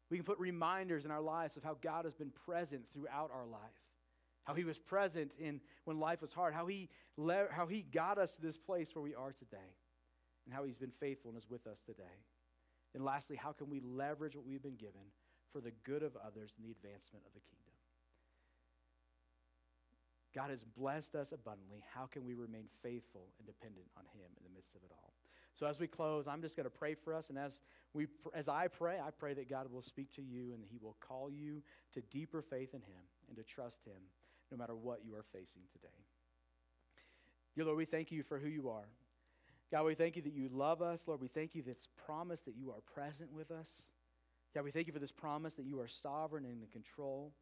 We 0.09 0.17
can 0.17 0.25
put 0.25 0.39
reminders 0.39 1.05
in 1.05 1.11
our 1.11 1.21
lives 1.21 1.57
of 1.57 1.63
how 1.63 1.77
God 1.79 2.05
has 2.05 2.15
been 2.15 2.31
present 2.31 2.89
throughout 2.91 3.29
our 3.31 3.45
life, 3.45 3.61
how 4.45 4.55
He 4.55 4.63
was 4.63 4.79
present 4.79 5.31
in 5.39 5.61
when 5.83 5.99
life 5.99 6.21
was 6.21 6.33
hard, 6.33 6.55
how 6.55 6.65
He 6.65 6.89
le- 7.17 7.51
how 7.51 7.67
He 7.67 7.83
got 7.83 8.17
us 8.17 8.35
to 8.35 8.41
this 8.41 8.57
place 8.57 8.95
where 8.95 9.03
we 9.03 9.13
are 9.13 9.31
today, 9.31 9.75
and 10.45 10.53
how 10.55 10.63
He's 10.63 10.77
been 10.77 10.91
faithful 10.91 11.29
and 11.29 11.37
is 11.37 11.49
with 11.49 11.67
us 11.67 11.81
today. 11.81 12.23
And 12.95 13.03
lastly, 13.03 13.35
how 13.35 13.51
can 13.51 13.69
we 13.69 13.79
leverage 13.79 14.35
what 14.35 14.45
we've 14.45 14.61
been 14.63 14.75
given 14.75 15.11
for 15.55 15.61
the 15.61 15.71
good 15.85 16.03
of 16.03 16.17
others 16.17 16.53
and 16.57 16.67
the 16.67 16.71
advancement 16.71 17.23
of 17.25 17.33
the 17.33 17.39
kingdom? 17.39 17.71
God 20.35 20.49
has 20.49 20.65
blessed 20.65 21.15
us 21.15 21.31
abundantly. 21.31 21.81
How 21.93 22.07
can 22.07 22.25
we 22.25 22.33
remain 22.33 22.65
faithful 22.83 23.29
and 23.39 23.47
dependent 23.47 23.85
on 23.95 24.03
Him 24.19 24.27
in 24.35 24.43
the 24.43 24.53
midst 24.53 24.75
of 24.75 24.83
it 24.83 24.91
all? 24.91 25.13
So 25.53 25.65
as 25.65 25.79
we 25.79 25.87
close, 25.87 26.27
I'm 26.27 26.41
just 26.41 26.57
going 26.57 26.65
to 26.65 26.69
pray 26.69 26.93
for 26.93 27.13
us, 27.13 27.29
and 27.29 27.39
as 27.39 27.61
we, 27.93 28.07
as 28.33 28.49
I 28.49 28.67
pray, 28.67 28.99
I 28.99 29.11
pray 29.11 29.33
that 29.35 29.49
God 29.49 29.71
will 29.71 29.81
speak 29.81 30.11
to 30.15 30.21
you 30.21 30.51
and 30.51 30.61
He 30.69 30.77
will 30.81 30.97
call 30.99 31.31
you 31.31 31.63
to 31.93 32.01
deeper 32.01 32.41
faith 32.41 32.73
in 32.73 32.81
Him 32.81 32.99
and 33.29 33.37
to 33.37 33.43
trust 33.43 33.85
Him, 33.85 34.01
no 34.51 34.57
matter 34.57 34.75
what 34.75 35.05
you 35.05 35.15
are 35.15 35.23
facing 35.23 35.61
today. 35.71 35.87
Dear 37.55 37.63
Lord, 37.63 37.77
we 37.77 37.85
thank 37.85 38.11
you 38.11 38.21
for 38.21 38.37
who 38.37 38.49
you 38.49 38.67
are. 38.67 38.89
God, 39.71 39.85
we 39.85 39.95
thank 39.95 40.17
you 40.17 40.21
that 40.23 40.33
you 40.33 40.49
love 40.51 40.81
us. 40.81 41.07
Lord, 41.07 41.21
we 41.21 41.29
thank 41.29 41.55
you 41.55 41.63
that 41.63 41.71
it's 41.71 41.87
promised 42.05 42.43
that 42.43 42.55
you 42.57 42.71
are 42.71 42.81
present 42.93 43.31
with 43.31 43.51
us. 43.51 43.71
God, 44.55 44.63
we 44.63 44.71
thank 44.71 44.87
you 44.87 44.93
for 44.93 44.99
this 44.99 45.11
promise 45.11 45.55
that 45.55 45.65
you 45.65 45.81
are 45.81 45.87
sovereign 45.87 46.45
and 46.45 46.63
in 46.63 46.69
control. 46.69 47.33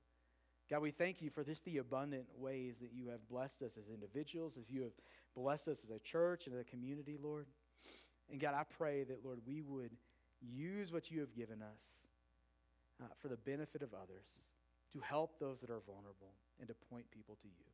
God, 0.67 0.81
we 0.81 0.89
thank 0.89 1.21
you 1.21 1.29
for 1.29 1.43
this 1.43 1.59
the 1.59 1.77
abundant 1.77 2.25
ways 2.39 2.77
that 2.81 2.91
you 2.91 3.09
have 3.09 3.29
blessed 3.29 3.61
us 3.61 3.77
as 3.77 3.87
individuals, 3.93 4.57
as 4.57 4.67
you 4.71 4.81
have 4.81 4.93
blessed 5.35 5.67
us 5.67 5.83
as 5.83 5.91
a 5.91 5.99
church 5.99 6.47
and 6.47 6.55
as 6.55 6.61
a 6.61 6.63
community, 6.63 7.19
Lord. 7.21 7.45
And 8.31 8.41
God, 8.41 8.55
I 8.55 8.63
pray 8.63 9.03
that, 9.03 9.23
Lord, 9.23 9.39
we 9.45 9.61
would 9.61 9.91
use 10.41 10.91
what 10.91 11.11
you 11.11 11.19
have 11.19 11.35
given 11.35 11.61
us 11.61 11.83
uh, 12.99 13.05
for 13.19 13.27
the 13.27 13.37
benefit 13.37 13.83
of 13.83 13.93
others, 13.93 14.25
to 14.93 14.99
help 14.99 15.39
those 15.39 15.61
that 15.61 15.69
are 15.69 15.81
vulnerable, 15.85 16.33
and 16.59 16.67
to 16.67 16.73
point 16.89 17.05
people 17.11 17.37
to 17.41 17.47
you. 17.47 17.65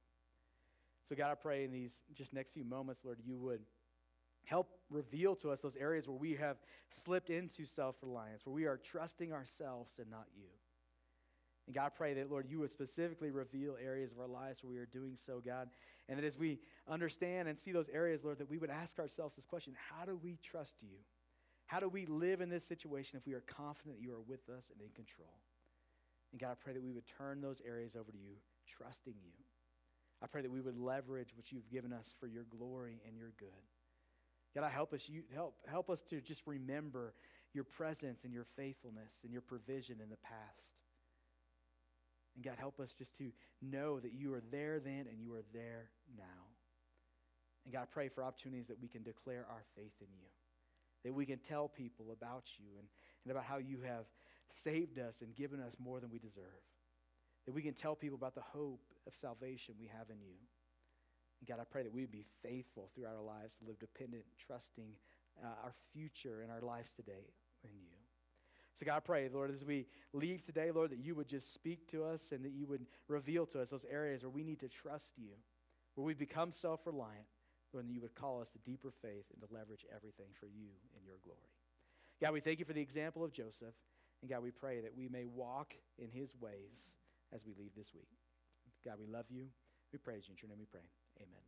So, 1.08 1.16
God, 1.16 1.32
I 1.32 1.36
pray 1.36 1.64
in 1.64 1.72
these 1.72 2.04
just 2.14 2.34
next 2.34 2.52
few 2.52 2.66
moments, 2.66 3.02
Lord, 3.06 3.20
you 3.26 3.38
would 3.38 3.62
help 4.50 4.70
reveal 4.90 5.36
to 5.36 5.52
us 5.52 5.60
those 5.60 5.76
areas 5.76 6.08
where 6.08 6.18
we 6.18 6.34
have 6.36 6.58
slipped 6.90 7.30
into 7.30 7.66
self 7.66 7.96
reliance, 8.02 8.46
where 8.46 8.54
we 8.54 8.66
are 8.66 8.78
trusting 8.78 9.32
ourselves 9.32 10.00
and 10.00 10.10
not 10.10 10.26
you. 10.36 10.50
And 11.68 11.76
God, 11.76 11.86
I 11.86 11.90
pray 11.90 12.16
that, 12.16 12.32
Lord, 12.32 12.48
you 12.50 12.60
would 12.60 12.72
specifically 12.72 13.30
reveal 13.30 13.78
areas 13.80 14.12
of 14.12 14.20
our 14.20 14.28
lives 14.28 14.64
where 14.64 14.74
we 14.74 14.80
are 14.80 14.88
doing 14.88 15.16
so, 15.16 15.40
God. 15.40 15.70
And 16.08 16.18
that 16.18 16.26
as 16.26 16.36
we 16.36 16.58
understand 16.90 17.48
and 17.48 17.60
see 17.60 17.72
those 17.72 17.90
areas, 17.90 18.24
Lord, 18.24 18.40
that 18.40 18.50
we 18.50 18.58
would 18.58 18.72
ask 18.72 18.98
ourselves 18.98 19.36
this 19.36 19.46
question 19.46 19.76
How 19.92 20.06
do 20.06 20.20
we 20.22 20.40
trust 20.44 20.82
you? 20.82 20.98
How 21.68 21.80
do 21.80 21.88
we 21.88 22.08
live 22.08 22.42
in 22.42 22.50
this 22.50 22.66
situation 22.66 23.20
if 23.20 23.28
we 23.28 23.34
are 23.34 23.44
confident 23.46 23.98
that 23.98 24.04
you 24.04 24.12
are 24.12 24.22
with 24.22 24.50
us 24.50 24.72
and 24.72 24.82
in 24.82 24.90
control? 24.96 25.38
And 26.32 26.42
God, 26.42 26.52
I 26.52 26.56
pray 26.60 26.74
that 26.74 26.82
we 26.82 26.92
would 26.92 27.06
turn 27.06 27.42
those 27.42 27.62
areas 27.64 27.96
over 27.96 28.12
to 28.12 28.18
you, 28.18 28.38
trusting 28.68 29.14
you. 29.24 29.32
I 30.24 30.26
pray 30.26 30.42
that 30.42 30.52
we 30.52 30.62
would 30.62 30.78
leverage 30.78 31.36
what 31.36 31.52
you've 31.52 31.70
given 31.70 31.94
us 31.94 32.16
for 32.20 32.26
your 32.26 32.46
glory 32.50 33.00
and 33.08 33.16
your 33.16 33.32
good. 33.38 33.70
God, 34.56 34.64
I 34.64 34.70
help 34.70 34.94
us 34.94 35.08
you 35.08 35.24
help 35.34 35.56
help 35.68 35.90
us 35.90 36.02
to 36.04 36.22
just 36.22 36.48
remember 36.48 37.14
your 37.54 37.64
presence 37.64 38.24
and 38.24 38.34
your 38.34 38.46
faithfulness 38.56 39.20
and 39.24 39.32
your 39.32 39.42
provision 39.42 39.98
in 40.02 40.10
the 40.10 40.18
past. 40.18 40.74
And 42.36 42.44
God, 42.44 42.56
help 42.58 42.80
us 42.80 42.94
just 42.94 43.18
to 43.18 43.32
know 43.62 44.00
that 44.00 44.14
you 44.14 44.34
are 44.34 44.42
there 44.52 44.80
then 44.80 45.06
and 45.10 45.20
you 45.22 45.34
are 45.34 45.44
there 45.54 45.90
now. 46.18 46.24
And 47.66 47.74
God, 47.74 47.84
I 47.84 47.86
pray 47.86 48.08
for 48.08 48.24
opportunities 48.24 48.68
that 48.68 48.82
we 48.82 48.88
can 48.88 49.04
declare 49.04 49.46
our 49.50 49.64
faith 49.76 49.94
in 50.00 50.08
you, 50.14 50.28
that 51.04 51.14
we 51.14 51.26
can 51.26 51.40
tell 51.40 51.68
people 51.68 52.12
about 52.12 52.46
you 52.58 52.68
and, 52.78 52.88
and 53.26 53.32
about 53.32 53.44
how 53.44 53.58
you 53.58 53.80
have 53.86 54.06
saved 54.48 55.00
us 55.00 55.22
and 55.22 55.36
given 55.36 55.60
us 55.60 55.76
more 55.80 56.00
than 56.00 56.10
we 56.10 56.20
deserve, 56.20 56.64
that 57.46 57.52
we 57.52 57.62
can 57.62 57.74
tell 57.74 57.96
people 57.96 58.18
about 58.18 58.36
the 58.36 58.42
hope 58.42 58.82
of 59.06 59.14
salvation 59.14 59.76
we 59.80 59.88
have 59.88 60.10
in 60.10 60.22
you. 60.22 60.36
And 61.40 61.48
God, 61.48 61.60
I 61.60 61.64
pray 61.64 61.84
that 61.84 61.94
we 61.94 62.02
would 62.02 62.12
be 62.12 62.26
faithful 62.44 62.90
throughout 62.94 63.16
our 63.16 63.24
lives 63.24 63.58
to 63.58 63.66
live 63.66 63.80
dependent, 63.80 64.24
trusting 64.46 64.92
uh, 65.44 65.48
our 65.64 65.74
future 65.94 66.42
and 66.42 66.52
our 66.52 66.62
lives 66.62 66.94
today 66.94 67.34
in 67.64 67.72
you. 67.80 67.96
So, 68.74 68.86
God, 68.86 68.98
I 68.98 69.00
pray, 69.00 69.30
Lord, 69.34 69.52
as 69.52 69.66
we 69.66 69.88
leave 70.14 70.42
today, 70.42 70.72
Lord, 70.72 70.92
that 70.92 71.00
you 71.00 71.16
would 71.16 71.28
just 71.28 71.54
speak 71.54 71.88
to 71.90 72.06
us 72.06 72.32
and 72.32 72.46
that 72.46 72.54
you 72.54 72.66
would 72.68 72.86
reveal 73.08 73.46
to 73.48 73.62
us 73.62 73.72
those 73.72 73.86
areas 73.90 74.24
where 74.24 74.30
we 74.30 74.44
need 74.44 74.60
to 74.60 74.70
trust 74.70 75.14
you, 75.18 75.32
where 75.96 76.06
we 76.06 76.14
become 76.14 76.52
self 76.52 76.86
reliant, 76.86 77.26
Lord, 77.74 77.86
and 77.86 77.94
you 77.94 78.02
would 78.02 78.16
call 78.16 78.42
us 78.42 78.52
to 78.52 78.60
deeper 78.60 78.92
faith 79.02 79.26
and 79.34 79.42
to 79.42 79.54
leverage 79.54 79.86
everything 79.94 80.28
for 80.40 80.46
you 80.46 80.70
in 80.98 81.06
your 81.06 81.18
glory. 81.24 81.40
God, 82.22 82.34
we 82.34 82.40
thank 82.40 82.60
you 82.60 82.66
for 82.66 82.74
the 82.74 82.82
example 82.82 83.24
of 83.24 83.32
Joseph. 83.32 83.76
And 84.22 84.30
God, 84.30 84.44
we 84.44 84.52
pray 84.52 84.82
that 84.82 84.96
we 84.96 85.08
may 85.08 85.26
walk 85.26 85.74
in 85.98 86.10
his 86.10 86.36
ways 86.40 86.92
as 87.34 87.46
we 87.46 87.54
leave 87.58 87.72
this 87.76 87.94
week. 87.94 88.10
God, 88.84 88.96
we 89.00 89.08
love 89.08 89.26
you. 89.30 89.48
We 89.92 90.00
praise 90.00 90.28
you. 90.28 90.34
In 90.34 90.38
your 90.42 90.50
name 90.50 90.60
we 90.60 90.66
pray. 90.66 90.99
Amen. 91.22 91.42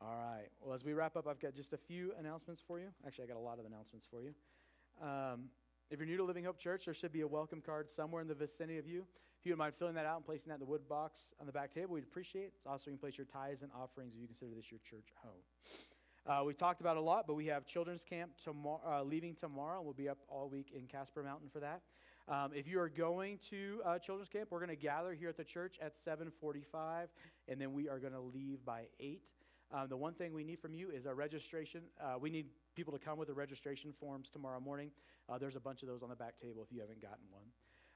All 0.00 0.16
right. 0.16 0.48
Well, 0.60 0.74
as 0.74 0.84
we 0.84 0.92
wrap 0.92 1.16
up, 1.16 1.26
I've 1.26 1.40
got 1.40 1.54
just 1.54 1.72
a 1.72 1.78
few 1.78 2.12
announcements 2.18 2.62
for 2.66 2.78
you. 2.78 2.88
Actually, 3.06 3.24
I 3.24 3.28
got 3.28 3.36
a 3.36 3.40
lot 3.40 3.58
of 3.58 3.66
announcements 3.66 4.06
for 4.10 4.22
you. 4.22 4.34
Um, 5.02 5.46
if 5.90 5.98
you're 5.98 6.06
new 6.06 6.16
to 6.16 6.24
Living 6.24 6.44
Hope 6.44 6.58
Church, 6.58 6.86
there 6.86 6.94
should 6.94 7.12
be 7.12 7.22
a 7.22 7.28
welcome 7.28 7.60
card 7.60 7.90
somewhere 7.90 8.22
in 8.22 8.28
the 8.28 8.34
vicinity 8.34 8.78
of 8.78 8.86
you. 8.86 9.06
If 9.38 9.46
you 9.46 9.52
would 9.52 9.58
mind 9.58 9.74
filling 9.74 9.94
that 9.94 10.06
out 10.06 10.16
and 10.16 10.24
placing 10.24 10.48
that 10.50 10.54
in 10.54 10.60
the 10.60 10.66
wood 10.66 10.88
box 10.88 11.32
on 11.38 11.46
the 11.46 11.52
back 11.52 11.70
table, 11.70 11.94
we'd 11.94 12.04
appreciate 12.04 12.44
it. 12.44 12.52
It's 12.56 12.66
also, 12.66 12.90
you 12.90 12.96
can 12.96 13.00
place 13.00 13.18
your 13.18 13.26
tithes 13.26 13.62
and 13.62 13.70
offerings 13.72 14.14
if 14.14 14.20
you 14.20 14.26
consider 14.26 14.52
this 14.54 14.70
your 14.70 14.80
church 14.88 15.12
home. 15.22 15.42
Uh, 16.26 16.42
we've 16.42 16.56
talked 16.56 16.80
about 16.80 16.96
a 16.96 17.00
lot, 17.00 17.26
but 17.26 17.34
we 17.34 17.46
have 17.46 17.66
children's 17.66 18.02
camp 18.02 18.30
tomorrow, 18.42 18.80
uh, 18.86 19.02
leaving 19.02 19.34
tomorrow. 19.34 19.82
We'll 19.82 19.92
be 19.92 20.08
up 20.08 20.18
all 20.26 20.48
week 20.48 20.72
in 20.74 20.86
Casper 20.86 21.22
Mountain 21.22 21.50
for 21.52 21.60
that. 21.60 21.82
Um, 22.26 22.52
if 22.54 22.66
you 22.66 22.80
are 22.80 22.88
going 22.88 23.38
to 23.50 23.82
uh, 23.84 23.98
children's 23.98 24.28
camp, 24.28 24.48
we're 24.50 24.60
going 24.60 24.70
to 24.70 24.76
gather 24.76 25.12
here 25.12 25.28
at 25.28 25.36
the 25.36 25.44
church 25.44 25.78
at 25.82 25.94
7:45, 25.94 27.08
and 27.48 27.60
then 27.60 27.72
we 27.72 27.88
are 27.88 27.98
going 27.98 28.12
to 28.12 28.20
leave 28.20 28.64
by 28.64 28.84
eight. 28.98 29.32
Um, 29.72 29.88
the 29.88 29.96
one 29.96 30.14
thing 30.14 30.32
we 30.32 30.44
need 30.44 30.60
from 30.60 30.74
you 30.74 30.90
is 30.90 31.06
a 31.06 31.14
registration. 31.14 31.82
Uh, 32.00 32.18
we 32.18 32.30
need 32.30 32.46
people 32.74 32.92
to 32.92 32.98
come 32.98 33.18
with 33.18 33.28
the 33.28 33.34
registration 33.34 33.92
forms 33.92 34.30
tomorrow 34.30 34.60
morning. 34.60 34.90
Uh, 35.28 35.38
there's 35.38 35.56
a 35.56 35.60
bunch 35.60 35.82
of 35.82 35.88
those 35.88 36.02
on 36.02 36.08
the 36.08 36.16
back 36.16 36.38
table 36.40 36.62
if 36.62 36.74
you 36.74 36.80
haven't 36.80 37.02
gotten 37.02 37.24
one. 37.30 37.46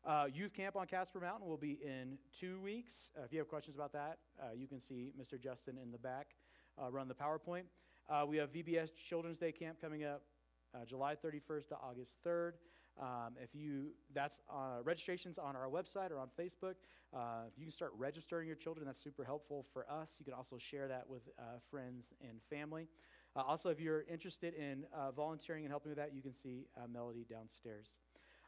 Uh, 0.05 0.27
youth 0.33 0.53
camp 0.55 0.77
on 0.77 0.87
Casper 0.87 1.21
Mountain 1.21 1.49
will 1.49 1.57
be 1.57 1.79
in 1.85 2.19
two 2.39 2.61
weeks. 2.61 3.11
Uh, 3.17 3.25
if 3.25 3.33
you 3.33 3.39
have 3.39 3.49
questions 3.49 3.77
about 3.77 3.93
that, 3.93 4.19
uh, 4.41 4.47
you 4.55 4.67
can 4.67 4.81
see 4.81 5.13
Mr. 5.21 5.41
Justin 5.41 5.79
in 5.83 5.91
the 5.91 5.99
back 5.99 6.35
uh, 6.83 6.91
run 6.91 7.09
the 7.09 7.15
PowerPoint. 7.15 7.65
Uh, 8.09 8.25
we 8.27 8.37
have 8.37 8.53
VBS 8.53 8.95
Children's 8.97 9.39
Day 9.39 9.53
Camp 9.53 9.81
coming 9.81 10.05
up 10.05 10.23
uh, 10.75 10.85
July 10.85 11.15
31st 11.15 11.69
to 11.69 11.77
August 11.77 12.17
3rd. 12.27 12.53
Um, 13.01 13.35
if 13.43 13.55
you, 13.55 13.93
that's 14.13 14.41
uh, 14.51 14.83
registrations 14.83 15.39
on 15.39 15.57
our 15.57 15.69
website 15.69 16.11
or 16.11 16.19
on 16.19 16.29
Facebook. 16.39 16.75
Uh, 17.15 17.47
if 17.47 17.57
you 17.57 17.65
can 17.65 17.73
start 17.73 17.93
registering 17.97 18.47
your 18.47 18.57
children, 18.57 18.87
that's 18.87 19.03
super 19.03 19.25
helpful 19.25 19.67
for 19.73 19.87
us. 19.91 20.17
You 20.19 20.25
can 20.25 20.35
also 20.35 20.59
share 20.59 20.89
that 20.89 21.09
with 21.09 21.29
uh, 21.39 21.43
friends 21.71 22.13
and 22.21 22.41
family. 22.51 22.89
Uh, 23.37 23.43
also, 23.43 23.71
if 23.71 23.81
you're 23.81 24.05
interested 24.11 24.55
in 24.55 24.85
uh, 24.93 25.13
volunteering 25.13 25.65
and 25.65 25.73
helping 25.73 25.91
with 25.91 25.99
that, 25.99 26.15
you 26.15 26.23
can 26.23 26.35
see 26.35 26.67
Melody 26.93 27.25
downstairs. 27.29 27.99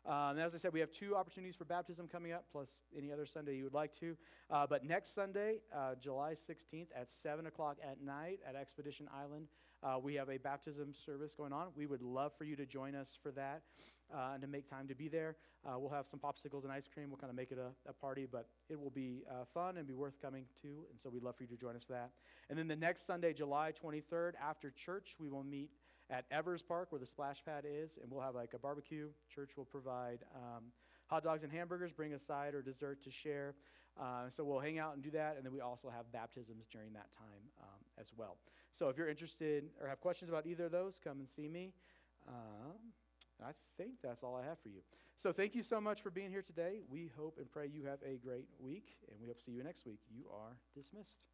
Um, 0.06 0.38
as 0.38 0.54
I 0.54 0.58
said, 0.58 0.72
we 0.72 0.80
have 0.80 0.90
two 0.90 1.14
opportunities 1.14 1.56
for 1.56 1.64
baptism 1.64 2.08
coming 2.08 2.32
up, 2.32 2.46
plus 2.50 2.80
any 2.96 3.12
other 3.12 3.26
Sunday 3.26 3.56
you 3.56 3.64
would 3.64 3.74
like 3.74 3.98
to. 4.00 4.16
Uh, 4.50 4.66
but 4.66 4.84
next 4.84 5.14
Sunday, 5.14 5.56
uh, 5.74 5.94
July 6.00 6.32
16th 6.32 6.88
at 6.96 7.10
7 7.10 7.46
o'clock 7.46 7.76
at 7.82 8.02
night 8.02 8.40
at 8.48 8.56
Expedition 8.56 9.08
Island, 9.14 9.48
uh, 9.82 9.98
we 10.02 10.14
have 10.14 10.28
a 10.28 10.38
baptism 10.38 10.92
service 10.92 11.32
going 11.34 11.52
on. 11.52 11.68
We 11.74 11.86
would 11.86 12.02
love 12.02 12.32
for 12.36 12.44
you 12.44 12.56
to 12.56 12.66
join 12.66 12.94
us 12.94 13.18
for 13.22 13.30
that 13.32 13.62
uh, 14.14 14.32
and 14.34 14.42
to 14.42 14.48
make 14.48 14.68
time 14.68 14.88
to 14.88 14.94
be 14.94 15.08
there. 15.08 15.36
Uh, 15.64 15.78
we'll 15.78 15.90
have 15.90 16.06
some 16.06 16.20
popsicles 16.20 16.64
and 16.64 16.72
ice 16.72 16.86
cream. 16.92 17.10
We'll 17.10 17.18
kind 17.18 17.30
of 17.30 17.36
make 17.36 17.52
it 17.52 17.58
a, 17.58 17.88
a, 17.88 17.92
party, 17.92 18.26
but 18.30 18.48
it 18.68 18.78
will 18.78 18.90
be 18.90 19.22
uh, 19.30 19.44
fun 19.52 19.76
and 19.76 19.86
be 19.86 19.94
worth 19.94 20.20
coming 20.20 20.44
to. 20.62 20.68
And 20.90 20.98
so 20.98 21.10
we'd 21.10 21.22
love 21.22 21.36
for 21.36 21.44
you 21.44 21.48
to 21.48 21.56
join 21.56 21.76
us 21.76 21.84
for 21.84 21.92
that. 21.92 22.10
And 22.48 22.58
then 22.58 22.68
the 22.68 22.76
next 22.76 23.06
Sunday, 23.06 23.32
July 23.32 23.72
23rd, 23.72 24.32
after 24.42 24.70
church, 24.70 25.16
we 25.18 25.28
will 25.28 25.44
meet 25.44 25.70
at 26.10 26.24
Evers 26.30 26.62
Park 26.62 26.92
where 26.92 26.98
the 26.98 27.06
splash 27.06 27.44
pad 27.44 27.64
is, 27.66 27.98
and 28.02 28.10
we'll 28.10 28.22
have 28.22 28.34
like 28.34 28.52
a 28.54 28.58
barbecue. 28.58 29.08
Church 29.32 29.56
will 29.56 29.64
provide 29.64 30.20
um, 30.34 30.64
hot 31.06 31.24
dogs 31.24 31.42
and 31.42 31.52
hamburgers, 31.52 31.92
bring 31.92 32.12
a 32.12 32.18
side 32.18 32.54
or 32.54 32.62
dessert 32.62 33.02
to 33.02 33.10
share. 33.10 33.54
Uh, 34.00 34.28
so 34.28 34.44
we'll 34.44 34.60
hang 34.60 34.78
out 34.78 34.94
and 34.94 35.02
do 35.02 35.10
that, 35.10 35.36
and 35.36 35.44
then 35.44 35.52
we 35.52 35.60
also 35.60 35.90
have 35.90 36.10
baptisms 36.12 36.66
during 36.70 36.92
that 36.92 37.12
time 37.12 37.42
um, 37.60 37.80
as 37.98 38.12
well. 38.16 38.38
So 38.72 38.88
if 38.88 38.96
you're 38.96 39.08
interested 39.08 39.64
or 39.80 39.88
have 39.88 40.00
questions 40.00 40.30
about 40.30 40.46
either 40.46 40.66
of 40.66 40.72
those, 40.72 41.00
come 41.02 41.18
and 41.18 41.28
see 41.28 41.48
me. 41.48 41.72
Um, 42.28 42.92
I 43.44 43.52
think 43.76 43.94
that's 44.02 44.22
all 44.22 44.36
I 44.36 44.46
have 44.46 44.58
for 44.60 44.68
you. 44.68 44.80
So 45.16 45.32
thank 45.32 45.54
you 45.54 45.62
so 45.62 45.80
much 45.80 46.02
for 46.02 46.10
being 46.10 46.30
here 46.30 46.42
today. 46.42 46.80
We 46.88 47.10
hope 47.16 47.38
and 47.38 47.50
pray 47.50 47.66
you 47.66 47.84
have 47.84 47.98
a 48.02 48.16
great 48.16 48.46
week, 48.58 48.96
and 49.10 49.18
we 49.20 49.26
hope 49.26 49.38
to 49.38 49.44
see 49.44 49.52
you 49.52 49.62
next 49.62 49.86
week. 49.86 50.00
You 50.10 50.24
are 50.32 50.56
dismissed. 50.74 51.26